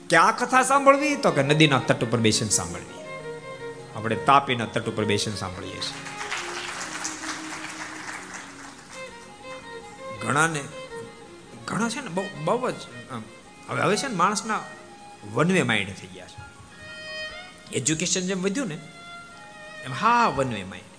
ક્યાં 0.10 0.38
કથા 0.38 0.64
સાંભળવી 0.64 1.16
તો 1.16 1.32
કે 1.32 1.44
નદીના 1.44 1.80
તટ 1.80 2.04
ઉપર 2.04 2.18
બેસીને 2.18 2.50
સાંભળવી. 2.50 3.06
આપણે 3.96 4.16
તાપીના 4.16 4.66
તટ 4.66 4.90
ઉપર 4.90 5.06
બેસીને 5.06 5.36
સાંભળીએ 5.36 5.80
છીએ. 5.80 5.98
ઘણાને, 10.28 10.64
ઘણા 11.68 11.90
છે 11.90 12.02
ને 12.02 12.08
બહુ 12.08 12.24
બહુ 12.44 12.72
જ 12.72 12.76
હવે 13.70 13.82
હવે 13.82 13.98
છે 13.98 14.08
ને 14.08 14.16
માણસના 14.16 14.60
વનવે 15.34 15.64
માઇન્ડ 15.64 15.94
થઈ 16.02 16.08
ગયા 16.08 16.28
છે. 16.28 16.42
એજ્યુકેશન 17.78 18.22
જેમ 18.22 18.42
વધ્યું 18.42 18.68
ને, 18.68 18.78
એમ 19.86 19.94
હા 19.94 20.28
વનવે 20.28 20.64
માઇન્ડ 20.64 20.96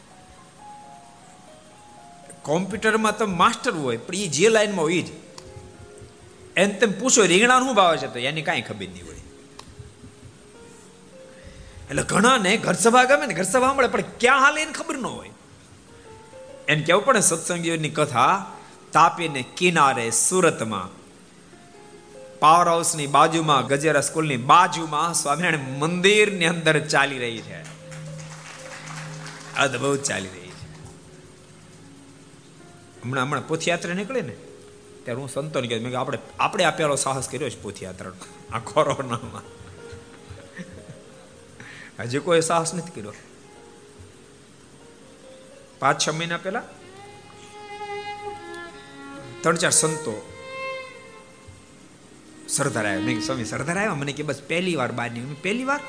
કોમ્પ્યુટરમાં 2.42 3.18
તો 3.18 3.26
માસ્ટર 3.26 3.70
હોય, 3.70 3.96
પણ 3.96 4.14
એ 4.14 4.26
જે 4.26 4.48
લાઈનમાં 4.48 4.84
હોય 4.84 5.02
જ. 5.02 5.06
એને 6.56 6.74
તેમ 6.74 6.92
પૂછો 6.92 7.22
રીંગણા 7.22 7.60
શું 7.60 7.74
ભાવે 7.74 7.96
છે? 7.96 8.06
તો 8.06 8.18
એની 8.18 8.42
કાંઈ 8.42 8.62
ખબર 8.62 8.88
નહીં 8.88 9.06
હોય. 9.06 9.16
એટલે 11.90 12.02
ઘણા 12.02 12.38
ને 12.38 12.56
ઘર 12.56 12.72
સભા 12.72 13.04
ગમે 13.04 13.26
ને, 13.26 13.34
ઘર 13.34 13.42
સભા 13.42 13.72
મળે, 13.72 13.88
પણ 13.88 14.00
ક્યાં 14.00 14.40
હાલે 14.40 14.62
એને 14.62 14.72
ખબર 14.72 14.96
ન 14.98 15.06
હોય. 15.06 15.30
એને 16.68 16.82
કેવું 16.82 17.04
પડે 17.04 17.20
સત્સંગીઓની 17.20 17.88
કથા, 17.88 18.46
તાપીને 18.92 19.44
કિનારે 19.56 20.10
સુરતમાં 20.10 21.05
પાવર 22.40 22.68
હાઉસની 22.68 23.06
બાજુમાં, 23.06 23.66
ગજેરા 23.66 24.00
સ્કૂલની 24.00 24.36
બાજુમાં 24.36 25.14
સ્વામિનારાયણ 25.14 25.78
મંદિરની 25.78 26.46
અંદર 26.46 26.86
ચાલી 26.86 27.18
રહી 27.18 27.38
છે. 27.38 27.62
અદભુત 29.56 30.02
ચાલી 30.02 30.28
રહી 30.28 30.40
છે. 30.40 30.66
હમણાં 33.04 33.24
હમણાં 33.24 33.48
પોથયાત્રા 33.48 33.94
નીકળે 33.94 34.20
ને, 34.20 34.36
ત્યારે 35.04 35.20
હું 35.20 35.28
સંતોને 35.28 35.68
કહ્યું 35.68 35.82
મેં 35.82 35.92
કે 35.92 35.96
આપણે 35.96 36.18
આપણે 36.40 36.64
આપેલો 36.64 36.96
સાહસ 36.96 37.28
કર્યો 37.28 37.50
છે 37.50 37.62
પોથયાત્રાનો, 37.62 38.56
આ 38.56 38.58
કોરોનામાં. 38.58 39.42
હજી 41.98 42.18
કોઈ 42.18 42.40
સાહસ 42.40 42.74
નથી 42.74 42.90
કર્યો. 42.90 43.12
પાંચ, 45.78 46.06
છ 46.06 46.08
મહિના 46.08 46.36
પહેલા, 46.36 46.62
ત્રણ, 49.40 49.56
ચાર 49.56 49.70
સંતો 49.70 50.35
સરદાર 52.48 52.86
આવ્યો 52.86 53.04
મેં 53.06 53.20
સ્વામી 53.26 53.44
સરદાર 53.44 53.78
આવ્યા 53.78 54.00
મને 54.00 54.12
કે 54.18 54.22
બસ 54.22 54.40
પહેલી 54.50 54.76
વાર 54.80 54.92
બહાર 54.98 55.10
નીકળી 55.10 55.42
પહેલી 55.46 55.66
વાર. 55.70 55.80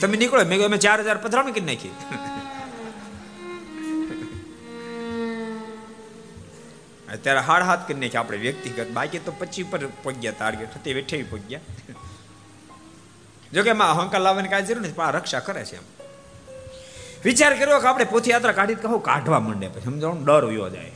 તમે 0.00 0.16
નીકળો. 0.16 0.44
મેં 0.52 0.64
અમે 0.64 0.78
ચાર 0.86 0.98
હજાર 1.00 1.18
પધરામણી 1.24 1.56
કરી 1.56 1.68
નાખી 1.70 1.92
અત્યારે 7.14 7.40
હાડ 7.48 7.62
હાથ 7.68 7.82
કરી 7.88 8.00
નાખી 8.02 8.20
આપણે 8.20 8.38
વ્યક્તિગત. 8.44 8.88
બાકી 8.98 9.20
તો 9.26 9.32
પચી 9.40 9.64
પર 9.72 9.80
પગ્યા 10.04 10.36
ટાર્ગેટ 10.38 10.76
હતી 10.76 10.94
વેઠે 10.98 11.22
પગ્યા. 11.32 11.60
જોકે 13.52 13.70
એમાં 13.70 13.90
અહંકાર 13.94 14.20
લાવવાની 14.20 14.52
કાંઈ 14.52 14.68
જરૂર 14.68 14.82
નથી, 14.82 14.96
પણ 14.98 15.06
આ 15.06 15.16
રક્ષા 15.18 15.42
કરે 15.48 15.64
છે 15.70 15.76
એમ. 15.76 15.86
વિચાર 17.24 17.52
કર્યો 17.58 17.80
કે 17.80 17.88
આપણે 17.88 18.06
પોથી 18.12 18.30
યાત્રા 18.30 18.56
કાઢી 18.58 18.80
કહું, 18.84 19.02
કાઢવા 19.10 19.40
માંડે 19.46 19.68
પછી. 19.68 19.84
સમજાવું 19.84 20.24
ડર 20.24 20.44
ઉયો 20.50 20.68
જાય. 20.70 20.92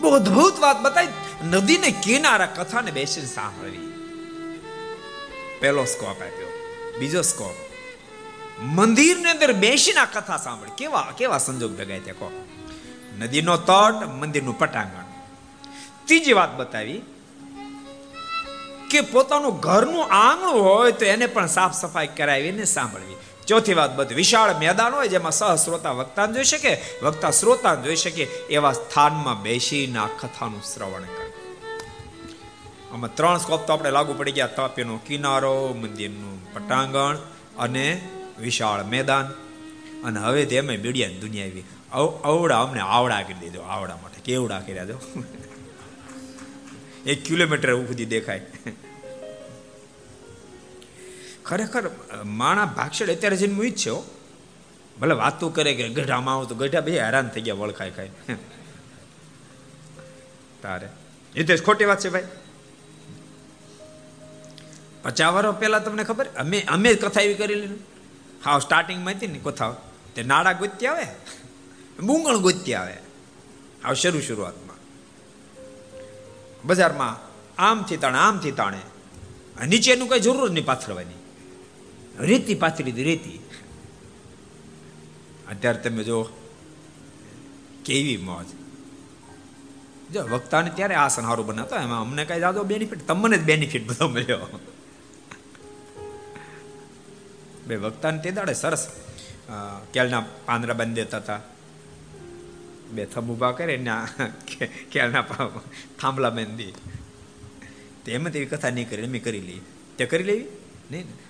બહુ 0.00 0.10
અદ્ભુત 0.10 0.58
વાત 0.58 0.80
બતાવી 0.80 1.08
નદીને 1.46 1.90
કિનારા 1.90 2.46
કથાને 2.46 2.90
બેસીને 2.90 3.26
સાંભળવી. 3.26 3.86
પહેલો 5.60 5.84
સ્કોપ 5.84 6.22
આપ્યો. 6.22 6.48
બીજો 6.98 7.22
સ્કોપ 7.22 7.54
મંદિરની 8.62 9.30
અંદર 9.30 9.52
બેસીને 9.52 10.00
આ 10.00 10.04
કથા 10.04 10.36
સાંભળી. 10.36 10.70
કેવા 10.76 11.12
કેવા 11.18 11.38
સંજોગ 11.38 11.76
ભેગાય 11.76 12.00
તે 12.00 12.12
કહો 12.12 12.44
નદીનો 13.18 13.56
તટ, 13.56 14.04
મંદિરનું 14.06 14.58
પટાંગણ. 14.58 15.06
ત્રીજી 16.04 16.32
વાત 16.32 16.56
બતાવી 16.56 17.02
કે 18.90 19.00
પોતાનું 19.00 19.60
ઘરનું 19.60 20.04
આંગણું 20.06 20.62
હોય 20.64 20.92
તો 20.92 21.04
એને 21.04 21.26
પણ 21.26 21.46
સાફ 21.46 21.74
સફાઈ 21.74 22.06
કરાવીને 22.06 22.64
સાંભળવી. 22.64 23.16
ચોથી 23.50 23.74
વાત 23.74 23.96
બધ. 23.96 24.12
વિશાળ 24.12 24.50
મેદાન 24.58 24.92
હોય 24.94 25.08
જેમાં 25.08 25.32
સહ 25.32 25.56
શ્રોતા 25.56 25.92
વક્તાને 25.92 26.32
જોઈ 26.32 26.48
શકે, 26.52 26.72
વક્તા 27.02 27.30
શ્રોતાને 27.30 27.82
જોઈ 27.82 27.96
શકે, 27.96 28.24
એવા 28.50 28.72
સ્થાનમાં 28.72 29.42
બેસીને 29.42 29.98
આ 29.98 30.06
કથાનું 30.20 30.62
શ્રવણ 30.62 31.04
કરે. 31.16 31.28
આમાં 32.92 33.14
ત્રણ 33.14 33.38
સ્કોપ 33.38 33.66
તો 33.66 33.72
આપણે 33.72 33.90
લાગુ 33.90 34.14
પડી 34.18 34.32
ગયા. 34.32 34.46
તાપીનો 34.46 34.96
કિનારો, 35.06 35.54
મંદિરનું 35.80 36.36
પટાંગણ 36.54 37.16
અને 37.58 37.86
વિશાળ 38.38 38.84
મેદાન. 38.84 39.26
અને 40.04 40.20
હવે 40.20 40.44
તેમે 40.44 40.76
બીડિયા 40.76 41.08
દુનિયા 41.20 41.46
આવી. 41.46 41.64
અવડા 42.24 42.60
અમને 42.62 42.80
આવડા 42.80 43.22
કરી 43.22 43.40
દીધો 43.40 43.62
આવડા 43.62 43.96
માટે. 44.02 44.20
કેવડા 44.24 44.60
કર્યા 44.60 44.84
દો 44.84 44.98
એક 47.06 47.24
કિલોમીટર 47.24 47.74
સુધી 47.86 48.06
દેખાય. 48.06 48.40
ખરેખર 51.50 51.90
માણા 52.24 52.64
ભાગશેડ 52.64 53.10
અત્યારે 53.10 53.36
જઈને 53.36 53.54
હું 53.54 53.70
જ 53.70 53.88
ભલે 55.00 55.14
વાતો 55.14 55.48
કરે 55.48 55.74
કે 55.74 55.88
ગઢામાં 55.88 56.34
આવું 56.34 56.48
તો 56.48 56.54
ગઢા 56.54 56.80
બે 56.80 57.00
હેરાન 57.00 57.28
થઈ 57.28 57.40
ગયા 57.40 57.54
વળખાય 57.54 57.90
ખાય. 57.90 58.10
તારે. 60.62 60.88
એ 61.34 61.42
તો 61.44 61.64
ખોટી 61.64 61.84
વાત 61.84 62.00
છે 62.00 62.08
ભાઈ. 62.08 62.28
પચાસ 65.02 65.32
વર્ષ 65.32 65.58
પહેલા 65.60 65.78
તમને 65.78 66.04
ખબર? 66.04 66.26
અમે 66.26 66.60
અમે 66.62 66.94
કથા 66.94 67.20
એવી 67.20 67.34
કરેલી 67.34 67.68
હા 68.44 68.58
સ્ટાર્ટિંગમાં 68.58 69.14
હતી 69.14 69.26
ને 69.26 69.40
કથા. 69.44 69.74
તે 70.14 70.22
નાડા 70.22 70.52
ગોતી 70.52 70.86
આવે? 70.86 71.06
બુંગણ 72.00 72.36
ગોતી 72.36 72.74
આવે. 72.74 72.96
આવ 73.84 73.94
શરૂ 73.94 74.20
શરૂઆતમાં. 74.20 74.76
બજારમાં 76.64 77.12
આમથી 77.62 77.96
તાણે 77.96 78.18
આમથી 78.18 78.52
તાણે. 78.52 78.80
નીચેનું 79.66 80.08
કઈ 80.08 80.20
જરૂર 80.20 80.50
નહીં 80.50 80.64
પાથરવાની. 80.64 81.19
રેતી 82.20 82.54
પાથરી 82.54 82.84
દીધી 82.84 83.04
રેતી. 83.04 83.38
અત્યારે 85.50 85.78
તમે 85.78 86.04
જો 86.04 86.18
કેવી 87.84 88.16
મોજ. 88.16 88.48
જો, 90.12 90.20
વક્તાને 90.22 90.70
ત્યારે 90.70 90.94
આસન 90.94 91.22
સારું 91.22 91.46
બનાવતો 91.46 91.76
એમાં 91.76 92.00
અમને 92.00 92.24
કઈ 92.24 92.40
જાદો 92.40 92.64
બેનિફિટ 92.64 93.06
તમને 93.06 93.36
જ 93.38 93.42
બેનિફિટ 93.42 93.88
બધો 93.88 94.08
મળ્યો. 94.08 94.60
બે 97.66 97.76
વક્તાને 97.76 98.18
તે 98.18 98.30
દાડે 98.30 98.54
સરસ 98.54 98.82
કેળના 99.92 100.20
પાંદડા 100.46 100.74
બાંધી 100.74 100.94
દેતા 100.94 101.16
હતા. 101.16 101.40
બે 102.90 103.04
થમ 103.06 103.30
ઊભા 103.30 103.52
કરે 103.52 103.76
ને 103.76 103.90
કેળના 104.92 105.22
થાંભલા 106.00 106.30
બાંધી 106.30 106.72
તેમાં 108.04 108.32
તેવી 108.32 108.46
કથા 108.46 108.70
નહીં 108.70 108.88
કરી 108.90 109.06
અમે 109.06 109.18
કરી 109.18 109.40
લઈ 109.40 109.60
તે 109.98 110.06
કરી 110.06 110.24
લેવી? 110.24 110.46
નહીં 110.90 111.06
ને? 111.06 111.29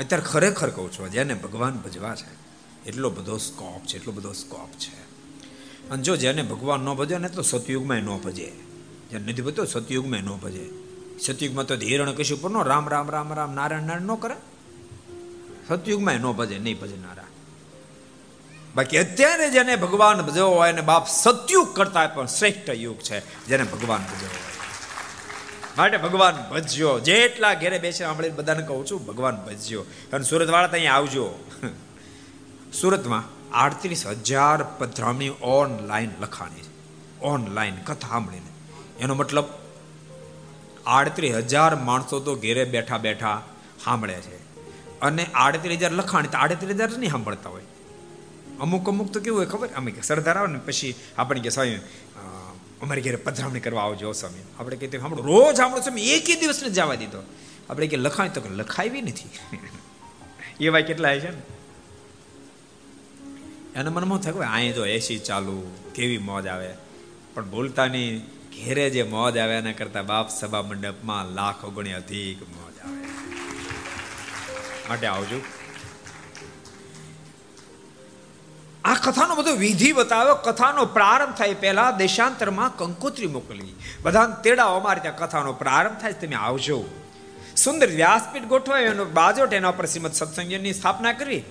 અત્યારે 0.00 0.22
ખરેખર 0.22 0.70
કહું 0.70 0.92
છું, 0.92 1.10
જેને 1.10 1.34
ભગવાન 1.34 1.72
ભજવા 1.72 2.14
છે, 2.14 2.40
એટલો 2.88 3.10
બધો 3.10 3.36
સ્કોપ 3.36 3.86
છે, 3.86 3.96
એટલો 3.96 4.12
બધો 4.12 4.32
સ્કોપ 4.32 4.68
છે. 4.70 5.10
અને 5.90 6.02
જો 6.02 6.16
જેને 6.16 6.42
ભગવાન 6.42 6.80
ન 6.80 6.94
ભજે 6.94 7.18
ને 7.18 7.28
તો 7.28 7.42
સતયુગમાં 7.42 7.96
ન 7.96 8.18
ભજે. 8.18 8.52
જેને 9.10 9.32
નથી 9.32 9.42
ભજતો 9.42 9.64
સતયુગમાં 9.64 10.20
ન 10.20 10.28
ભજે. 10.28 10.70
સતયુગમાં 11.20 11.64
તો 11.64 11.74
હિરણ 11.74 12.12
કશું 12.12 12.42
પર 12.42 12.50
નો 12.50 12.62
રામ 12.62 12.88
રામ 12.88 13.10
રામ 13.10 13.32
રામ, 13.32 13.54
નારાયણ 13.54 13.82
નારાયણ 13.82 14.02
ન 14.02 14.14
કરે. 14.14 14.34
સતયુગમાં 15.68 16.14
ન 16.14 16.32
ભજે, 16.32 16.58
નહીં 16.58 16.80
ભજે 16.80 16.96
નારાયણ. 16.96 17.30
બાકી 18.74 18.98
અત્યારે 18.98 19.50
જેને 19.50 19.76
ભગવાન 19.76 20.22
ભજવો 20.22 20.48
હોય 20.48 20.68
એને 20.68 20.80
બાપ 20.80 21.08
સતયુગ 21.08 21.74
કરતા 21.74 22.06
પણ 22.06 22.26
શ્રેષ્ઠ 22.26 22.70
યુગ 22.70 22.96
છે, 22.96 23.46
જેને 23.46 23.64
ભગવાન 23.64 24.00
ભજવો 24.00 24.26
હોય. 24.26 24.49
માટે 25.80 25.96
ભગવાન 25.96 26.50
ભજ્યો. 26.50 26.98
જેટલા 26.98 27.54
ઘેરે 27.54 27.78
બેસે 27.78 28.04
સાંભળીને 28.04 28.34
બધાને 28.34 28.66
કહું 28.66 28.86
છું, 28.86 29.06
ભગવાન 29.06 29.36
ભજ્યો. 29.36 29.80
અને 29.82 30.24
સુરતવાળા 30.24 30.66
ત્યાં 30.66 30.96
આવજો. 30.96 31.44
સુરતમાં 32.80 33.22
આડત્રીસ 33.56 34.06
હજાર 34.06 34.62
પધરામણી 34.62 35.32
ઓનલાઈન 35.42 36.10
લખાણી 36.20 36.60
છે. 36.60 36.70
ઓનલાઈન 37.20 37.76
કથા 37.76 38.08
સાંભળીને. 38.08 38.50
એનો 39.00 39.14
મતલબ 39.14 39.44
આડત્રીસ 40.86 41.34
હજાર 41.34 41.76
માણસો 41.76 42.20
તો 42.20 42.34
ઘેરે 42.36 42.64
બેઠા 42.64 42.98
બેઠા 42.98 43.42
સાંભળે 43.84 44.14
છે. 44.14 44.36
અને 45.00 45.26
આડત્રીસ 45.34 45.78
હજાર 45.78 45.92
લખાણી 45.92 46.28
તો 46.28 46.38
આડત્રીસ 46.38 46.76
હજાર 46.76 46.98
નહીં 46.98 47.10
સાંભળતા 47.10 47.50
હોય. 47.50 47.62
અમુક 48.60 48.88
અમુક 48.88 49.12
તો 49.12 49.20
કેવું 49.20 49.38
હોય 49.38 49.46
ખબર? 49.46 49.68
અમે 49.76 49.94
સરદાર 50.02 50.36
આવે 50.36 50.52
ને 50.52 50.58
પછી 50.58 50.94
આપણે 51.18 51.40
કે 51.40 51.48
સ્વામી 51.48 51.78
અમારી 52.82 53.00
ઘરે 53.00 53.16
પધરામણી 53.16 53.60
કરવા 53.60 53.82
આવજો, 53.82 54.12
સ્વામી. 54.12 54.42
આપણે 54.58 54.76
કહીએ 54.76 55.00
સાંભળો. 55.00 55.22
રોજ 55.22 55.56
સાંભળો, 55.56 55.80
સ્વામી. 55.80 56.02
એક 56.02 56.40
દિવસ 56.40 56.62
ને 56.62 56.70
જવા 56.70 56.94
દીધો. 56.94 57.22
આપણે 57.70 57.86
કે 57.86 57.96
લખાય 57.96 58.28
તો 58.28 58.42
લખાવી 58.50 59.02
નથી. 59.02 59.28
એવા 60.64 60.80
કેટલા 60.80 61.18
છે 61.18 61.30
ને? 61.30 61.42
એના 63.74 63.90
મનમાં 63.90 64.18
થાય 64.18 64.32
અહીંયા 64.32 64.74
જો 64.74 64.86
એસી 64.86 65.18
ચાલુ, 65.18 65.76
કેવી 65.94 66.18
મોજ 66.18 66.46
આવે. 66.46 66.74
પણ 67.34 67.50
બોલતાની 67.50 68.18
ઘેરે 68.56 68.90
જે 68.90 69.02
મોજ 69.02 69.36
આવે, 69.36 69.54
એના 69.54 69.72
કરતા 69.72 70.02
બાપ 70.02 70.30
સભા 70.30 70.62
મંડપમાં 70.62 71.26
લાખો 71.26 71.70
ગણી 71.70 71.92
અધિક 71.92 72.42
મોજ 72.42 72.78
આવે. 72.86 73.04
માટે 74.88 75.06
આવજો. 75.06 75.40
આ 78.84 78.94
કથાનો 78.94 79.34
બધો 79.34 79.52
વિધિ 79.54 79.92
બતાવ્યો. 79.92 80.34
કથાનો 80.34 80.84
પ્રારંભ 80.84 81.34
થાય 81.34 81.54
પહેલા 81.54 81.90
દેશાંતરમાં 81.90 82.76
કંકોત્રી 82.76 83.26
મોકલી. 83.26 83.74
બધાને 84.02 84.42
તેડાઓ 84.42 84.78
અમારે 84.78 85.00
ત્યાં 85.00 85.16
કથાનો 85.16 85.52
પ્રારંભ 85.52 85.98
થાય 86.00 86.12
તમે 86.12 86.34
આવજો. 86.34 86.84
સુંદર 87.56 87.88
વ્યાસપીઠ 87.88 88.44
ગોઠવાય, 88.44 88.82
એનો 88.82 89.04
બાજોટ, 89.04 89.52
એના 89.52 89.70
પર 89.70 89.86
શ્રીમદ 89.86 90.12
સત્સંગની 90.12 90.72
સ્થાપના 90.72 91.12
કરી. 91.12 91.42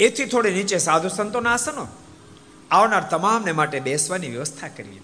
એથી 0.00 0.24
થોડે 0.24 0.50
નીચે 0.50 0.78
સાધુ 0.78 1.08
સંતોના 1.08 1.52
આસનો. 1.52 1.86
આવનાર 2.70 3.02
તમામને 3.02 3.52
માટે 3.52 3.80
બેસવાની 3.80 4.28
વ્યવસ્થા 4.28 4.68
કરવી 4.68 5.00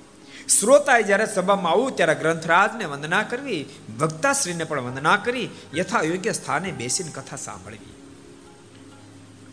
શ્રોતાએ 0.49 1.03
જ્યારે 1.03 1.27
સભામાં 1.27 1.73
આવું, 1.73 1.97
ત્યારે 1.97 2.15
ગ્રંથરાજને 2.15 2.85
વંદના 2.85 3.23
કરવી, 3.23 3.67
ભક્તાશ્રીને 4.01 4.65
પણ 4.65 4.81
વંદના 4.81 5.17
કરી 5.17 5.49
યથા 5.77 6.03
યોગ્ય 6.03 6.33
સ્થાને 6.33 6.73
બેસીને 6.73 7.11
કથા 7.11 7.37
સાંભળવી. 7.37 8.00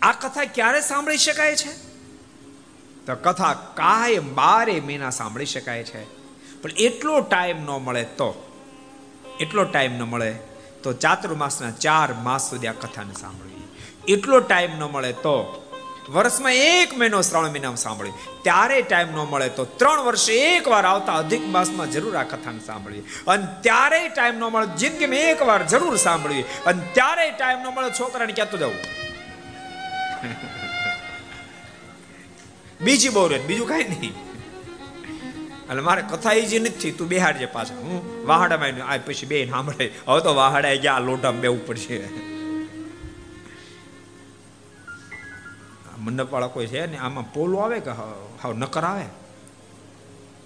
આ 0.02 0.12
કથા 0.12 0.44
ક્યારે 0.44 0.82
સાંભળી 0.82 1.18
શકાય 1.18 1.56
છે? 1.56 1.72
તો 3.06 3.16
કથા 3.16 3.54
કાય 3.54 4.20
બારે 4.20 4.80
મહિના 4.80 5.10
સાંભળી 5.10 5.46
શકાય 5.46 5.84
છે. 5.84 6.04
પણ 6.62 6.70
એટલો 6.70 7.22
ટાઈમ 7.22 7.58
ન 7.58 7.66
મળે 7.66 8.04
તો. 8.04 8.44
એટલો 9.40 9.64
ટાઈમ 9.64 9.92
ન 9.92 10.02
મળે 10.02 10.40
તો 10.84 10.94
ચાતુર્માસના 10.94 11.72
ચાર 11.72 12.14
માસ 12.14 12.50
સુધી 12.50 12.68
આ 12.68 12.72
કથાને 12.72 13.14
સાંભળવી 13.14 13.68
એટલો 14.14 14.40
ટાઈમ 14.40 14.72
ન 14.72 14.84
મળે 14.84 15.12
તો 15.12 15.64
વર્ષમાં 16.10 16.54
એક 16.54 16.98
મહિનો 16.98 17.22
શ્રાવણ 17.22 17.50
મહિનામાં 17.50 17.78
સાંભળવી 17.78 18.12
ત્યારે 18.42 18.82
ટાઈમ 18.82 19.08
ન 19.08 19.16
મળે 19.16 19.50
તો 19.50 19.66
ત્રણ 19.66 20.02
વર્ષે 20.02 20.34
એક 20.34 20.68
વાર 20.68 20.86
આવતા 20.86 21.14
અધિક 21.14 21.48
માસમાં 21.48 21.92
જરૂર 21.92 22.18
આ 22.18 22.24
કથાને 22.24 22.60
સાંભળવી 22.60 23.00
અને 23.28 23.48
ત્યારે 23.62 24.10
ટાઈમ 24.10 24.36
ન 24.36 24.44
મળે 24.44 24.78
જિંદગીમાં 24.78 25.20
એક 25.20 25.42
વાર 25.42 25.68
જરૂર 25.68 25.96
સાંભળવી 25.96 26.42
અને 26.42 26.82
ત્યારે 26.94 27.32
ટાઈમ 27.32 27.60
ન 27.60 27.68
મળે 27.68 27.90
છોકરાને 27.90 28.34
ક્યાં 28.34 28.52
તો 28.52 28.58
જવું? 28.58 29.07
બીજી 32.82 33.10
બહુ 33.10 33.28
રહે 33.28 33.40
બીજું 33.40 33.68
કઈ 33.68 33.84
નહીં. 33.84 34.16
એટલે 35.70 35.82
મારે 35.82 36.02
કથા 36.02 36.32
એ 36.32 36.46
જે 36.46 36.60
નથી, 36.60 36.92
તું 36.92 37.08
બેહાડજે 37.08 37.46
પાછા, 37.46 37.74
હું 37.74 38.28
વાહાડામાં 38.28 38.82
આ 38.88 38.98
પછી 38.98 39.26
બે 39.26 39.46
સાંભળે. 39.50 39.86
હવે 40.08 40.22
તો 40.22 40.36
વાહાડા 40.36 40.76
ગયા, 40.76 41.00
લોઢામાં 41.00 41.42
બેવું 41.42 41.68
પડશે. 41.68 41.98
મંડપ 45.98 46.32
વાળા 46.32 46.48
કોઈ 46.48 46.68
છે 46.68 46.86
ને, 46.86 46.98
આમાં 46.98 47.34
પોલો 47.34 47.58
આવે 47.58 47.80
કે 47.80 47.92
હાવ 48.42 48.54
નકર 48.54 48.84
આવે? 48.84 49.06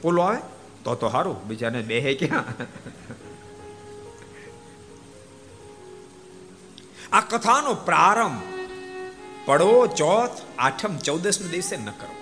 પોલો 0.02 0.22
આવે? 0.22 0.40
તો 0.84 0.96
તો 0.96 1.10
સારું 1.10 1.48
બીજાને 1.48 1.82
બેહે 1.82 2.14
ક્યાં? 2.14 2.46
આ 7.12 7.22
કથાનો 7.22 7.74
પ્રારંભ 7.74 8.51
પડવો 9.46 9.88
ચોથ, 9.88 10.32
આઠમ 10.60 10.98
ચૌદસ 10.98 11.42
દિવસે 11.42 11.78
ન 11.78 11.86
કરવો 11.86 12.16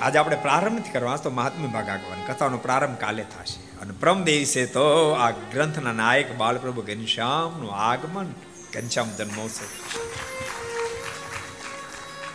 આજે 0.00 0.18
આપણે 0.18 0.36
પ્રારંભ 0.36 0.82
કરવા 0.92 1.16
તો 1.16 1.30
મહાત્મા 1.30 1.66
ભાગ 1.66 1.88
કથાનો 2.30 2.56
પ્રારંભ 2.56 2.98
કાલે 2.98 3.22
થશે. 3.22 3.78
અને 3.78 3.92
પ્રમ 4.00 4.24
દિવસે 4.24 4.66
તો 4.66 5.10
આ 5.10 5.30
ગ્રંથના 5.30 5.92
નાયક 5.92 6.36
બાલપ્રભુ 6.36 6.82
ઘનશ્યામનું 6.82 7.74
આગમન, 7.74 8.34
ઘનશ્યામ 8.74 9.10
જન્મોત્સવ. 9.10 9.64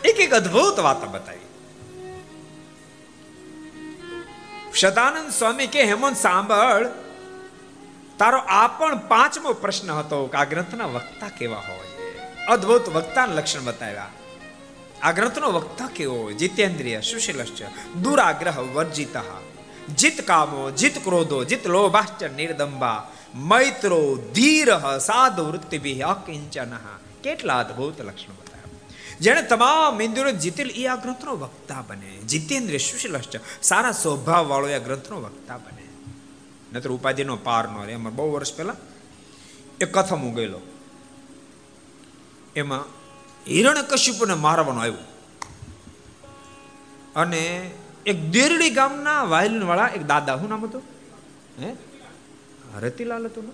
એક 0.06 0.20
એક 0.20 0.34
અદ્ભુત 0.34 0.80
વાત 0.80 1.06
બતાવી. 1.06 1.40
શતાનંદ 4.74 5.30
સ્વામી 5.30 5.68
કે, 5.68 5.84
હેમંત, 5.84 6.18
સાંભળ. 6.18 6.88
તારો 8.18 8.38
આ 8.38 8.68
પણ 8.68 8.98
પાંચમો 8.98 9.54
પ્રશ્ન 9.54 9.92
હતો 9.92 10.28
કે 10.28 10.38
આ 10.38 10.44
ગ્રંથના 10.44 10.86
વક્તા 10.86 11.30
કેવા 11.30 11.58
હોય? 11.58 11.99
અદ્ભુત 12.50 12.90
વક્તાના 12.90 13.34
લક્ષણ 13.34 13.64
બતાવ્યા. 13.64 14.10
આ 15.02 15.12
ગ્રંથનો 15.12 15.52
વક્તા 15.52 15.88
કેવો 15.88 16.32
જીતેન્દ્રિય, 16.32 17.02
સુશીલશ્ચ, 17.02 17.64
દુરાગ્રહ, 18.02 18.60
વર્જિત. 18.60 19.18
જીત 19.98 20.22
કામો, 20.22 20.72
જીત 20.72 21.04
ક્રોધો, 21.04 21.44
જીત 21.44 21.68
લોભાશ્ચ 21.68 22.24
નિર્દંબા 22.24 23.08
મૈત્રો, 23.36 24.32
ધીર, 24.34 24.78
સાધુ, 24.98 25.44
વૃત્તિભિ, 25.46 26.00
અકિંચન. 26.00 26.78
કેટલા 27.24 27.60
અદ્ભુત 27.60 28.02
લક્ષણો 28.02 28.36
જેણે 29.20 29.42
તમામ 29.42 30.02
ઇન્દ્રિયો 30.02 30.32
જીતેલ 30.32 30.70
એ 30.70 30.88
આ 30.88 30.96
ગ્રંથનો 30.96 31.36
વક્તા 31.36 31.84
બને. 31.88 32.18
જીતેન્દ્રિય, 32.18 32.78
સુશીલશ્ચ, 32.78 33.38
સારા 33.62 33.92
સ્વભાવ 33.92 34.48
વાળો 34.48 34.68
એ 34.68 34.80
ગ્રંથનો 34.80 35.22
વક્તા 35.22 35.58
બને. 35.58 35.84
નતર 36.74 36.90
ઉપાધિનો 36.90 37.36
પાર 37.36 37.70
નો 37.70 37.86
રે 37.86 37.94
એમાં 37.94 38.16
બહુ 38.16 38.32
વર્ષ 38.32 38.56
પહેલા 38.56 38.76
એક 39.82 39.98
કથમ 39.98 40.22
હું 40.22 40.34
ગયેલો 40.34 40.60
એમાં 42.60 42.84
હિરણ 43.48 43.82
કશ્યપને 43.82 44.34
મારવાનું 44.34 44.82
આવ્યું. 44.82 45.04
અને 47.16 47.72
એક 48.06 48.18
દેરડી 48.32 48.70
ગામના 48.70 49.24
વાયલિન 49.24 49.64
વાળા 49.64 49.88
એક 49.88 50.04
દાદા, 50.06 50.38
શું 50.38 50.50
નામ 50.50 50.66
હતું? 50.66 50.84
હે? 51.60 51.76
રતિલાલ 52.80 53.26
હતું 53.26 53.44
ને? 53.46 53.54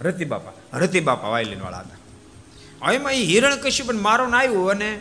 રતિ 0.00 0.24
બાપા 0.24 0.78
રતિ 0.78 1.00
બાપા 1.00 1.28
વાયલિન 1.28 1.60
વાળા 1.60 1.78
હતા 1.78 2.92
એમાં 2.92 3.12
એ 3.12 3.24
હિરણ 3.24 3.56
કશ્યપને 3.56 4.00
મારવાનું 4.00 4.38
આવ્યું 4.38 4.70
અને 4.70 5.00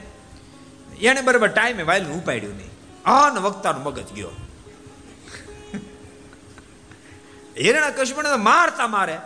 એને 1.02 1.22
બરાબર 1.22 1.48
ટાઈમે 1.48 1.84
વાયલિન 1.84 2.12
ઉપાડ્યું 2.12 2.56
નહીં. 2.58 2.70
આન 3.06 3.40
વક્તાનો 3.40 3.80
મગજ 3.80 4.14
ગયો. 4.14 4.32
હિરણ 7.60 7.92
કશ્યપને 7.92 8.36
મારતા 8.36 8.88
મારે. 8.88 9.18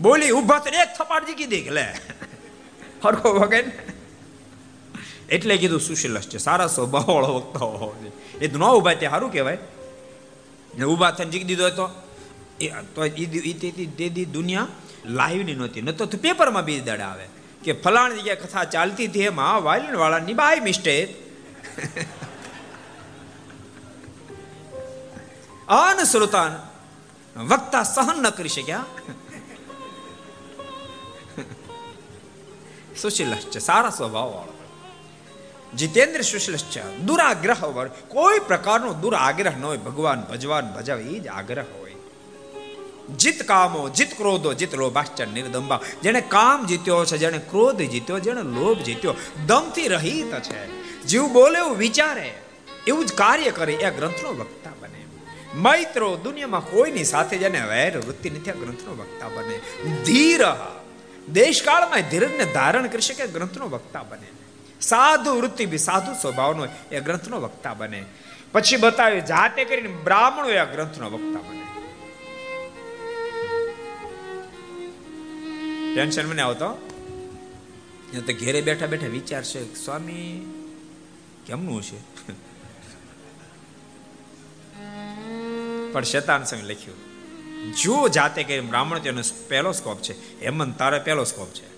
બોલી 0.00 0.30
ઊભા 0.30 0.58
તો 0.58 0.70
એક 0.70 0.88
થપાટ 0.98 1.26
જીકી 1.26 1.46
દે 1.46 1.60
કે 1.60 1.70
લે. 1.70 1.86
હરખો 3.04 3.32
વગે 3.32 3.64
એટલે 5.30 5.56
કીધું 5.56 5.80
સુશીલસ 5.80 6.22
છે 6.22 6.38
સારા 6.38 6.66
સ્વભાવ 6.66 7.10
વાળો 7.10 7.34
વક્તા 7.34 7.58
હોવો 7.58 8.10
એ 8.40 8.48
તો 8.48 8.58
ન 8.58 8.64
ઊભા 8.64 8.94
તે 8.94 9.08
સારું 9.08 9.32
કહેવાય. 9.32 9.58
ને 10.78 10.84
ઊભા 10.84 11.10
થઈને 11.10 11.30
જીકી 11.30 11.44
દીધો 11.44 11.70
તો, 11.70 11.90
એ 12.60 12.68
તો 12.68 13.08
તે 13.08 14.08
દી 14.08 14.24
દુનિયા 14.24 14.66
લાઈવની 15.04 15.54
નહોતી. 15.54 15.82
ન 15.82 15.90
તો 15.90 16.06
પેપરમાં 16.06 16.64
બીજ 16.64 16.84
દાડા 16.84 17.06
આવે. 17.06 17.26
કે 17.64 17.72
ફલાણી 17.72 18.20
જગ્યાએ 18.20 18.36
કથા 18.36 18.64
ચાલતી 18.64 19.06
હતી 19.06 19.20
એમાં 19.20 19.62
વાયલિન 19.62 19.96
વાળાની 19.96 20.34
બાય 20.34 20.60
મિસ્ટેક. 20.60 21.22
અનશ્રોતા 25.68 26.68
વક્તા 27.36 27.82
સહન 27.82 28.22
ન 28.22 28.30
કરી 28.30 28.48
શક્યા. 28.48 28.84
સુશીલશ 32.96 33.46
છે 33.48 33.60
સારા 33.60 33.90
સ્વભાવ 33.90 34.30
વાળો 34.30 34.62
જીતેન્દ્ર 35.74 36.22
સુશીલશ 36.22 36.66
છે 36.70 36.82
દુરાગ્રહ 37.00 37.62
વર 37.68 37.88
કોઈ 38.08 38.40
પ્રકારનો 38.42 38.92
દુરાગ્રહ 38.94 39.54
ન 39.54 39.62
હોય 39.62 39.78
ભગવાન 39.78 40.20
ભજવાન 40.22 40.66
ભજાવે 40.70 41.04
એ 41.06 41.20
જ 41.20 41.26
આગ્રહ 41.30 41.64
હોય 41.70 41.96
જીત 43.16 43.40
કામો 43.44 43.82
જીત 43.90 44.12
ક્રોધો 44.14 44.54
જીત 44.54 44.74
લોભાશ્ચર 44.74 45.28
નિર્દંબા 45.28 45.80
જેને 46.02 46.20
કામ 46.28 46.66
જીત્યો 46.66 47.00
છે 47.04 47.18
જેને 47.18 47.40
ક્રોધ 47.44 47.82
જીત્યો 47.86 48.20
જેને 48.20 48.42
લોભ 48.50 48.80
જીત્યો 48.80 49.14
દમથી 49.46 49.88
રહિત 49.90 50.32
છે 50.42 50.60
જીવ 51.04 51.24
બોલે 51.30 51.58
એવું 51.58 51.76
વિચારે 51.76 52.28
એવું 52.86 53.04
જ 53.04 53.10
કાર્ય 53.14 53.52
કરે 53.52 53.74
એ 53.78 53.88
ગ્રંથનો 53.90 54.30
વક્તા 54.34 54.74
બને 54.80 55.00
મૈત્રો 55.56 56.08
દુનિયામાં 56.18 56.64
કોઈની 56.64 57.04
સાથે 57.04 57.36
જેને 57.38 57.60
વૈર 57.64 57.94
વૃત્તિ 57.98 58.28
નથી 58.30 58.50
આ 58.50 58.60
ગ્રંથનો 58.60 58.92
વક્તા 58.94 59.30
બને 59.30 59.56
ધીર 60.04 60.42
દેશકાળમાં 61.28 62.02
ધીરજને 62.10 62.44
ધારણ 62.44 62.86
કરી 62.86 63.00
શકે 63.00 63.26
ગ્રંથનો 63.26 63.68
વક્તા 63.68 64.02
બને. 64.02 64.26
સાધુ 64.80 65.40
વૃત્તિ 65.40 65.66
બી 65.66 65.78
સાધુ 65.78 66.12
સ્વભાવનો 66.20 66.66
એ 66.92 67.00
ગ્રંથનો 67.00 67.40
વક્તા 67.40 67.74
બને. 67.74 68.04
પછી 68.52 68.76
બતાવ્યું 68.76 69.26
જાતે 69.26 69.64
કરીને 69.64 69.88
બ્રાહ્મણો 69.88 70.48
એ 70.48 70.64
ગ્રંથનો 70.66 71.10
વક્તા 71.10 71.40
બને. 71.50 71.62
ટેન્શન 75.94 76.26
મને 76.26 76.42
આવતો? 76.42 76.88
તો 78.26 78.32
ઘેરે 78.32 78.60
બેઠા 78.60 78.86
બેઠા 78.86 79.06
વિચારશે 79.06 79.74
સ્વામી, 79.74 80.46
કેમનું 81.46 81.82
છે 81.82 81.98
પણ 85.92 86.02
શેતાન 86.02 86.44
સંગ 86.44 86.62
લખ્યું. 86.64 87.11
જો 87.70 88.08
જાતે 88.08 88.42
કે 88.42 88.60
બ્રાહ્મણ 88.60 88.98
તેનો 88.98 89.22
પહેલો 89.48 89.72
સ્કોપ 89.72 89.98
છે, 90.02 90.44
હેમંત 90.44 90.78
તારે 90.78 90.98
પહેલો 90.98 91.24
સ્કોપ 91.24 91.48
છે. 91.48 91.72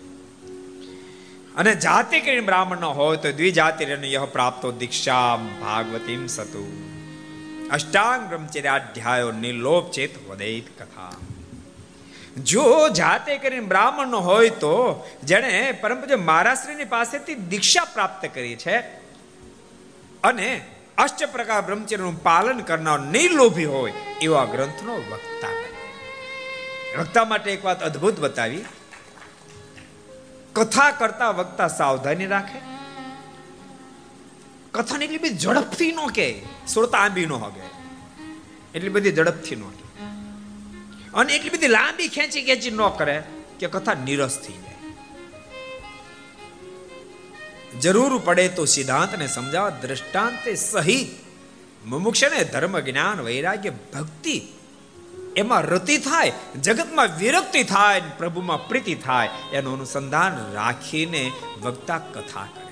અને 1.55 1.75
જાતે 1.75 2.21
કરીને 2.21 2.41
બ્રાહ્મણ 2.41 2.79
ન 2.79 2.85
હોય 2.85 3.17
તો 3.17 3.33
દ્વિજાતિ 3.33 4.13
યહ 4.13 4.25
પ્રાપ્તો 4.25 4.73
દીક્ષા 4.73 5.37
ભાગવતીમ 5.37 6.27
સતુ. 6.27 6.91
અષ્ટાંગ 7.71 8.29
બ્રહ્મચર્યાધ્યાયો 8.29 9.31
નિર્લોપ 9.31 9.91
ચેત 9.91 10.29
વદૈત 10.29 10.83
કથા 10.83 11.13
જો 12.43 12.89
જાતે 12.89 13.39
કરીને 13.39 13.67
બ્રાહ્મણ 13.67 14.17
હોય 14.17 14.51
તો 14.51 15.05
જેણે 15.25 15.73
પરમ 15.73 16.01
પૂજ્ય 16.01 16.17
મહારાશ્રીની 16.17 16.85
પાસેથી 16.85 17.35
દીક્ષા 17.35 17.85
પ્રાપ્ત 17.85 18.27
કરી 18.35 18.57
છે 18.57 18.79
અને 20.25 20.61
અષ્ટ 20.99 21.25
પ્રકાર 21.25 21.63
બ્રહ્મચર્યનું 21.63 22.23
પાલન 22.23 22.59
કરનાર 22.59 23.01
નિર્લોભી 23.01 23.65
હોય 23.65 23.93
એવા 24.23 24.45
ગ્રંથનો 24.45 24.95
વક્તા. 24.97 25.54
વક્તા 26.99 27.25
માટે 27.25 27.53
એક 27.53 27.65
વાત 27.65 27.83
અદ્ભુત 27.83 28.21
બતાવી. 28.21 28.65
કથા 30.53 30.91
કરતા 30.91 31.31
વક્તા 31.31 31.69
સાવધાની 31.69 32.27
રાખે. 32.27 32.61
કથાને 34.73 35.05
એટલી 35.05 35.19
બધી 35.19 35.39
ઝડપથી 35.39 35.93
નો 35.93 36.07
કે 36.07 36.43
સુરતા 36.69 36.99
આંબી 36.99 37.27
નો 37.27 37.39
હગે. 37.39 37.65
એટલી 38.75 38.89
બધી 38.89 39.13
ઝડપથી 39.13 39.57
નો 39.57 39.69
કે 39.69 39.85
અને 41.15 41.35
એટલી 41.35 41.51
બધી 41.51 41.69
લાંબી 41.69 42.09
ખેંચી 42.09 42.43
ખેંચી 42.43 42.71
ન 42.71 42.89
કરે 42.99 43.23
કે 43.59 43.67
કથા 43.67 43.95
નિરસ 43.95 44.39
થઈ 44.39 44.53
જાય. 44.53 44.75
જરૂર 47.81 48.19
પડે 48.25 48.49
તો 48.49 48.65
સિદ્ધાંતને 48.65 49.27
સમજાવવા 49.27 49.71
દ્રષ્ટાંતે 49.71 50.55
સહિત 50.55 51.09
મુમુક્ષને 51.87 52.45
ધર્મ 52.45 52.79
જ્ઞાન, 52.79 53.21
વૈરાગ્ય, 53.21 53.71
ભક્તિ 53.71 54.43
એમાં 55.37 55.63
રતિ 55.63 55.99
થાય, 55.99 56.33
જગતમાં 56.61 57.09
વિરક્તિ 57.19 57.65
થાય 57.65 58.03
પ્રભુમાં 58.19 58.69
પ્રીતિ 58.69 58.95
થાય, 58.95 59.29
એનું 59.53 59.75
અનુસંધાન 59.75 60.53
રાખીને 60.53 61.33
વક્તા 61.63 61.99
કથા 61.99 62.47
કરે. 62.57 62.65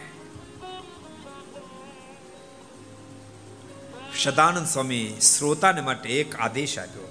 સદાનંદ 4.19 4.67
સ્વામી 4.67 5.09
શ્રોતાને 5.09 5.81
માટે 5.81 6.11
એક 6.11 6.41
આદેશ 6.41 6.79
આપ્યો. 6.79 7.09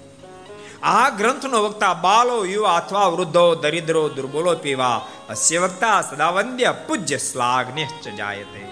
આ 0.82 1.10
ગ્રંથનો 1.10 1.64
વક્તા 1.64 1.94
બાલો, 1.94 2.44
યુવા 2.44 2.76
અથવા 2.76 3.06
વૃદ્ધો, 3.06 3.54
દરિદ્રો, 3.54 4.08
દુર્બોલો 4.08 4.54
પીવા, 4.54 5.06
અસ્ય 5.28 5.58
વક્તા 5.58 6.02
સદાવંદ્ય 6.02 6.74
પૂજ્ય 6.88 7.16
શ્લાઘ્ય 7.16 8.10
જાયતે. 8.16 8.66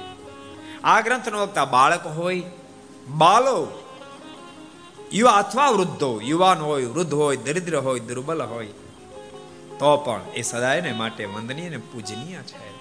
આ 0.84 1.00
ગ્રંથનો 1.00 1.42
વક્તા 1.42 1.64
બાળક 1.64 2.06
હોય, 2.06 2.42
બાલો 3.08 3.86
યુવા 5.12 5.32
અથવા 5.32 5.70
વૃદ્ધો, 5.70 6.20
યુવાન 6.20 6.58
હોય, 6.58 6.84
વૃદ્ધ 6.84 7.14
હોય, 7.14 7.36
દરિદ્ર 7.36 7.76
હોય, 7.76 8.00
દુર્બલ 8.00 8.42
હોય, 8.42 8.66
તો 9.78 9.96
પણ 9.96 10.20
એ 10.34 10.42
સદાયને 10.42 10.92
માટે 10.92 11.24
વંદનીય 11.24 11.66
અને 11.66 11.76
પૂજનીય 11.76 12.36
છે. 12.36 12.80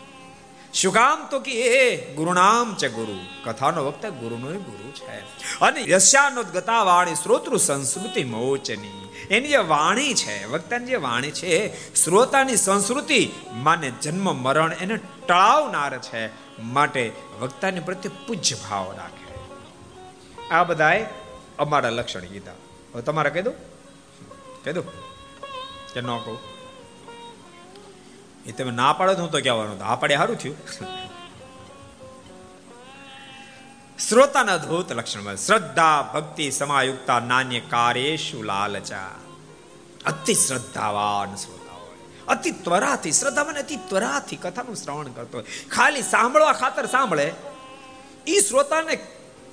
શું 0.73 0.93
કામ 0.93 1.27
તો 1.31 1.39
કે 1.39 1.51
એ 1.51 2.13
ગુરુનામ 2.13 2.75
છે 2.75 2.89
ગુરુ. 2.89 3.17
કથાનો 3.43 3.85
વક્તા 3.85 4.09
ગુરુનો 4.09 4.47
ગુરુ 4.47 4.91
છે. 4.91 5.19
અને 5.59 5.83
યશ્યાનોદગતા 5.87 6.83
વાણી 6.83 7.15
શ્રોતૃ 7.15 7.57
સંસ્કૃતિ 7.57 8.23
મોચની. 8.23 9.09
એની 9.31 9.47
જે 9.47 9.57
વાણી 9.57 10.13
છે, 10.13 10.45
વક્તાની 10.45 10.85
જે 10.85 10.95
વાણી 10.95 11.31
છે, 11.31 11.75
શ્રોતાની 11.95 12.55
સંસ્કૃતિ 12.55 13.29
માને 13.53 13.91
જન્મ, 14.01 14.35
મરણ 14.35 14.73
એને 14.73 14.99
ટળાવનાર 15.27 15.97
છે, 15.97 16.27
માટે 16.61 17.11
વક્તાની 17.39 17.79
પ્રત્યે 17.79 18.25
પૂજ્ય 18.27 18.55
ભાવ 18.69 18.93
રાખે. 18.97 19.29
આ 20.49 20.63
બધાએ 20.63 21.05
અમારા 21.59 21.89
લક્ષણ 21.89 22.19
કીધા. 22.19 22.51
હવે 22.93 23.01
તમારે 23.01 23.29
કહી 23.29 23.41
દો 23.41 23.51
કહી 24.63 24.73
દો 24.73 24.81
કે 25.93 26.01
ન 26.01 26.05
કહું. 26.05 26.39
એ 28.45 28.51
તમે 28.51 28.71
ના 28.71 28.93
પાડો 28.93 29.13
હું 29.13 29.31
તો 29.31 29.41
કહેવાનું 29.41 29.83
આ 29.83 29.95
પાડે 29.95 30.15
સારું 30.15 30.35
થયું. 30.35 30.57
શ્રોતાના 34.09 34.53
અદ્ભુત 34.53 34.91
લક્ષણ 34.91 35.35
શ્રદ્ધા, 35.35 36.11
ભક્તિ, 36.13 36.51
સમાયુક્તા, 36.51 37.19
નાન્ય 37.19 37.59
કાર્યેશુ 37.59 38.41
લાલચા. 38.41 39.11
અતિ 40.05 40.33
શ્રદ્ધાવાન 40.33 41.35
શ્રોતા 41.35 41.73
હોય. 41.73 41.97
અતિ 42.27 42.51
ત્વરાથી, 42.51 43.11
શ્રદ્ધા 43.11 43.43
મને 43.43 43.59
અતિ 43.59 43.75
ત્વરાથી 43.75 44.35
કથાનું 44.35 44.75
શ્રવણ 44.75 45.07
કરતો 45.07 45.37
હોય. 45.37 45.69
ખાલી 45.69 46.01
સાંભળવા 46.01 46.53
ખાતર 46.53 46.85
સાંભળે. 46.85 47.33
એ 48.27 48.41
શ્રોતાને 48.41 48.95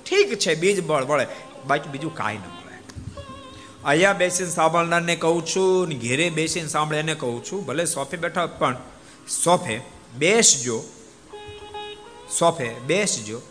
ઠીક 0.09 0.39
છે 0.39 0.55
બીજ 0.55 0.83
બળ 0.83 1.03
વળે. 1.03 1.27
બાકી 1.67 1.89
બીજું 1.89 2.15
કાંઈ 2.15 2.37
ન 2.37 2.41
મળે 2.55 2.77
અહીંયા 3.83 4.13
બેસીને 4.13 4.51
સાંભળનારને 4.51 5.15
કહું 5.15 5.45
છું 5.45 5.89
ઘેરે 6.05 6.29
બેસીને 6.29 6.69
સાંભળે 6.69 6.99
એને 6.99 7.15
કહું 7.15 7.43
છું, 7.43 7.65
ભલે 7.65 7.85
સોફે 7.85 8.17
બેઠા 8.17 8.47
પણ 8.61 8.77
સોફે 9.27 9.81
બેસજો 10.15 10.85
સોફે 12.39 12.69
બેસજો 12.89 13.41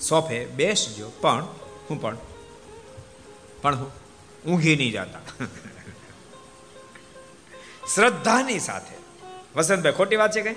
સોફે 0.00 0.46
બેસજો 0.58 1.06
પણ 1.22 1.44
હું 1.88 2.00
પણ 2.00 2.16
પણ 3.62 3.86
ઊંઘી 4.46 4.76
નહીં 4.76 4.92
જતા. 4.92 5.22
શ્રદ્ધાની 7.94 8.60
સાથે, 8.60 8.94
વસંતભાઈ 9.56 9.96
ખોટી 9.96 10.16
વાત 10.16 10.32
છે 10.32 10.42
કઈ? 10.42 10.56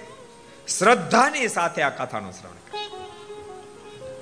શ્રદ્ધાની 0.67 1.49
સાથે 1.49 1.83
આ 1.83 1.91
કથાનું 1.99 2.33
શ્રવણ. 2.33 2.62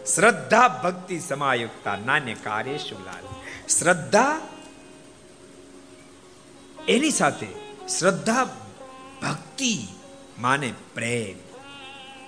શ્રદ્ધા, 0.05 0.81
ભક્તિ, 0.83 1.19
સમાયુક્તા 1.19 1.95
નાને 1.95 2.33
કાર્ય 2.33 2.77
શુલાલ 2.77 3.23
શ્રદ્ધા 3.67 4.41
એની 6.87 7.11
સાથે 7.11 7.47
શ્રદ્ધા, 7.99 8.43
ભક્તિ 9.21 9.87
માને 10.39 10.73
પ્રેમ. 10.93 11.51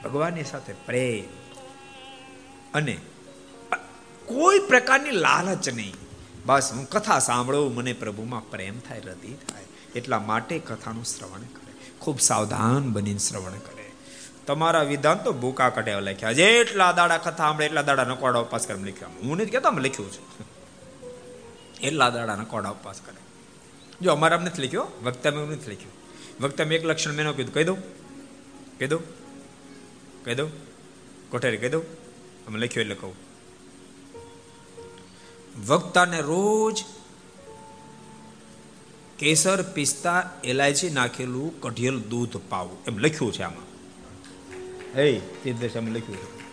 ભગવાનની 0.03 0.43
સાથે 0.43 0.73
પ્રેમ. 0.73 1.23
અને 2.73 2.97
કોઈ 4.25 4.59
પ્રકારની 4.59 5.11
લાલચ 5.11 5.69
નહીં. 5.69 5.93
બસ 6.45 6.71
હું 6.73 6.89
કથા 6.89 7.19
સાંભળું, 7.19 7.75
મને 7.75 7.93
પ્રભુમાં 7.93 8.49
પ્રેમ 8.49 8.79
થાય, 8.79 8.99
રતિ 8.99 9.33
થાય. 9.33 9.63
એટલા 9.95 10.19
માટે 10.19 10.59
કથાનું 10.59 11.05
શ્રવણ 11.05 11.41
કરે. 11.41 11.73
ખૂબ 11.99 12.19
સાવધાન 12.19 12.91
બનીને 12.91 13.19
શ્રવણ 13.19 13.51
કરે. 13.51 13.82
તમારા 14.47 14.81
વિધાન 14.81 15.17
તો 15.17 15.33
ભૂકા 15.33 15.69
કટે 15.69 15.99
લખ્યા. 15.99 16.31
જેટલા 16.31 16.91
દાડા 16.91 17.17
કથા 17.17 17.37
સાંભળે, 17.37 17.65
એટલા 17.65 17.81
દાડા 17.81 18.03
નકોડા 18.03 18.39
ઉપવાસ 18.39 18.67
કરે 18.67 18.77
લખ્યા. 18.77 19.07
હું 19.07 19.37
નથી 19.37 19.51
કહેતો 19.51 19.69
લખ્યું 19.69 20.11
છે. 20.11 20.19
એટલા 21.81 22.09
દાડા 22.09 22.35
નકોડા 22.35 22.69
ઉપવાસ 22.69 23.01
કરે. 23.01 23.23
જો 24.01 24.11
અમારા 24.11 24.37
નથી 24.37 24.63
લખ્યો 24.63 24.87
વક્તા 25.03 25.31
મેં 25.31 25.43
નથી 25.43 25.71
લખ્યું. 25.71 25.91
વક્તા 26.41 26.65
મેં 26.65 26.79
એક 26.79 26.85
લક્ષણ 26.85 27.13
મેં 27.13 27.31
કીધું. 27.31 27.53
કહી 27.53 27.63
દઉં? 27.63 27.81
કહી 28.77 28.87
દઉં? 28.87 29.01
કહી 30.25 30.35
દઉં? 30.35 30.51
કોઠારી 31.29 31.57
કહી 31.57 31.69
દઉં? 31.69 31.83
અમે 32.45 32.59
લખ્યું 32.59 32.81
એટલે 32.81 32.95
કહું. 32.95 33.15
વક્તાને 35.67 36.21
રોજ 36.21 36.83
કેસર, 39.19 39.61
પિસ્તા, 39.61 40.29
એલાયચી 40.43 40.89
નાખેલું 40.89 41.61
કઢિયેલ 41.61 42.01
દૂધ 42.01 42.37
પાવું. 42.49 42.77
એમ 42.87 42.97
લખ્યું 42.97 43.33
છે 43.33 43.43
આમાં. 43.43 43.72
હે 44.95 45.19
તીર્થદશામાં 45.43 45.91
લખ્યું 45.91 46.17
છે 46.17 46.43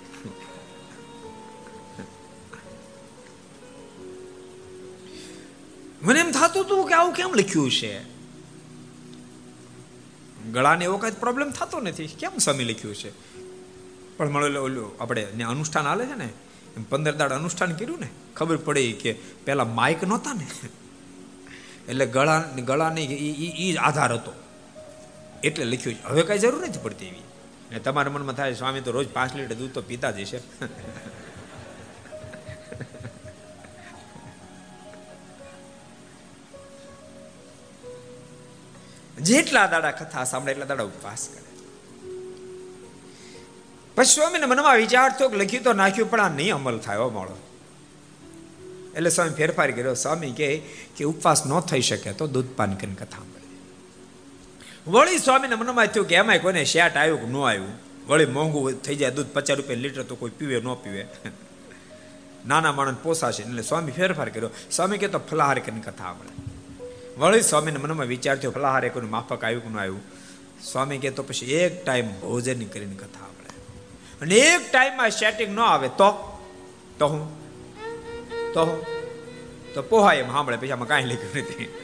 મને 6.03 6.21
એમ 6.21 6.31
થતું 6.31 6.65
હતું 6.65 6.89
કે 6.89 6.95
આવું 6.95 7.15
કેમ 7.15 7.35
લખ્યું 7.35 7.71
છે? 7.71 7.93
ગળાને 10.53 10.85
એવો 10.85 10.99
કઈ 10.99 11.11
પ્રોબ્લેમ 11.11 11.51
થતો 11.51 11.81
નથી. 11.81 12.07
કેમ 12.07 12.39
સમય 12.39 12.65
લખ્યું 12.65 12.95
છે? 12.95 13.11
પણ 14.17 14.31
મળે 14.31 14.59
ઓલું 14.59 15.03
આપણે 15.03 15.25
અનુષ્ઠાન 15.25 15.87
હાલે 15.87 16.07
છે 16.07 16.15
ને, 16.15 16.29
એમ 16.77 16.83
પંદર 16.83 17.15
દાડ 17.15 17.33
અનુષ્ઠાન 17.33 17.77
કર્યું 17.77 18.01
ને, 18.01 18.09
ખબર 18.37 18.57
પડી 18.57 18.93
કે 18.93 19.13
પેલા 19.45 19.65
માઇક 19.65 20.05
નહોતા 20.05 20.33
ને. 20.33 20.47
એટલે 21.89 22.07
ગળા, 22.07 22.45
ગળાની 22.65 23.05
એ 23.05 23.75
આધાર 23.77 24.13
હતો. 24.13 24.33
એટલે 25.45 25.65
લખ્યું 25.65 25.97
છે. 25.97 26.03
હવે 26.03 26.23
કઈ 26.23 26.39
જરૂર 26.39 26.69
નથી 26.69 26.81
પડતી 26.83 27.07
એવી. 27.07 27.30
ને 27.71 27.79
તમારા 27.79 28.13
મનમાં 28.13 28.35
થાય, 28.35 28.55
સ્વામી, 28.55 28.81
તો 28.81 28.91
રોજ 28.93 29.09
પાંચ 29.09 29.37
લીટર 29.37 29.55
દૂધ 29.55 29.75
તો 29.75 29.83
પીતા 29.83 30.11
જ 30.11 30.19
જેટલા 39.21 39.67
દાડા 39.67 39.91
કથા 39.91 40.25
સાંભળે, 40.25 40.53
એટલા 40.53 40.65
દાડા 40.65 40.85
ઉપવાસ 40.85 41.29
કરે. 41.29 41.43
પછી 43.97 44.15
સ્વામીને 44.15 44.47
મનમાં 44.47 44.77
વિચાર 44.77 45.09
થયો 45.19 45.29
કે 45.29 45.37
લખ્યું 45.37 45.65
તો 45.65 45.73
નાખ્યું, 45.73 46.11
પણ 46.11 46.21
આ 46.21 46.33
નહીં 46.35 46.55
અમલ 46.55 46.79
થાય 46.79 47.11
મળો 47.17 47.37
એટલે 48.95 49.11
સ્વામી 49.11 49.35
ફેરફાર 49.35 49.71
કર્યો. 49.71 49.95
સ્વામી 49.95 50.33
કે 50.33 51.05
ઉપવાસ 51.05 51.41
ન 51.47 51.53
થઈ 51.61 51.85
શકે 51.89 52.13
તો 52.13 52.27
દૂધ 52.27 52.51
પાન 52.57 52.73
કરીને 52.75 52.95
કથા 52.95 53.27
વળી 54.89 55.19
સ્વામીને 55.19 55.55
મનમાં 55.55 55.87
થયું 55.87 56.09
કે 56.09 56.15
એમાંય 56.15 56.39
કોઈને 56.39 56.65
શેટ 56.65 56.97
આવ્યું 56.97 57.21
કે 57.21 57.27
ન 57.27 57.37
આવ્યું? 57.37 57.69
વળી 58.09 58.27
મોંઘું 58.27 58.73
થઈ 58.73 58.97
જાય, 58.97 59.11
દૂધ 59.11 59.27
પચાસ 59.27 59.57
રૂપિયા 59.57 59.79
લીટર 59.79 60.03
તો 60.03 60.15
કોઈ 60.15 60.31
પીવે, 60.31 60.61
ન 60.61 60.75
પીવે. 60.75 61.07
નાના 62.47 62.73
માણસ 62.73 62.97
પોસાશે 63.03 63.43
એટલે 63.43 63.63
સ્વામી 63.63 63.93
ફેરફાર 63.93 64.29
કર્યો. 64.29 64.51
સ્વામી 64.71 64.99
કે 64.99 65.09
તો 65.09 65.19
ફલાહાર 65.19 65.59
કરીને 65.59 65.81
કથા 65.81 66.05
આપણે 66.05 66.31
વળી 67.19 67.43
સ્વામીને 67.43 67.79
મનમાં 67.79 68.07
વિચાર 68.07 68.37
થયો, 68.37 68.51
ફલાહાર 68.51 68.89
કોઈનું 68.89 69.11
માફક 69.11 69.45
આવ્યું 69.45 69.63
કે 69.63 69.69
ન 69.69 69.79
આવ્યું? 69.79 70.01
સ્વામી 70.73 70.99
કે 70.99 71.11
તો 71.11 71.23
પછી 71.23 71.47
એક 71.47 71.85
ટાઈમ 71.85 72.09
ભોજન 72.21 72.65
કરીને 72.65 72.95
કથા 72.95 73.25
આપણે 73.25 73.49
અને 74.21 74.35
એક 74.35 74.73
ટાઈમમાં 74.73 75.11
સેટિંગ 75.11 75.57
ન 75.57 75.61
આવે 75.61 75.89
તો? 75.89 76.39
તો 76.99 77.07
હું? 77.07 77.41
તો 78.55 78.65
હું? 78.65 78.85
તો 79.75 79.83
પોહાય 79.83 80.17
એમ 80.17 80.33
સાંભળે, 80.33 80.57
પછી 80.57 80.71
આમાં 80.71 80.89
કાંઈ 80.89 81.05
લખ્યું 81.05 81.39
નથી. 81.39 81.75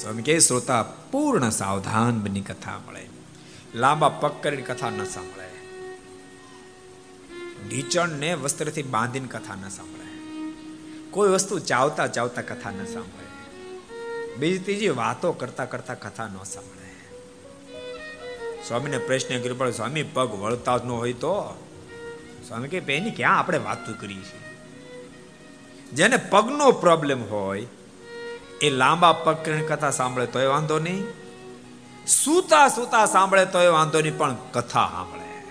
સ્વામી 0.00 0.22
કે 0.22 0.38
શ્રોતા, 0.38 0.82
પૂર્ણ 0.82 1.50
સાવધાન 1.50 2.20
બની 2.20 2.40
કથા 2.40 2.78
મળે. 2.78 3.08
લાંબા 3.74 4.08
પગ 4.08 4.30
કરીને 4.42 4.62
કથા 4.62 4.90
ન 4.90 5.04
સાંભળે. 5.04 5.48
ઢીચણને 7.68 8.34
વસ્ત્રથી 8.34 8.82
બાંધીને 8.82 9.28
કથા 9.28 9.54
ન 9.54 9.68
સાંભળે. 9.68 10.08
કોઈ 11.10 11.30
વસ્તુ 11.30 11.58
ચાવતા 11.58 12.06
ચાવતા 12.06 12.42
કથા 12.42 12.70
ન 12.70 12.84
સાંભળે. 12.84 13.28
બીજી 14.34 14.58
ત્રીજી 14.58 14.88
વાતો 14.88 15.32
કરતા 15.32 15.64
કરતા 15.64 15.94
કથા 15.94 16.28
ન 16.28 16.42
સાંભળે. 16.42 16.78
સ્વામીને 18.68 18.98
પ્રશ્ન 18.98 19.40
કર્યો, 19.40 19.54
પણ 19.54 19.70
સ્વામી, 19.70 20.02
પગ 20.02 20.34
વળતા 20.34 20.78
જ 20.78 20.84
ન 20.84 20.88
હોય 20.88 21.12
તો? 21.12 21.64
સ્વામી 22.48 22.68
કે 22.68 22.78
એની 22.78 23.10
ક્યાં 23.10 23.38
આપણે 23.38 23.58
વાતો 23.58 23.94
કરીએ 24.00 24.22
છીએ? 24.22 24.66
જેને 25.92 26.16
પગનો 26.16 26.70
પ્રોબ્લેમ 26.70 27.24
હોય 27.24 27.66
એ 28.60 28.70
લાંબા 28.70 29.12
પગ 29.12 29.34
કથા 29.68 29.90
સાંભળે 29.90 30.26
તોય 30.26 30.46
વાંધો 30.46 30.78
નહીં. 30.78 31.04
સૂતા 32.06 32.68
સૂતા 32.68 33.06
સાંભળે 33.06 33.44
તોય 33.44 33.68
વાંધો 33.68 34.00
નહીં, 34.00 34.18
પણ 34.18 34.34
કથા 34.34 34.88
સાંભળે. 34.88 35.42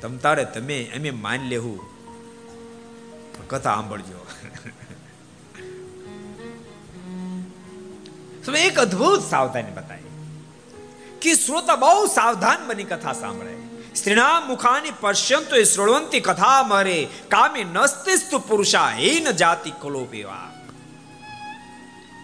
તમ 0.00 0.16
તારે 0.16 0.44
તમે 0.44 0.78
એમ 0.78 1.22
માની 1.22 1.48
લેવું. 1.48 1.90
કથા 3.48 3.74
સાંભળજો. 3.74 4.26
એક 8.58 8.78
અદ્ભુત 8.78 9.22
સાવધાની 9.22 9.70
બતાવી. 9.70 10.00
કે 11.22 11.34
શ્રોતા 11.34 11.76
બહુ 11.76 12.06
સાવધાન 12.06 12.66
બની 12.66 12.84
કથા 12.84 13.12
સાંભળે. 13.12 13.56
સ્ત્રીના 13.94 14.40
મુખાની 14.40 14.90
પશ્યંતો 15.00 15.56
એ 15.56 15.64
શ્રોણવંતી 15.64 16.20
કથા 16.20 16.62
મરે. 16.62 17.08
કામે 17.28 17.64
નસ્તિસ્તુ 17.64 18.38
પુરુષા 18.38 18.90
હીન 18.90 19.30
જાતિ 19.30 19.70
કલો 19.70 20.04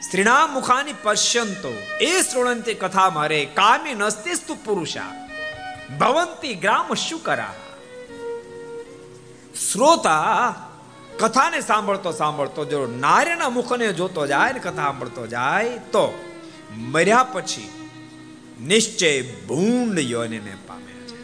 સ્ત્રીના 0.06 0.46
મુખાની 0.46 0.94
પશ્યંતો, 1.02 1.72
એ 2.00 2.22
શ્રોણંતી 2.22 2.74
કથા 2.74 3.10
મારે, 3.10 3.44
કામી 3.44 3.94
નસ્તિસ્તુ 3.94 4.54
પુરુષા, 4.54 5.28
ભવંતી 6.00 6.54
ગ્રામ 6.54 6.94
શું 6.94 7.22
કરા 7.22 7.54
શ્રોતા 9.72 10.54
કથાને 11.18 11.60
સાંભળતો 11.60 12.12
સાંભળતો 12.12 12.64
જો 12.64 12.86
નાર્યના 12.86 13.48
મુખને 13.48 13.92
જોતો 13.92 14.26
જાય 14.26 14.52
ને 14.52 14.58
કથા 14.58 14.72
સાંભળતો 14.72 15.26
જાય, 15.26 15.68
તો 15.68 16.32
મર્યા 16.76 17.24
પછી 17.24 17.70
નિશ્ચય 18.60 19.22
ભૂંડ 19.22 19.98
યોનિને 19.98 20.56
પામે 20.66 20.92
છે. 21.08 21.20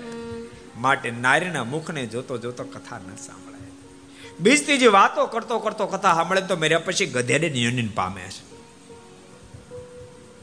માટે 0.77 1.11
નારીના 1.11 1.65
મુખને 1.65 2.07
જોતો 2.07 2.39
જોતો 2.39 2.65
કથા 2.65 2.99
ન 2.99 3.17
સાંભળે 3.17 3.71
બીજથી 4.41 4.79
જે 4.79 4.87
વાતો 4.87 5.27
કરતો 5.27 5.59
કરતો 5.59 5.87
કથા 5.87 6.15
સાંભળે 6.15 6.41
તો 6.41 6.57
મર્યા 6.57 6.79
પછી 6.79 7.07
ગધેડે 7.07 7.47
યોનિન 7.47 7.89
પામે 7.89 8.23
છે. 8.23 8.52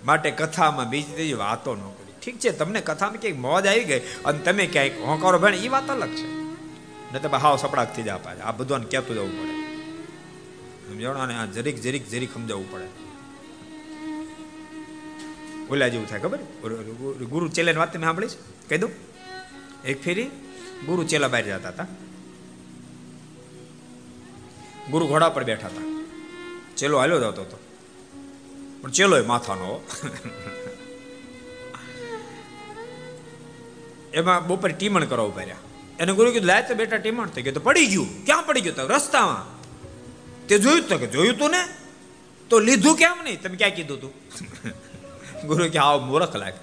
માટે 0.09 0.31
કથામાં 0.31 0.89
બીજી 0.89 1.13
ત્રીજી 1.13 1.33
વાતો 1.33 1.75
ન 1.75 1.81
કરી. 1.97 2.13
ઠીક 2.23 2.37
છે, 2.39 2.49
તમને 2.51 2.81
કથામાં 2.81 3.21
ક્યાંક 3.21 3.39
મોજ 3.39 3.67
આવી 3.67 3.83
ગઈ 3.83 3.99
અને 4.25 4.39
તમે 4.39 4.65
ક્યાંક 4.65 4.91
હોંકારો 5.01 5.39
ભણે 5.39 5.57
એ 5.57 5.67
વાત 5.67 5.89
અલગ 5.89 6.11
છે. 6.15 6.27
ન 7.13 7.19
તમે 7.23 7.37
હાવ 7.37 7.55
સપડાક 7.57 7.95
થઈ 7.95 8.03
જાય 8.03 8.41
આ 8.41 8.51
બધું 8.51 8.89
કહેતું 8.89 9.15
જવું 9.15 9.33
પડે. 9.39 9.55
સમજાવો 10.87 11.19
અને 11.19 11.35
આ 11.35 11.45
જરીક 11.45 11.81
જરીક 11.81 12.09
જરીક 12.09 12.33
સમજાવવું 12.33 12.67
પડે. 12.71 12.87
ઓલા 15.71 15.87
જેવું 15.87 16.07
થાય, 16.09 16.19
ખબર? 16.19 16.39
ગુરુ 17.25 17.47
ચેલાની 17.47 17.77
વાત 17.77 17.93
તમે 17.93 18.05
સાંભળી 18.05 18.27
છે? 18.27 18.69
કહી 18.69 18.77
દઉં. 18.77 18.91
એક 19.85 20.03
ફેરી 20.03 20.25
ગુરુ 20.85 21.03
ચેલા 21.03 21.27
બહાર 21.27 21.45
જતા 21.45 21.69
હતા. 21.69 21.85
ગુરુ 24.91 25.07
ઘોડા 25.07 25.29
પર 25.29 25.43
બેઠા 25.43 25.67
હતા. 25.67 25.83
ચેલો 26.77 26.99
હાલ્યો 26.99 27.19
જતો 27.19 27.41
હતો. 27.41 27.58
પણ 28.81 28.91
ચેલો 28.91 29.23
માથાનો. 29.23 29.87
એમાં 34.13 34.47
બપોરે 34.47 34.73
ટીમણ 34.73 35.05
કરવા 35.05 35.25
ઊભા 35.25 35.43
એને 35.99 36.13
ગુરુ 36.13 36.31
કીધું, 36.31 36.47
લાય 36.47 36.61
તો 36.61 36.75
બેટા 36.75 36.97
ટીમણ. 36.97 37.27
થઈ 37.27 37.41
ગયું 37.41 37.53
તો 37.53 37.59
પડી 37.59 37.87
ગયું. 37.87 38.25
ક્યાં 38.25 38.43
પડી 38.43 38.61
ગયું? 38.61 38.75
તો 38.75 38.87
રસ્તામાં. 38.87 39.59
તે 40.47 40.59
જોયું 40.59 40.87
તો 40.87 40.97
કે 40.97 41.07
જોયું 41.07 41.37
તું 41.37 41.51
ને? 41.51 41.67
તો 42.49 42.59
લીધું 42.59 42.97
કેમ 42.97 43.23
નહીં? 43.23 43.41
તમે 43.41 43.55
ક્યાં 43.55 43.71
કીધું 43.71 44.01
તું? 44.01 44.13
ગુરુ 45.47 45.69
કે, 45.69 45.79
આવ 45.79 46.05
મૂર્ખ 46.05 46.35
લાગે 46.35 46.57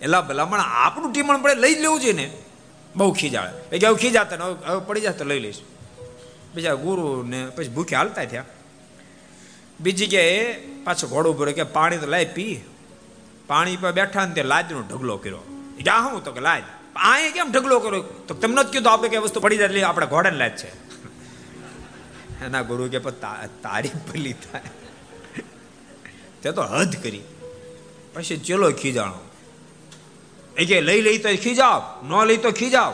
એલા 0.00 0.20
ભલામણ 0.20 0.60
આપણું 0.60 1.12
ટીમણ 1.12 1.42
પડે, 1.42 1.54
લઈ 1.54 1.74
લેવું 1.74 2.00
જોઈએ 2.00 2.12
ને. 2.12 2.30
બહુ 2.96 3.12
ખીજાળે 3.12 3.78
કે, 3.78 3.86
હવે 3.86 3.96
ખીજાતા 3.96 4.36
ને, 4.36 4.44
હવે 4.44 4.84
પડી 4.86 5.00
જાય 5.00 5.12
તો 5.12 5.24
લઈ 5.24 5.40
લઈશ. 5.40 5.60
બીજા 6.54 6.74
ગુરુ 6.74 7.22
ને 7.22 7.46
પછી 7.46 7.68
ભૂખે 7.68 7.96
હાલતા 7.96 8.24
થયા. 8.24 8.44
બીજી 9.80 10.06
કે 10.06 10.52
પાછો 10.88 11.06
ઘોડો 11.06 11.30
ઊભો 11.32 11.44
કે 11.44 11.62
પાણી 11.62 11.98
તો 11.98 12.06
લાય, 12.06 12.24
પી. 12.24 12.60
પાણી 13.46 13.76
પર 13.76 13.92
બેઠા 13.92 14.26
ને 14.26 14.34
તે 14.34 14.42
લાજનો 14.42 14.80
ઢગલો 14.80 15.16
કર્યો. 15.16 15.42
જા 15.82 15.96
હું 15.96 16.24
તો 16.24 16.32
કે 16.32 16.40
લાજ. 16.40 16.62
અહીંયા 16.96 17.34
કેમ 17.34 17.52
ઢગલો 17.52 17.80
કર્યો? 17.80 18.02
તો 18.02 18.34
તમને 18.34 18.64
જ 18.64 18.66
કીધું 18.66 18.92
આપણે 18.92 19.08
કઈ 19.08 19.16
વસ્તુ 19.16 19.40
પડી 19.40 19.56
જાય 19.56 19.68
એટલે 19.68 19.82
આપણે 19.82 20.06
ઘોડાને 20.06 20.38
લાજ 20.38 20.56
છે. 20.56 20.70
એના 22.46 22.62
ગુરુ 22.62 22.88
કે 22.88 22.98
તારી 23.62 23.90
ભલી 24.08 24.32
થાય. 24.32 24.62
તે 26.42 26.52
તો 26.52 26.62
હદ 26.62 26.94
કરી. 27.02 27.20
પછી 28.14 28.36
ચેલો 28.36 28.72
ખીજાણો. 28.72 29.20
એ 30.56 30.64
કે 30.64 30.80
લઈ 30.80 31.00
લઈ 31.00 31.18
તો 31.18 31.28
ખીજાવ, 31.42 31.80
ન 32.08 32.24
લઈ 32.24 32.36
તો 32.36 32.50
ખીજાવ. 32.50 32.92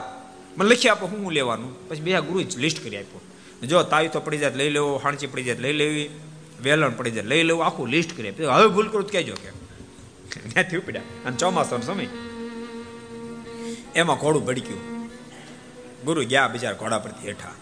મને 0.59 0.71
લખી 0.71 0.89
આપો 0.89 1.07
હું 1.07 1.33
લેવાનું. 1.33 1.89
પછી 1.89 2.01
બીજા 2.01 2.21
ગુરુ 2.21 2.45
લિસ્ટ 2.57 2.85
કરી 2.85 2.97
આપ્યો. 2.97 3.21
જો 3.67 3.83
તાવી 3.83 4.09
તો 4.09 4.21
પડી 4.21 4.39
જાય 4.39 4.55
લઈ 4.55 4.71
લેવો, 4.71 4.97
હાણચી 4.97 5.27
પડી 5.27 5.45
જાય 5.45 5.57
લઈ 5.57 5.73
લેવી. 5.73 6.11
વેલણ 6.65 6.91
પડી 6.91 7.11
જાય. 7.11 7.25
લઈ 7.25 7.43
લેવું 7.43 7.67
આખું 7.67 7.89
લિસ્ટ 7.89 8.17
કરી 8.17 8.31
હવે 8.31 8.69
ભૂલ 8.69 8.89
કરું 8.89 9.11
કહેજો 9.11 9.35
કે. 9.35 9.51
ત્યાંથી 10.49 10.77
ઉપડ્યા. 10.77 11.03
અને 11.25 11.37
ચોમાસાનો 11.37 11.83
સમય. 11.83 12.09
એમાં 13.95 14.17
ઘોડું 14.17 14.45
ભડક્યું. 14.45 15.09
ગુરુ 16.05 16.25
ગયા 16.25 16.49
બિચારા 16.49 16.77
ઘોડા 16.77 16.99
પરથી 16.99 17.27
હેઠા. 17.27 17.55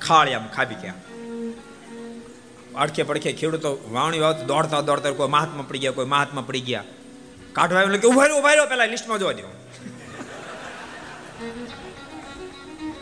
ખાળિયામાં 0.00 0.52
ખાબી 0.52 0.74
ગયા. 0.74 0.94
અડખે 2.74 3.02
પડખે 3.02 3.32
ખેડૂતો 3.32 3.88
વાણી 3.90 4.18
વાવતો 4.18 4.46
દોડતા 4.46 4.80
દોડતા 4.80 5.10
કોઈ 5.10 5.28
મહાત્મા 5.28 5.64
પડી 5.68 5.78
ગયા, 5.78 5.92
કોઈ 5.92 6.06
મહાત્મા 6.06 6.42
પડી 6.42 6.60
ગયા. 6.60 6.84
કાઢવા 7.52 7.82
એમ 7.82 7.96
કે 7.96 8.08
ઊભા 8.08 8.24
રહ્યો 8.24 8.38
ઊભા 8.38 8.50
રહ્યો, 8.50 8.66
પેલા 8.66 8.84
લિસ્ટમાં 8.84 9.18
જોવા 9.18 9.32
દો 9.32 9.46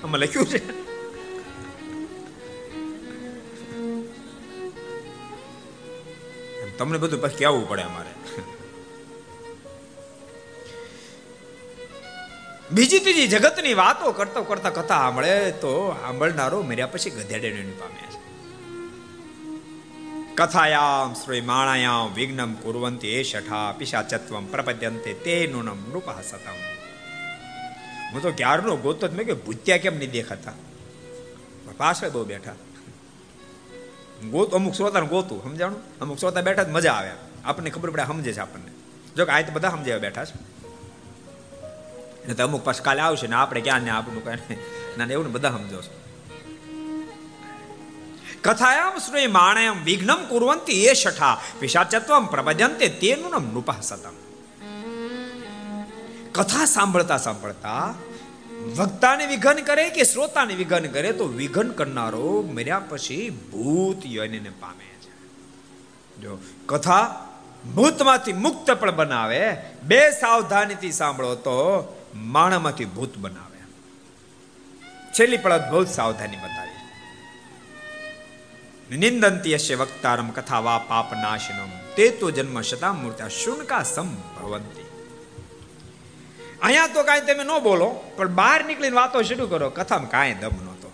આમાં 0.04 0.20
લખ્યું 0.20 0.46
છે. 0.46 0.77
તમને 6.78 6.98
બધું 6.98 7.20
પછી 7.20 7.36
કહેવું 7.36 7.68
પડે 7.68 7.82
અમારે. 7.82 8.12
બીજી 12.70 12.98
ત્રીજી 12.98 13.26
જગતની 13.26 13.74
વાતો 13.74 14.12
કરતો 14.12 14.42
કરતા 14.42 14.70
કથા 14.70 14.98
સાંભળે 14.98 15.50
તો 15.50 15.96
સાંભળનારો 16.00 16.62
મર્યા 16.62 16.86
પછી 16.86 17.10
ગધેડે 17.10 17.50
પામે 17.80 18.02
છે. 18.02 18.18
કથાયામ 20.34 21.14
શ્રી 21.14 21.40
માણાયામ 21.40 22.14
વિઘ્નમ 22.14 22.52
કુરવંતી 22.52 23.08
એ 23.08 23.22
શઠા 23.22 23.72
પિશાચત્વમ 23.72 24.46
પ્રપદ્યંતે 24.46 25.12
તે 25.14 25.48
નુનમ 25.52 25.90
નૃપા 25.90 26.22
સતમ 26.22 26.58
હું 28.12 28.22
તો 28.22 28.32
ક્યારનો 28.32 28.76
ગોતો 28.76 29.06
મેં 29.06 29.26
કે 29.26 29.32
ભૂત્યા 29.32 29.76
કેમ 29.76 29.98
નહીં 29.98 30.10
દેખાતા? 30.10 30.52
પાછળ 31.76 32.08
બહુ 32.08 32.24
બેઠા. 32.24 32.54
ગોત 34.26 34.54
અમુક 34.54 34.74
શ્રોતાને 34.74 35.06
ગોતું, 35.06 35.42
સમજાણું? 35.42 35.98
અમુક 36.00 36.18
શ્રોતા 36.18 36.40
બેઠા 36.40 36.62
જ 36.62 36.68
મજા 36.68 36.92
આવે. 36.92 37.10
આપણને 37.44 37.70
ખબર 37.70 37.90
પડે, 37.90 38.04
સમજે 38.04 38.32
છે 38.32 38.38
આપણને. 38.38 38.72
જો 39.16 39.24
કે 39.24 39.32
આ 39.32 39.40
તો 39.40 39.52
બધા 39.52 39.70
સમજાવે 39.70 40.00
બેઠા 40.00 40.24
છે. 40.24 40.34
એટલે 42.22 42.34
તો 42.34 42.44
અમુક 42.44 42.64
પાછ 42.64 42.74
કાલે 42.74 43.00
આવશે 43.00 43.26
ને 43.26 43.36
આપણે 43.36 43.60
ક્યાં 43.60 43.80
ને 43.80 43.90
આપણું 43.90 44.24
કઈ 44.24 44.56
ના 44.98 45.04
એવું 45.04 45.24
ને 45.24 45.30
બધા 45.30 45.50
સમજો 45.50 45.82
છો. 45.82 46.00
કથાયામ 48.42 48.98
શ્રી 48.98 49.26
માણયમ 49.26 49.84
વિઘ્નમ 49.84 50.24
કુરવંતી 50.24 50.84
એ 50.84 50.94
શઠા. 50.94 51.40
વિશાચત્વમ 51.60 52.26
પ્રભજંતે 52.26 52.88
તેનું 52.88 53.30
નામ 53.30 53.44
નૃપા 53.44 53.74
સતમ 53.82 54.12
કથા 56.32 56.64
સાંભળતા 56.64 57.16
સાંભળતા 57.16 57.94
વક્તાને 58.66 59.26
વિઘન 59.26 59.54
કરે 59.54 59.90
કે 59.90 60.04
શ્રોતાને 60.04 60.54
વિઘન 60.54 60.86
કરે 60.86 61.12
તો 61.12 61.26
વિઘન 61.26 61.68
કરનારો 61.70 62.42
મર્યા 62.42 62.78
પછી 62.78 63.30
ભૂત 63.30 64.02
યોનિને 64.06 64.50
પામે 64.50 64.84
છે. 64.84 65.10
જો 66.22 66.38
કથા 66.66 67.28
ભૂતમાંથી 67.74 68.32
મુક્ત 68.32 68.70
પણ 68.70 68.90
બનાવે, 68.90 69.56
બે 69.82 70.10
સાવધાનીથી 70.10 70.92
સાંભળો 70.92 71.34
તો 71.34 71.56
માણામાંથી 72.14 72.84
ભૂત 72.84 73.18
બનાવે. 73.18 73.58
છેલ્લી 75.12 75.36
પણ 75.36 75.52
અદભુત 75.52 75.88
સાવધાની 75.88 76.36
બતાવી. 76.36 76.68
નિંદંતી 78.96 79.54
હશે 79.54 79.74
વક્તારમ 79.74 80.30
કથા 80.30 80.58
વા 80.58 80.78
પાપ 80.78 81.12
નાશનમ. 81.12 81.68
તે 81.96 82.08
તો 82.08 82.30
જન્મ 82.30 82.60
શતા 82.60 82.92
મૂર્તા 82.92 83.28
શુનકા 83.28 83.82
સંભવંતી. 83.82 84.87
અહીંયા 86.62 86.94
તો 86.94 87.02
કાંઈ 87.02 87.26
તમે 87.26 87.44
ન 87.44 87.52
બોલો, 87.62 87.88
પણ 88.16 88.34
બહાર 88.34 88.60
નીકળીને 88.64 88.96
વાતો 88.96 89.22
શરૂ 89.22 89.46
કરો. 89.46 89.68
કથામાં 89.70 90.10
કાંઈ 90.10 90.34
દમ 90.42 90.56
નહોતો. 90.64 90.88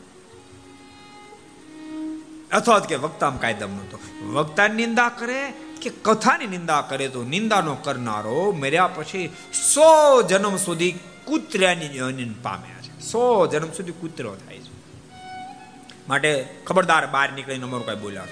અથવા 2.53 2.81
કે 2.91 2.97
વક્તામાં 2.97 3.41
કાંઈ 3.41 3.55
દમ 3.55 3.73
નહોતો. 3.73 3.97
વક્તાની 4.35 4.77
નિંદા 4.77 5.09
કરે 5.21 5.41
કે 5.83 5.91
કથાની 6.03 6.47
નિંદા 6.47 6.83
કરે 6.91 7.07
તો 7.09 7.23
નિંદાનો 7.25 7.75
કરનારો 7.87 8.39
મર્યા 8.53 8.91
પછી 8.97 9.27
સો 9.73 9.89
જન્મ 10.23 10.57
સુધી 10.59 10.93
કૂતરાની 11.27 12.29
પામ્યા 12.43 12.81
છે. 12.85 12.93
સો 13.01 13.23
જન્મ 13.47 13.71
સુધી 13.73 13.97
કૂતરો 14.01 14.37
થાય 14.37 14.59
છે. 14.59 14.73
માટે 16.09 16.31
ખબરદાર 16.67 17.05
બહાર 17.07 17.29
નીકળીને 17.33 17.65
અમારું 17.65 17.87
કાંઈ 17.87 17.99
બોલ્યા 17.99 18.27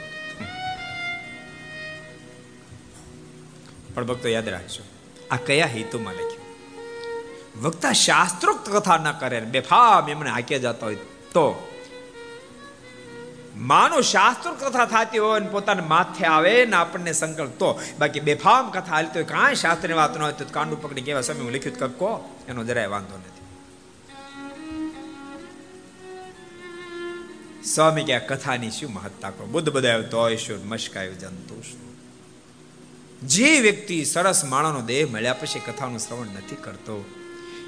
પણ 3.94 4.06
ભક્તો 4.06 4.28
યાદ 4.28 4.48
રાખજો, 4.48 4.82
આ 5.30 5.38
કયા 5.46 5.66
હેતુમાં 5.66 6.14
લખ્યું? 6.14 6.41
વક્તા 7.62 7.92
શાસ્ત્રોક્ત 7.92 8.68
કથા 8.68 8.96
ન 8.96 9.12
કરે 9.12 9.40
બેફામ 9.40 10.08
એમને 10.08 10.30
હાક્યા 10.30 10.58
જતા 10.58 10.86
હોય. 10.86 10.94
તો 11.34 11.68
માનો 13.56 14.00
શાસ્ત્રો 14.00 14.52
કથા 14.52 14.84
થતી 14.84 15.18
હોય 15.18 15.40
ને 15.40 15.48
પોતાના 15.48 15.84
માથે 15.84 16.24
આવે 16.24 16.66
ને 16.66 16.76
આપણને 16.76 17.12
સંકલ્પ. 17.12 17.50
તો 17.50 17.80
બાકી 17.98 18.20
બેફામ 18.20 18.70
કથા 18.70 18.92
હાલતી 18.92 19.12
હોય, 19.14 19.24
કાંઈ 19.24 19.54
શાસ્ત્રની 19.54 19.94
વાત 19.94 20.18
ન 20.18 20.22
હોય 20.22 20.32
તો 20.32 20.44
કાંડું 20.44 20.82
પકડી 20.82 21.00
કેવા 21.00 21.20
સમય 21.20 21.40
હું 21.40 21.52
લખ્યું 21.52 21.78
કક્કો. 21.78 22.38
એનો 22.48 22.64
જરાય 22.64 22.86
વાંધો 22.86 23.16
નથી. 23.16 23.32
સ્વામી 27.64 28.04
કે 28.04 28.18
કથાની 28.18 28.70
શું 28.70 28.92
મહત્તા 28.92 29.30
કહો? 29.30 29.46
બુદ્ધ 29.46 29.72
બધાયો 29.72 30.02
તોય 30.02 30.36
શું 30.36 30.68
મશકાયું 30.68 31.18
જંતુ 31.18 31.62
જે 33.22 33.60
વ્યક્તિ 33.60 34.04
સરસ 34.04 34.44
માણાનો 34.44 34.80
દેહ 34.80 35.06
મળ્યા 35.10 35.34
પછી 35.34 35.58
કથાનું 35.58 35.98
શ્રવણ 35.98 36.26
નથી 36.26 36.56
કરતો. 36.56 37.21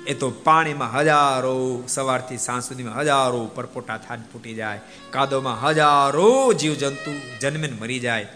એ 0.06 0.14
તો 0.14 0.30
પાણીમાં 0.30 0.92
હજારો, 0.92 1.84
સવારથી 1.88 2.38
સાંજ 2.38 2.64
સુધીમાં 2.64 2.96
હજારો 2.96 3.46
પરપોટા 3.46 3.96
થાન 3.96 4.22
ફૂટી 4.32 4.54
જાય. 4.54 4.80
કાદોમાં 5.10 5.62
હજારો 5.62 6.52
જીવજંતુ 6.52 7.38
જન્મીને 7.40 7.76
મરી 7.80 7.98
જાય. 7.98 8.26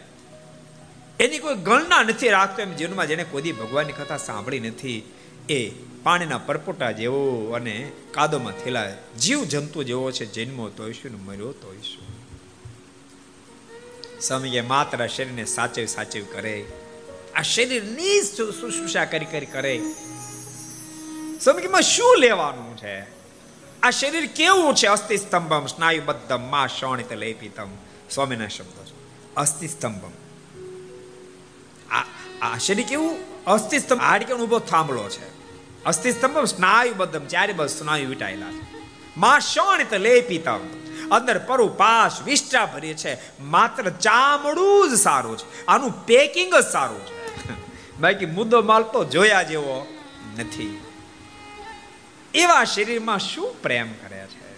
એની 1.20 1.38
કોઈ 1.38 1.54
ગણના 1.54 2.02
નથી 2.02 2.28
રાખતો 2.28 2.62
એમ 2.62 2.74
જીવનમાં 2.74 3.06
જેને 3.06 3.24
કોઈ 3.24 3.52
ભગવાનની 3.52 3.92
કથા 3.92 4.16
સાંભળી 4.16 4.60
નથી. 4.60 5.12
એ 5.48 5.70
પાણીના 6.02 6.38
પરપોટા 6.38 6.90
જેવો 6.90 7.52
અને 7.52 7.92
કાદોમાં 8.10 8.52
થયેલા 8.52 8.90
જીવ 9.20 9.44
જંતુ 9.44 9.82
જેવો 9.82 10.10
છે 10.10 10.26
જન્મો 10.26 10.68
તો 10.68 10.92
શું 10.92 11.10
ને 11.10 11.18
મર્યો 11.24 11.52
તો 11.52 11.72
શું 11.72 12.18
સ્વામી 14.20 14.60
માત્ર 14.60 15.06
શરીરને 15.06 15.44
સાચવ 15.44 15.84
સાચવ 15.84 16.20
કરે. 16.32 16.64
આ 17.34 17.42
શરીરની 17.42 18.22
શુશ્રુષા 18.22 19.04
કરી 19.04 19.24
કરી 19.24 19.46
કરે. 19.46 19.80
સ્વામી 21.40 21.82
શું 21.82 22.16
લેવાનું 22.18 22.76
છે? 22.76 23.00
આ 23.82 23.90
શરીર 23.90 24.26
કેવું 24.26 24.74
છે? 24.74 24.86
અસ્થિ 24.86 25.16
સ્તંભમ 25.16 25.66
સ્નાયુબદ્ધમ, 25.66 26.40
મા 26.40 26.66
શોણિત 26.66 27.12
લેપિતમ. 27.12 27.66
સ્વામીના 28.10 28.48
શબ્દો 28.48 28.84
છે. 28.84 28.98
અસ્થિ 29.36 29.68
સ્તંભમ 29.68 30.10
આ 31.90 32.04
આ 32.42 32.58
શરીર 32.58 32.86
કેવું? 32.86 33.44
અસ્થિ 33.44 33.78
સ્તંભ 33.78 34.00
હાડકીનો 34.00 34.44
ઊભો 34.44 34.58
થાંભલો 34.58 35.08
છે. 35.08 35.28
અસ્થિ 35.84 36.12
સ્તંભમ 36.12 36.44
સ્નાયુબદ્ધમ 36.44 37.26
ચારે 37.26 37.52
બસ 37.52 37.70
સ્નાયુ 37.70 38.08
વિટાયેલા 38.08 38.52
છે. 38.52 38.66
મા 39.16 39.38
શોણિત 39.38 39.94
લેપિતમ. 39.94 40.58
અંદર 41.10 41.38
પરુ 41.38 41.68
પાસ 41.68 42.22
વિષ્ટા 42.22 42.66
ભરી 42.66 42.94
છે. 42.94 43.42
માત્ર 43.42 43.90
ચામડું 43.90 44.90
જ 44.90 44.94
સારું 44.94 45.38
છે. 45.38 45.66
આનું 45.66 46.06
પેકિંગ 46.06 46.54
જ 46.54 46.64
સારું 46.64 47.06
છે. 47.06 47.44
બાકી 48.00 48.26
મુદ્દો 48.26 48.62
માલ 48.62 48.82
તો 48.82 49.04
જોયા 49.04 49.42
જેવો 49.42 49.86
નથી. 50.38 50.80
એવા 52.34 52.64
શરીરમાં 52.64 53.18
શું 53.18 53.62
પ્રેમ 53.62 53.92
કરે 53.92 54.26
છે? 54.26 54.48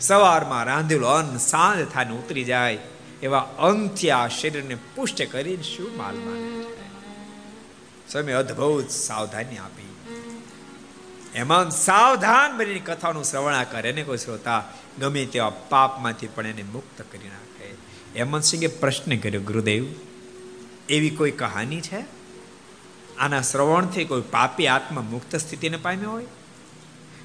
સવારમાં 0.00 0.64
રાંધેલો 0.64 1.08
અન્ન 1.08 1.38
સાંજ 1.38 1.88
થાને 1.88 2.10
ઉતરી 2.10 2.44
જાય, 2.44 2.78
એવા 3.22 3.38
અંત્યા 3.38 4.28
શરીરને 4.28 4.74
પુષ્ટ 4.74 5.22
કરીને 5.22 5.62
શું 5.62 5.96
માલ 5.96 6.14
માને 6.14 6.62
છે? 6.62 6.78
સમય 8.12 8.32
અદ્ભુત 8.32 8.88
સાવધાની 8.88 9.56
આપી. 9.56 9.94
એમાં 11.34 11.70
સાવધાન 11.70 12.56
બનીને 12.56 12.78
કથાનું 12.78 13.24
શ્રવણા 13.24 13.64
કરે 13.64 13.92
ને 13.92 14.02
કોઈ 14.02 14.16
શ્રોતા, 14.16 14.64
ગમે 15.00 15.26
તેવા 15.26 15.50
પાપમાંથી 15.50 16.26
પણ 16.26 16.46
એને 16.46 16.62
મુક્ત 16.62 17.02
કરી 17.12 17.28
નાખે. 17.28 17.74
હેમંત 18.16 18.42
સિંહે 18.42 18.66
પ્રશ્ન 18.66 19.16
કર્યો, 19.16 19.40
ગુરુદેવ, 19.40 19.86
એવી 20.88 21.10
કોઈ 21.10 21.30
કહાની 21.30 21.80
છે? 21.80 22.17
આના 23.18 23.42
શ્રવણથી 23.42 24.04
કોઈ 24.04 24.20
પાપી 24.20 24.66
આત્મા 24.66 25.02
મુક્ત 25.02 25.36
સ્થિતિને 25.36 25.76
પામ્યો 25.76 26.10
હોય? 26.10 26.26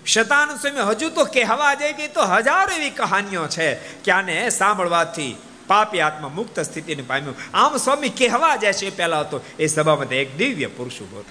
શતાનુ 0.06 0.56
સ્વામી 0.56 0.90
હજુ 0.90 1.10
તો 1.10 1.24
કહેવા 1.24 1.74
જાય 1.74 1.94
કે 1.94 2.07
તો 2.07 2.22
હજારો 2.22 2.76
એવી 2.76 2.90
કહાનીઓ 2.90 3.48
છે 3.48 3.76
કે 3.76 4.11
આને 4.11 4.49
સાંભળવાથી 4.49 5.36
પાપી 5.68 5.99
આત્મા 5.99 6.28
મુક્ત 6.28 6.60
સ્થિતિને 6.60 7.02
પામ્યો. 7.02 7.34
આમ 7.53 7.78
સ્વામી 7.78 8.10
કહેવા 8.10 8.56
જાય 8.56 8.74
છે 8.74 8.98
પહેલા 8.98 9.20
હતો 9.20 9.41
એ 9.60 9.68
સભામાં 9.68 10.06
એક 10.06 10.38
દિવ્ય 10.38 10.65
પુરુષ 10.65 11.02
ઊભો 11.02 11.24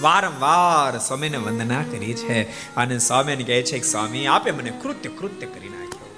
વારંવાર 0.00 0.98
સ્વામીને 0.98 1.36
વંદના 1.36 1.82
કરી 1.82 2.14
છે 2.14 2.42
અને 2.74 2.98
સ્વામીને 2.98 3.44
કહે 3.44 3.62
છે 3.62 3.78
કે, 3.78 3.88
સ્વામી, 3.88 4.26
આપે 4.26 4.50
મને 4.50 4.72
કૃત્ય 4.82 5.08
કૃત્ય 5.08 5.46
કરી 5.46 5.68
નાખ્યો. 5.68 6.08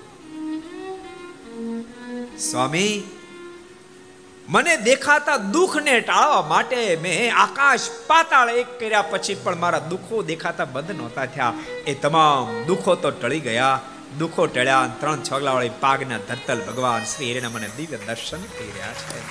સ્વામી 2.39 3.14
મને 4.49 4.77
દેખાતા 4.77 5.37
દુઃખને 5.37 6.01
ટાળવા 6.01 6.43
માટે 6.43 6.99
મેં 7.03 7.37
આકાશ 7.37 7.81
પાતાળ 8.07 8.51
એક 8.51 8.81
કર્યા 8.81 9.03
પછી 9.03 9.35
પણ 9.35 9.57
મારા 9.57 9.79
દુઃખો 9.79 10.23
દેખાતા 10.23 10.65
બંધ 10.65 10.91
નહોતા 10.91 11.27
થયા. 11.27 11.53
એ 11.87 11.95
તમામ 11.95 12.65
દુઃખો 12.65 12.95
તો 12.95 13.11
ટળી 13.11 13.41
ગયા. 13.41 13.81
દુઃખો 14.19 14.47
ટળ્યા 14.47 14.91
ત્રણ 15.01 15.19
છગલાવાળી 15.33 15.71
પાગના 15.81 16.19
ધરતલ 16.19 16.61
ભગવાન 16.61 17.05
શ્રી 17.05 17.33
હરિના 17.33 17.49
મને 17.49 17.69
દિવ્ય 17.77 17.97
દર્શન 17.97 18.43
કરી 18.43 18.73
રહ્યા 18.75 18.93
છે. 18.93 19.23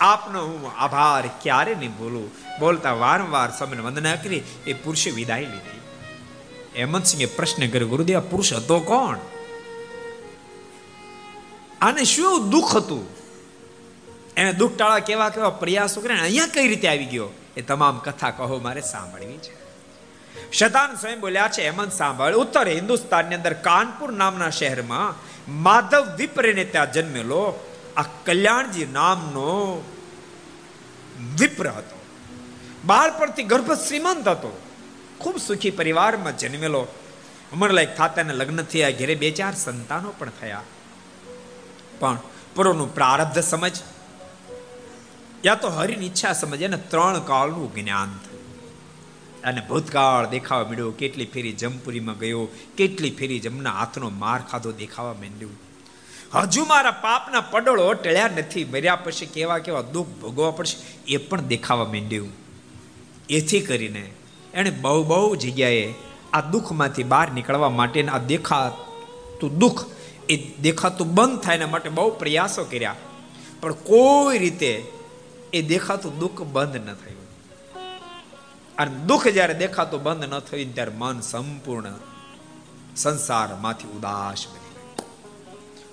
આપનો 0.00 0.42
હું 0.42 0.78
આભાર 0.78 1.26
ક્યારે 1.42 1.74
નહીં 1.74 1.92
બોલું 1.92 2.30
બોલતા 2.60 2.92
વારંવાર 2.92 3.50
સમય 3.58 3.80
વંદના 3.80 4.16
કરી, 4.16 4.42
એ 4.66 4.72
પુરુષે 4.72 5.10
વિદાય 5.10 5.40
લીધી. 5.40 5.80
હેમંતસિંહે 6.76 7.26
પ્રશ્ન 7.26 7.70
કર્યો, 7.70 7.88
ગુરુદેવ 7.88 8.20
પુરુષ 8.20 8.52
હતો 8.52 8.80
કોણ? 8.80 9.18
આને 11.80 12.04
શું 12.04 12.50
દુઃખ 12.50 12.76
હતું? 12.76 13.15
એને 14.36 14.52
દુઃખ 14.52 14.76
ટાળવા 14.76 14.98
કેવા 14.98 15.28
કેવા 15.28 15.50
પ્રયાસો 15.50 16.00
કરે 16.00 16.20
અહીંયા 16.20 16.46
કઈ 16.46 16.68
રીતે 16.68 16.88
આવી 16.88 17.04
ગયો? 17.04 17.28
એ 17.56 17.62
તમામ 17.62 17.98
કથા 17.98 18.30
કહો 18.30 18.58
મારે 18.58 18.80
સાંભળવી 18.80 19.38
છે. 19.38 19.66
શતાન 20.52 20.94
સ્વયં 20.94 21.20
બોલ્યા 21.20 21.48
છે, 21.48 21.62
હેમંત, 21.62 21.92
સાંભળ, 21.92 22.34
ઉત્તર 22.34 22.68
હિન્દુસ્તાનની 22.68 23.34
અંદર 23.34 23.52
કાનપુર 23.52 24.12
નામના 24.12 24.50
શહેરમાં 24.50 25.14
માધવ 25.62 26.16
વિપ્રને 26.16 26.64
ત્યાં 26.64 26.92
જન્મેલો 26.92 27.66
આ 27.96 28.02
કલ્યાણજી 28.02 28.84
નામનો 28.84 29.82
વિપ્ર 31.38 31.68
હતો. 31.68 32.02
બાળપણથી 32.84 33.42
ગર્ભ 33.42 33.72
શ્રીમંત 33.72 34.28
હતો. 34.28 34.60
ખૂબ 35.18 35.36
સુખી 35.36 35.70
પરિવારમાં 35.70 36.38
જન્મેલો. 36.38 36.86
ઉંમર 37.52 37.70
લાયક 37.70 37.96
થાતાને 37.96 38.34
લગ્ન 38.34 38.62
થયા, 38.62 38.90
ઘેરે 38.90 39.14
બે 39.14 39.30
ચાર 39.30 39.54
સંતાનો 39.54 40.14
પણ 40.18 40.30
થયા. 40.40 40.62
પણ 41.98 42.18
પૂર્વનું 42.54 42.94
પ્રારબ્ધ 42.94 43.38
સમજ 43.38 43.72
યા 45.46 45.54
તો 45.54 45.68
હરિની 45.68 46.06
ઈચ્છા 46.06 46.32
સમજે 46.32 46.68
ને 46.68 46.76
ત્રણ 46.76 47.20
કાળનું 47.20 47.74
જ્ઞાન 47.74 48.06
થયું. 48.06 48.36
અને 49.44 49.62
ભૂતકાળ 49.68 50.28
દેખાવા 50.28 50.64
મળ્યો, 50.64 50.90
કેટલી 50.90 51.24
ફેરી 51.24 51.52
જમપુરીમાં 51.52 52.18
ગયો, 52.18 52.48
કેટલી 52.76 53.10
ફેરી 53.10 53.38
જમના 53.38 53.70
હાથનો 53.70 54.10
માર 54.10 54.40
ખાધો 54.40 54.72
દેખાવા 54.72 55.12
માંડ્યું. 55.12 55.66
હજુ 56.34 56.64
મારા 56.64 56.90
પાપના 56.90 57.40
પડળો 57.40 57.92
ટળ્યા 57.94 58.28
નથી, 58.28 58.64
મર્યા 58.64 58.96
પછી 58.96 59.26
કેવા 59.26 59.58
કેવા 59.58 59.80
દુઃખ 59.80 60.06
ભોગવવા 60.06 60.50
પડશે, 60.50 60.76
એ 61.08 61.16
પણ 61.16 61.40
દેખાવા 61.40 61.84
માંડ્યું. 61.84 62.28
એથી 63.28 63.60
કરીને 63.60 64.10
એણે 64.54 64.70
બહુ 64.70 65.04
બહુ 65.04 65.36
જગ્યાએ 65.36 65.94
આ 66.32 66.40
દુઃખમાંથી 66.40 67.02
બહાર 67.02 67.32
નીકળવા 67.32 67.70
માટે 67.70 68.06
આ 68.06 68.18
દેખાતું 68.18 69.58
દુઃખ, 69.58 69.84
એ 70.28 70.36
દેખાતું 70.62 71.14
બંધ 71.14 71.40
થાય 71.40 71.56
એના 71.56 71.66
માટે 71.66 71.88
બહુ 71.88 72.10
પ્રયાસો 72.10 72.64
કર્યા. 72.64 72.96
પણ 73.60 73.72
કોઈ 73.72 74.38
રીતે 74.38 74.95
એ 75.52 75.62
દેખાતું 75.62 76.18
દુઃખ 76.18 76.42
બંધ 76.42 76.76
ન 76.76 76.94
થયું. 76.94 77.26
અને 78.78 78.94
દુઃખ 78.94 79.28
જ્યારે 79.28 79.54
દેખાતું 79.54 80.02
બંધ 80.02 80.24
ન 80.24 80.38
થયું, 80.38 80.74
ત્યારે 80.74 80.92
મન 80.94 81.20
સંપૂર્ણ 81.20 81.92
સંસારમાંથી 82.96 83.88
ઉદાસ 83.88 84.46
બની 84.46 84.66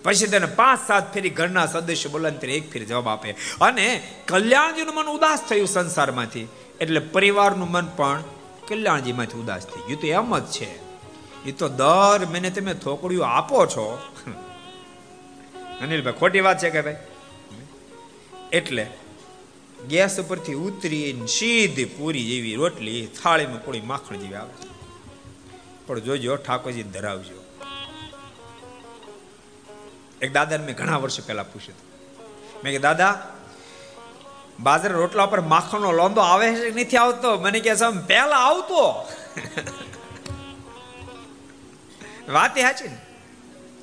પછી 0.03 0.27
તેને 0.27 0.45
પાંચ 0.45 0.88
સાત 0.88 1.13
ફેરી 1.13 1.30
ઘરના 1.30 1.65
સદસ્ય 1.65 2.09
બોલાવીને 2.09 2.39
ત્યારે 2.39 2.55
એક 2.55 2.71
ફેરી 2.71 2.85
જવાબ 2.85 3.07
આપે. 3.07 3.31
અને 3.61 4.07
કલ્યાણજીનું 4.27 4.95
મન 4.95 5.05
ઉદાસ 5.05 5.43
થયું 5.49 5.67
સંસારમાંથી. 5.67 6.47
એટલે 6.81 6.99
પરિવારનું 6.99 7.71
મન 7.71 7.85
પણ 7.85 8.23
કલ્યાણજીમાંથી 8.67 9.39
ઉદાસ 9.39 9.65
થઈ 9.65 9.81
ગયું. 9.88 10.01
તો 10.01 10.07
એમ 10.07 10.39
જ 10.39 10.43
છે. 10.45 10.84
એ 11.45 11.51
તો 11.51 11.69
દર 11.69 12.25
મહિને 12.25 12.49
તમે 12.49 12.73
થોકડીઓ 12.73 13.23
આપો 13.23 13.65
છો. 13.65 14.01
અનિલભાઈ, 15.81 16.13
ખોટી 16.13 16.39
વાત 16.39 16.61
છે 16.61 16.69
કે 16.69 16.81
ભાઈ? 16.81 16.95
એટલે 18.51 18.88
ગેસ 19.89 20.19
ઉપરથી 20.19 20.53
ઉતરી 20.53 21.27
સીધી 21.27 21.85
પૂરી 21.85 22.26
જેવી 22.26 22.55
રોટલી, 22.55 23.05
થાળીમાં 23.05 23.65
પૂરી 23.65 23.81
માખણ 23.81 24.18
જેવી 24.18 24.35
આવે. 24.35 24.53
પણ 25.88 25.99
જોજો, 25.99 26.35
ઠાકોરજી 26.35 26.84
ધરાવજો. 26.84 27.43
એક 30.22 30.34
દાદાને 30.34 30.65
મેં 30.65 30.76
ઘણા 30.76 30.97
વર્ષો 30.97 31.23
પહેલા 31.26 31.43
પૂછ્યું 31.43 31.77
મેં 32.64 32.73
કે 32.73 32.80
દાદા, 32.80 33.27
બાજરા 34.60 34.91
રોટલા 34.91 35.26
પર 35.26 35.41
માખણનો 35.41 35.91
લોંદો 35.91 36.22
આવે 36.22 36.55
છે 36.55 36.72
કે 36.72 36.84
નથી 36.84 36.97
આવતો? 36.97 37.39
મને 37.39 37.60
કે 37.60 37.76
સમ 37.76 38.05
પહેલા 38.05 38.35
આવતો. 38.35 39.11
વાત 42.30 42.57
એ 42.57 42.61
સાચી 42.61 42.88
ને? 42.88 42.97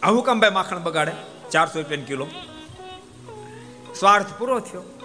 આવું 0.02 0.24
કામ 0.24 0.40
ભાઈ 0.40 0.51
માખણ 0.51 0.82
બગાડે? 0.82 1.12
ચારસો 1.51 1.81
રૂપિયા 1.81 2.05
કિલો. 2.06 2.27
સ્વાર્થ 3.98 4.27
પૂરો 4.39 4.60
થયો. 4.60 4.99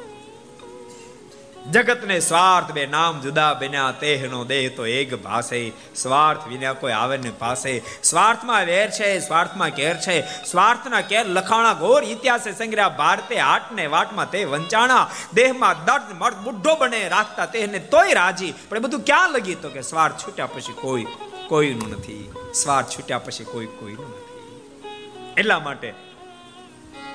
જગતને 1.72 2.20
સ્વાર્થ 2.20 2.72
બે 2.72 2.86
નામ 2.86 3.22
જુદા 3.22 3.54
બન્યા, 3.54 3.92
તેહનો 3.92 4.44
દેહ 4.46 4.70
તો 4.76 4.86
એક 4.86 5.24
ભાસે 5.24 5.72
સ્વાર્થ 5.96 6.48
વિના 6.48 6.74
કોઈ 6.74 6.92
આવે 6.92 7.18
ને 7.18 7.32
પાસે 7.40 7.84
સ્વાર્થમાં 8.04 8.66
વેર 8.66 8.90
છે, 8.90 9.20
સ્વાર્થમાં 9.20 9.70
કેર 9.70 9.96
છે. 9.98 10.46
સ્વાર્થના 10.46 11.02
કેર 11.02 11.26
લખાણા 11.26 11.74
ઘોર 11.74 12.04
ઇતિહાસે 12.04 12.52
સંગ્રહ 12.52 12.90
ભારતે 12.90 13.40
આટને 13.40 13.86
વાટમાં 13.86 14.30
તે 14.30 14.44
વંચાણા. 14.44 15.10
દેહમાં 15.34 15.86
દર્દ, 15.86 16.14
મર્દ, 16.20 16.36
બુઢો 16.44 16.76
બને, 16.76 17.08
રાખતા 17.08 17.46
તેને 17.46 17.80
તોય 17.80 18.14
રાજી. 18.14 18.54
પણ 18.70 18.80
બધું 18.80 19.06
ક્યાં 19.06 19.32
લગી 19.32 19.56
તો 19.56 19.70
કે 19.70 19.82
સ્વાર્થ 19.82 20.28
છૂટ્યા 20.28 20.46
પછી 20.46 20.74
કોઈ, 20.74 21.06
કોઈનું 21.48 21.90
નથી. 21.90 22.32
સ્વાર્થ 22.54 22.90
છૂટ્યા 22.90 23.18
પછી 23.20 23.44
કોઈ, 23.44 23.66
કોઈનું 23.66 24.10
નથી. 24.10 25.34
એટલા 25.38 25.60
માટે 25.60 25.92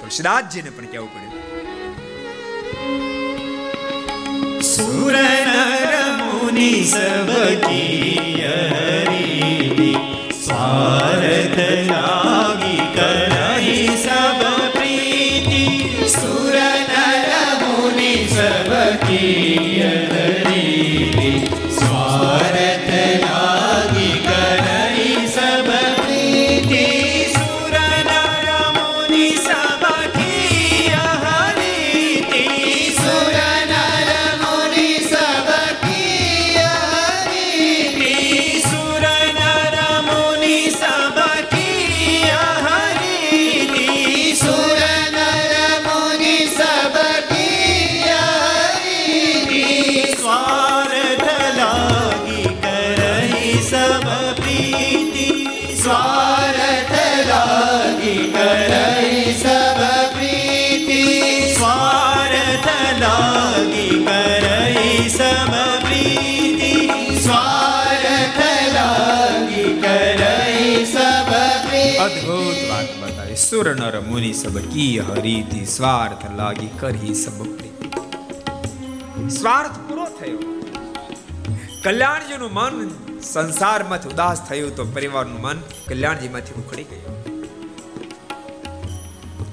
તુલસીદાસજીને 0.01 0.70
પણ 0.70 0.86
કહેવું 0.86 1.14
પડ્યું. 1.14 3.10
સુર 4.81 5.15
નર 5.15 5.94
મુનિ 6.20 6.73
સબ 6.85 7.28
હરી 8.73 9.94
સ્વાર્થ 10.44 11.59
લાગી 11.90 12.70
મુનિ 74.21 74.33
સબ 74.33 74.59
કી 74.59 74.99
હરીથી 74.99 75.67
સ્વાર્થ 75.67 76.37
લાગી 76.37 76.67
કરી 76.67 77.15
સબ 77.15 77.57
પ્રીતિ. 77.57 77.91
સ્વાર્થ 79.29 79.71
પૂરો 79.89 80.05
થયો. 80.05 80.39
કલ્યાણજીનું 81.85 82.51
મન 82.53 82.91
સંસારમાંથી 83.21 84.09
ઉદાસ 84.09 84.49
થયું 84.49 84.77
તો 84.77 84.85
પરિવારનું 84.85 85.41
મન 85.41 85.61
કલ્યાણજીમાંથી 85.89 86.53
ઉખડી 86.53 86.85
ગયું. 86.85 87.25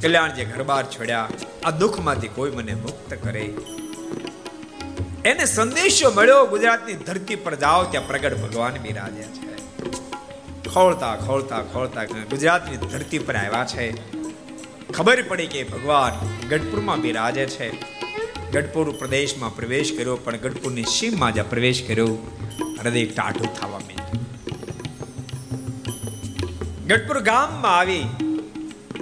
કલ્યાણજી 0.02 0.46
ઘર 0.46 0.64
બહાર 0.64 0.86
છોડ્યા. 0.86 1.28
આ 1.64 1.72
દુઃખમાંથી 1.72 2.28
કોઈ 2.28 2.52
મને 2.52 2.76
મુક્ત 2.76 3.14
કરે. 3.14 3.54
એને 5.26 5.46
સંદેશો 5.46 6.12
મળ્યો, 6.12 6.46
ગુજરાતની 6.46 6.94
ધરતી 6.94 7.36
પર 7.36 7.56
જાઓ, 7.56 7.84
ત્યાં 7.84 8.08
પ્રગટ 8.08 8.38
ભગવાન 8.38 8.74
બિરાજ્યા 8.74 9.28
છે. 9.28 9.58
ખોળતા 10.70 11.16
ખોળતા 11.16 11.62
ખોળતા 11.62 12.04
ગુજરાતની 12.04 12.78
ધરતી 12.78 13.20
પર 13.20 13.36
આવ્યા 13.36 13.66
છે. 13.66 14.17
ખબર 14.98 15.22
પડી 15.22 15.48
કે 15.48 15.64
ભગવાન 15.64 16.14
ગઢપુરમાં 16.48 17.02
બિરાજે 17.02 17.46
છે. 17.46 17.68
ગઢપુર 18.52 18.92
પ્રદેશમાં 18.92 19.56
પ્રવેશ 19.56 19.92
કર્યો, 19.98 20.16
પણ 20.16 20.38
ગઢપુરની 20.38 20.84
સીમમાં 20.84 21.34
જ્યાં 21.34 21.50
પ્રવેશ 21.50 21.88
કર્યો. 21.88 22.08
હૃદય 22.84 23.06
ટાઢું 23.06 23.54
થવા 23.54 23.70
માંડ્યું. 23.70 24.22
ગઢપુર 26.88 27.20
ગામમાં 27.20 27.78
આવી 27.78 28.06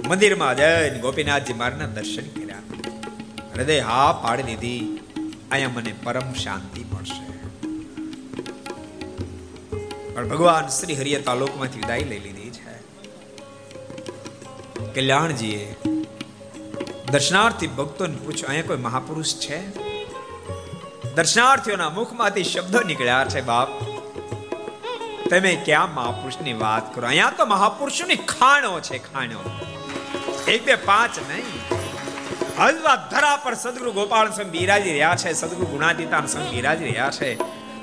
મંદિરમાં 0.08 0.56
જઈને 0.56 0.98
ગોપીનાથજી 0.98 1.52
મારના 1.52 1.86
દર્શન 1.86 2.26
કર્યા. 2.26 2.60
હૃદય 3.54 3.80
હા 3.80 4.12
પાડી 4.12 4.42
દીધી. 4.42 5.00
અહીંયા 5.50 5.68
મને 5.68 5.94
પરમ 6.04 6.32
શાંતિ 6.32 6.84
મળશે. 6.84 7.24
પણ 10.14 10.28
ભગવાન 10.28 10.68
શ્રી 10.68 10.94
હરિએ 10.94 11.20
તાલુકમાંથી 11.20 11.78
વિદાય 11.78 12.04
લઈ 12.04 12.18
લીધી. 12.18 12.45
કલ્યાણજીએ 14.96 15.76
દર્શનાર્થી 17.12 17.66
ભક્તોને 17.66 18.16
પૂછ્યું, 18.16 18.48
અહીંયા 18.48 18.66
કોઈ 18.66 18.76
મહાપુરુષ 18.76 19.34
છે? 19.34 19.58
દર્શનાર્થીઓના 21.14 21.90
મુખમાંથી 21.90 22.44
શબ્દો 22.44 22.80
નીકળ્યા 22.80 23.24
છે, 23.28 23.40
બાપ, 23.40 23.68
તમે 25.30 25.62
ક્યાં 25.64 25.94
મહાપુરુષની 25.94 26.52
વાત 26.52 26.94
કરો? 26.94 27.08
અહીંયા 27.08 27.30
તો 27.30 27.46
મહાપુરુષોની 27.46 28.16
ખાણો 28.16 28.80
છે, 28.80 28.98
ખાણો. 28.98 29.60
એક, 30.48 30.64
બે, 30.64 30.74
પાંચ 30.74 31.18
નહીં. 31.18 31.44
હલવા 32.58 32.96
ધરા 32.96 33.36
પર 33.36 33.54
સદગુરુ 33.54 33.92
ગોપાલ 33.92 34.30
સ્વામી 34.30 34.58
બિરાજી 34.58 34.90
રહ્યા 34.90 35.16
છે, 35.16 35.32
સદગુરુ 35.32 35.66
ગુણાતીતાન 35.66 36.26
સ્વામી 36.26 36.50
બિરાજી 36.50 36.84
રહ્યા 36.84 37.10
છે, 37.10 37.38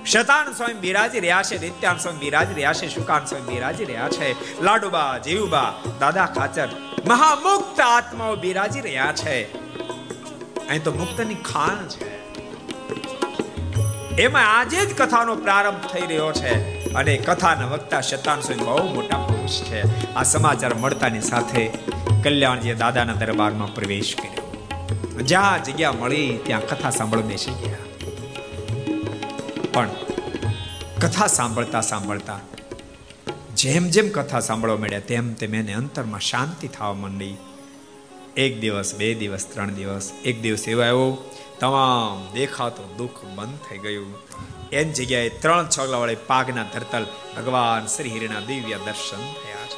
શતાન 0.05 0.53
સ્વામી 0.53 0.73
બિરાજી 0.73 1.19
રહ્યા 1.19 1.43
છે, 1.43 1.57
નિત્યાન 1.57 1.97
સ્વામી 1.97 2.19
બિરાજી 2.19 2.53
રહ્યા 2.53 2.73
છે, 2.73 2.87
શુકાન 2.87 3.25
સ્વામી 3.25 3.53
બિરાજી 3.53 3.85
રહ્યા 3.85 4.09
છે. 4.09 4.61
લાડુબા, 4.61 5.17
જીવબા, 5.17 5.73
દાદા 5.99 6.25
ખાચર 6.25 6.67
મહામુક્ત 7.07 7.79
આત્માઓ 7.79 8.35
બિરાજી 8.35 8.81
રહ્યા 8.81 9.13
છે. 9.15 9.43
અહીં 10.67 10.83
તો 10.83 10.91
મુક્તની 10.91 11.35
ખાન 11.35 11.87
છે. 11.87 12.13
એમાં 14.21 14.59
આજે 14.59 14.85
જ 14.85 14.97
કથાનો 14.97 15.35
પ્રારંભ 15.35 15.87
થઈ 15.87 16.01
રહ્યો 16.01 16.31
છે 16.31 16.83
અને 16.93 17.17
કથાના 17.17 17.67
વક્તા 17.67 18.01
શતાન 18.01 18.41
બહુ 18.63 18.95
મોટા 18.95 19.17
પુરુષ 19.17 19.61
છે. 19.61 20.13
આ 20.15 20.23
સમાચાર 20.23 20.73
મળતાની 20.73 21.21
સાથે 21.21 21.71
કલ્યાણજી 22.23 22.73
દાદાના 22.73 23.13
દરબારમાં 23.13 23.75
પ્રવેશ 23.75 24.15
કર્યો. 24.15 24.43
જ્યાં 25.21 25.63
જગ્યા 25.63 25.91
મળી 25.91 26.39
ત્યાં 26.45 26.61
કથા 26.61 26.89
સાંભળવા 26.89 27.23
બેસી 27.23 27.51
ગયા. 27.51 27.75
પણ 29.73 29.89
કથા 31.01 31.27
સાંભળતા 31.27 31.81
સાંભળતા 31.81 32.39
જેમ 33.63 33.85
જેમ 33.89 34.07
કથા 34.09 34.39
સાંભળવા 34.39 34.77
મળ્યા, 34.77 34.99
તેમ 34.99 35.33
તેમ 35.33 35.53
એને 35.55 35.73
અંતરમાં 35.73 36.19
શાંતિ 36.19 36.67
થવા 36.67 36.93
માંડી. 36.93 37.35
એક 38.37 38.53
દિવસ, 38.61 38.89
બે 38.95 39.13
દિવસ, 39.13 39.45
ત્રણ 39.53 39.71
દિવસ, 39.73 40.05
એક 40.25 40.41
દિવસ 40.41 40.63
એવો 40.67 40.81
આવ્યો 40.81 41.05
તમામ 41.59 42.17
દેખાતો 42.33 42.83
દુઃખ 42.97 43.21
બંધ 43.35 43.59
થઈ 43.69 43.77
ગયું. 43.77 44.13
એની 44.71 44.93
જગ્યાએ 44.93 45.29
ત્રણ 45.29 45.67
છગલા 45.69 45.97
વાળી 45.97 46.15
પાગના 46.27 46.67
ધરતલ 46.73 47.05
ભગવાન 47.35 47.85
શ્રી 47.85 48.09
હરિના 48.09 48.43
દિવ્ય 48.49 48.77
દર્શન 48.85 49.23
થયા 49.41 49.67
છે. 49.71 49.77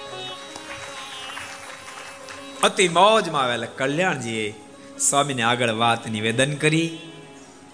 અતિ 2.63 2.85
મોજમાં 2.89 3.43
આવેલા 3.43 3.75
કલ્યાણજીએ 3.77 4.47
સ્વામીને 4.99 5.43
આગળ 5.43 5.73
વાત 5.83 6.07
નિવેદન 6.07 6.55
કરી 6.55 6.89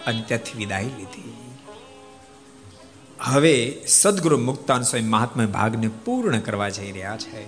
અને 0.08 0.22
ત્યાંથી 0.28 0.58
વિદાય 0.58 0.92
લીધી. 1.00 1.31
હવે 3.24 3.78
સદગુરુ 3.88 4.38
મુક્તાન 4.38 4.82
સ્વામી 4.82 5.08
મહાત્મા 5.08 5.46
ભાગને 5.46 5.88
પૂર્ણ 5.88 6.40
કરવા 6.40 6.70
જઈ 6.70 6.92
રહ્યા 6.92 7.18
છે. 7.18 7.46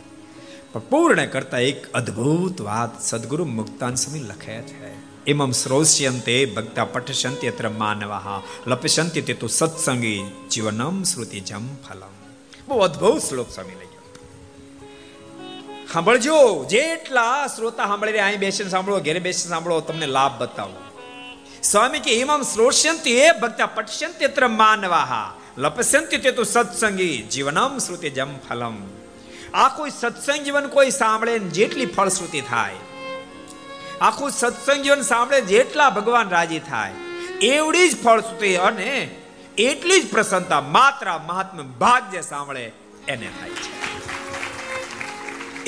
પણ 0.73 0.79
પૂર્ણ 0.79 1.25
કરતા 1.25 1.59
એક 1.59 1.93
અદ્ભુત 1.93 2.61
વાત 2.61 3.03
સદગુરુ 3.03 3.45
મુક્તાન 3.45 3.95
સ્વામી 3.95 4.19
લખે 4.19 4.61
છે. 4.61 4.93
એમમ 5.25 5.51
શ્રોષ્યંતે 5.51 6.45
ભક્તા 6.45 6.85
પઠશંતિ 6.85 7.47
અત્ર 7.47 7.69
માનવાહ 7.69 8.41
લપશંતિ 8.69 9.21
તે 9.21 9.33
તો 9.33 9.47
સત્સંગી 9.47 10.47
જીવનમ 10.51 11.03
શ્રુતિ 11.03 11.39
જમ 11.39 11.75
ફલમ. 11.75 12.11
બહુ 12.67 12.79
અદ્ભુત 12.79 13.21
શ્લોક 13.21 13.49
સ્વામી 13.49 13.71
લખ્યો. 13.71 14.15
સાંભળજો 15.93 16.65
જેટલા 16.69 17.47
શ્રોતા 17.47 17.87
સાંભળી 17.87 18.11
રહ્યા 18.11 18.25
અહીં 18.25 18.39
બેસીને 18.39 18.69
સાંભળો, 18.69 18.99
ઘેરે 18.99 19.19
બેસીને 19.19 19.49
સાંભળો, 19.49 19.79
તમને 19.79 20.05
લાભ 20.05 20.41
બતાવો. 20.41 20.73
સ્વામી 21.63 21.99
કે 21.99 22.17
હિમમ 22.17 22.41
શ્રોષ્યંતિ 22.41 23.11
એ 23.11 23.31
ભક્તા 23.31 23.65
પઠ્યંતિ 23.65 24.25
અત્ર 24.25 24.47
માનવાહ 24.47 25.42
લપસ્યંતિ 25.55 26.17
તે 26.17 26.31
તો 26.31 26.43
સત્સંગી 26.45 27.15
જીવનમ 27.27 27.73
શ્રુતિ 27.79 28.09
જમ 28.09 28.31
ફલમ 28.45 28.77
આ 29.55 29.69
કોઈ 29.69 29.91
સત્સંગ 29.91 30.45
જીવન 30.45 30.67
કોઈ 30.69 30.91
સાંભળે 30.91 31.35
જેટલી 31.51 31.89
ફળશ્રુતિ 31.89 32.41
થાય 32.43 32.79
આખું 34.01 34.31
સત્સંગ 34.31 34.81
જીવન 34.81 35.03
સાંભળે 35.03 35.41
જેટલા 35.47 35.89
ભગવાન 35.91 36.31
રાજી 36.31 36.61
થાય 36.61 36.95
એવડી 37.49 37.85
જ 37.85 37.93
ફળશ્રુતિ 37.97 38.51
અને 38.61 38.89
એટલી 39.59 39.99
જ 39.99 40.05
પ્રસન્નતા 40.07 40.61
માત્ર 40.71 41.07
મહાત્મા 41.21 41.69
ભાગ 41.79 42.03
જે 42.11 42.23
સાંભળે 42.23 42.65
એને 43.07 43.29
થાય 43.31 43.57
છે 43.59 43.71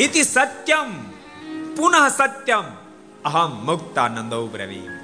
ઇતિ 0.03 0.23
સત્યમ 0.25 0.91
પુનઃ 1.75 2.01
સત્યમ 2.11 2.67
અહમ 3.25 3.53
મુક્તાનંદો 3.63 4.41
બ્રવી 4.47 4.94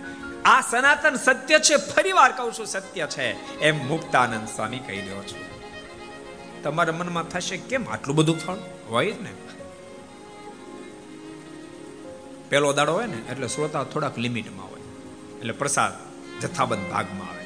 આ 0.45 0.61
સનાતન 0.61 1.15
સત્ય 1.15 1.59
છે, 1.59 1.75
ફરીવાર 1.75 2.31
કહું 2.31 2.53
છું, 2.53 2.65
સત્ય 2.65 3.07
છે. 3.07 3.59
એમ 3.59 3.87
મુક્તાનંદ 3.87 4.47
સ્વામી 4.47 4.79
કહી 4.79 5.01
રહ્યો 5.01 5.23
છું. 5.23 5.51
તમારા 6.63 6.93
મનમાં 6.93 7.23
થશે, 7.23 7.57
કેમ 7.57 7.89
આટલું 7.89 8.15
બધું 8.15 8.39
ફળ? 8.39 8.55
હોય 8.89 9.13
ને. 9.21 9.33
પેલો 12.49 12.73
દાડો 12.73 12.93
હોય 12.93 13.05
ને, 13.05 13.17
એટલે 13.31 13.47
શ્રોતા 13.47 13.83
થોડાક 13.83 14.17
લિમિટમાં 14.17 14.69
હોય. 14.71 14.81
એટલે 15.39 15.53
પ્રસાદ 15.53 15.91
જથ્થાબંધ 16.41 16.91
ભાગમાં 16.91 17.29
આવે. 17.29 17.41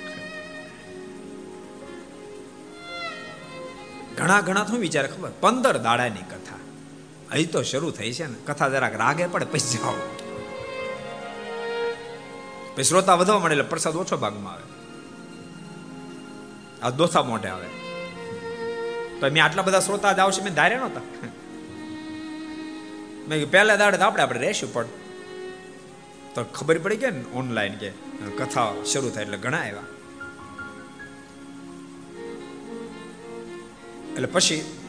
ઘણા 4.15 4.41
ઘણા 4.41 4.65
શું 4.65 4.79
વિચારે 4.79 5.07
ખબર? 5.07 5.31
પંદર 5.39 5.77
દાડાની 5.77 6.21
કથા. 6.21 6.55
હજી 7.33 7.45
તો 7.45 7.61
શરૂ 7.61 7.91
થઈ 7.91 8.13
છે 8.13 8.27
ને. 8.27 8.35
કથા 8.45 8.69
જરાક 8.69 8.95
રાગે 8.95 9.27
પડે, 9.27 9.45
પછી 9.45 9.77
જાઓ. 9.77 10.24
શ્રોતા 12.83 13.15
વધવા 13.15 13.39
મળે 13.39 13.55
એટલે 13.55 13.63
પ્રસાદ 13.63 13.95
ઓછો 13.95 14.17
ભાગમાં 14.17 14.53
આવે. 14.53 14.63
આ 16.83 16.89
દોસા 16.89 17.21
મોઢે 17.21 17.49
આવે. 17.49 17.67
તો 19.19 19.29
મેં 19.29 19.43
આટલા 19.43 19.61
બધા 19.61 19.79
શ્રોતા 19.79 20.13
જ 20.13 20.19
આવશે, 20.19 20.41
મેં 20.43 20.53
ધાર્યા 20.53 20.79
નહોતા. 20.79 21.01
મેં 23.27 23.51
પહેલા 23.51 23.75
દાડે 23.75 23.97
આપણે 23.97 24.23
આપણે 24.23 24.39
રહેશું 24.39 24.73
પણ. 24.73 24.85
તો 26.35 26.43
ખબર 26.43 26.77
પડી 26.77 26.97
કે 26.97 27.07
ઓનલાઈન 27.33 27.73
કે 27.73 27.91
કથા 28.37 28.71
શરૂ 28.85 29.09
થાય 29.09 29.23
એટલે 29.23 29.37
ઘણા 29.37 29.57
આવ્યા. 29.57 29.83
એટલે 34.15 34.27
પછી 34.27 34.79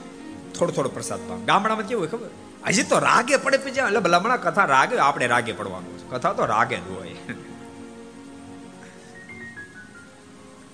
થોડો 0.58 0.72
થોડો 0.72 0.88
પ્રસાદ 0.88 1.20
પામ 1.28 1.44
ગામડામાં 1.44 1.86
કેવું 1.88 2.02
હોય 2.02 2.10
ખબર? 2.10 2.30
હજી 2.66 2.82
તો 2.82 2.98
રાગે 2.98 3.36
પડે 3.36 3.56
પછી 3.56 3.80
એટલે 3.80 4.00
ભલામણા 4.00 4.36
કથા 4.36 4.64
રાગે, 4.64 4.98
આપણે 4.98 5.26
રાગે 5.26 5.52
પડવાનું 5.52 6.10
કથા 6.10 6.32
તો 6.32 6.44
રાગે 6.44 6.76
જ 6.76 6.88
હોય. 6.90 7.16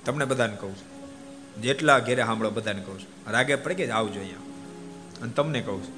તમને 0.04 0.24
બધાને 0.24 0.56
કહું 0.56 0.76
છું. 0.76 0.92
જેટલા 1.62 1.98
ઘેરે 1.98 2.24
સાંભળો 2.24 2.50
બધાને 2.50 2.82
કહું 2.82 3.00
છું. 3.00 3.32
રાગે 3.32 3.54
પડે 3.54 3.74
કે 3.74 3.90
આવજો 3.90 4.20
અહીંયા. 4.20 4.38
અને 5.22 5.32
તમને 5.32 5.60
કહું 5.60 5.84
છું, 5.84 5.94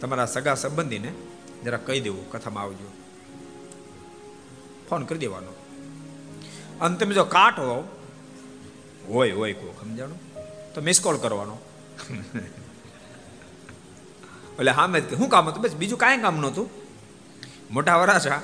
તમારા 0.00 0.26
સગા 0.26 0.54
સંબંધીને 0.54 1.12
જરા 1.64 1.78
કહી 1.78 2.00
દેવું, 2.00 2.30
કથામાં 2.30 2.64
આવજો. 2.64 2.92
ફોન 4.90 5.04
કરી 5.04 5.18
દેવાનો. 5.18 5.52
અને 6.80 6.96
તમે 6.96 7.14
જો 7.14 7.24
કાટ 7.24 7.58
હો 7.58 7.88
હોય 9.08 9.32
હોય 9.32 9.52
કો 9.52 9.74
સમજાણો? 9.80 10.14
તો 10.74 10.80
મિસ 10.80 11.00
કોલ 11.00 11.18
કરવાનો. 11.18 11.58
એટલે 14.58 14.70
હા 14.70 14.86
મેં 14.86 15.10
શું 15.10 15.28
કામ 15.28 15.48
હતું? 15.48 15.62
બસ 15.62 15.74
બીજું 15.74 15.98
કાંઈ 15.98 16.18
કામ 16.18 16.36
નહોતું. 16.36 16.70
મોટા 17.70 17.96
વરાછા. 17.96 18.42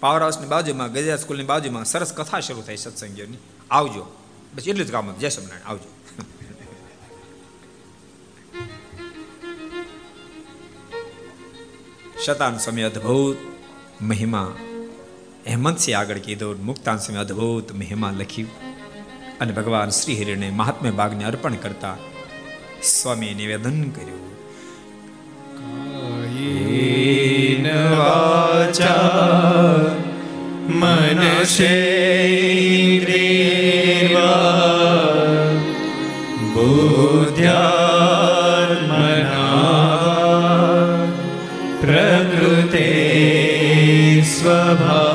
પાવર 0.00 0.20
હાઉસની 0.20 0.46
બાજુમાં 0.46 0.92
ગજા 0.92 1.16
સ્કૂલની 1.16 1.44
બાજુમાં 1.44 1.84
સરસ 1.84 2.12
કથા 2.12 2.40
શરૂ 2.40 2.62
થઈ 2.62 2.76
સત્સંગીઓની. 2.76 3.36
આવજો. 3.70 4.16
બસ 4.54 4.68
એટલું 4.68 4.86
જ 4.86 4.92
કામ 4.92 5.14
જય 5.16 5.28
સ્વામિનારાયણ. 5.28 5.70
આવજો. 5.70 5.90
શતાન 12.24 12.58
સમય 12.58 12.82
અદ્ભુત 12.82 13.36
મહિમા. 14.02 14.54
હેમંતસિંહ 15.48 15.98
આગળ 15.98 16.18
કીધું, 16.18 16.64
મુક્તાન 16.64 16.98
સમય 16.98 17.18
અદ્ભુત 17.18 17.72
મહિમા 17.72 18.10
લખ્યું. 18.10 18.50
અને 19.38 19.52
ભગવાન 19.52 19.90
શ્રી 19.90 20.22
હરિને 20.22 20.50
મહાત્મ્ય 20.50 20.90
ભાગને 20.90 21.24
અર્પણ 21.24 21.54
કરતા 21.54 21.96
સ્વામી 22.82 23.34
નિવેદન 23.34 23.90
કર્યું. 23.90 24.39
ीन 26.50 27.66
वाचा 27.98 28.96
मनसेन्द्रिवा 33.00 34.30
बुद्ध्यात्मना 38.20 39.46
प्रकृते 41.82 42.88
स्वभा 44.34 45.09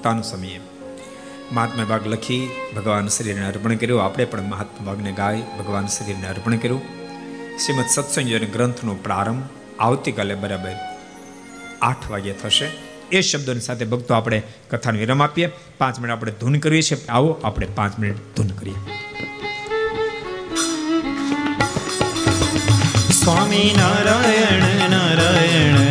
મુક્તાન 0.00 0.22
સમયે 0.22 0.60
મહાત્મા 1.52 1.84
ભાગ 1.84 2.06
લખી 2.06 2.50
ભગવાન 2.76 3.08
શરીરને 3.08 3.46
અર્પણ 3.46 3.74
કર્યું. 3.74 4.04
આપણે 4.04 4.24
પણ 4.24 4.42
મહાત્મા 4.42 4.86
ભાગને 4.86 5.12
ગાય 5.12 5.42
ભગવાન 5.58 5.86
શરીરને 5.86 6.28
અર્પણ 6.28 6.56
કર્યું. 6.56 6.82
શ્રીમદ 7.58 7.86
સત્સંગ 7.86 8.52
ગ્રંથનો 8.52 8.94
પ્રારંભ 8.94 9.42
આવતીકાલે 9.80 10.34
બરાબર 10.34 10.72
આઠ 11.82 12.10
વાગે 12.10 12.32
થશે. 12.32 12.70
એ 13.12 13.20
શબ્દોની 13.20 13.60
સાથે 13.60 13.84
ભક્તો 13.84 14.14
આપણે 14.14 14.42
કથાનો 14.70 14.98
વિરામ 14.98 15.22
આપીએ. 15.22 15.50
પાંચ 15.78 15.98
મિનિટ 15.98 16.12
આપણે 16.12 16.32
ધૂન 16.40 16.54
કરીએ 16.54 16.82
છીએ. 16.82 17.06
આવો, 17.06 17.40
આપણે 17.44 17.66
પાંચ 17.66 17.98
મિનિટ 17.98 18.36
ધૂન 18.36 18.46
કરીએ. 18.46 18.74
સ્વામી 23.12 23.74
નારાયણ 23.76 24.90
નારાયણ. 24.90 25.90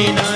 હરિ 0.00 0.29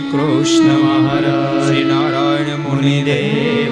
કૃષ્ણ 0.00 0.64
મહારાજ. 0.64 1.66
શ્રી 1.68 1.84
નારાયણ 1.84 2.56
મુનિદેવ. 2.56 3.67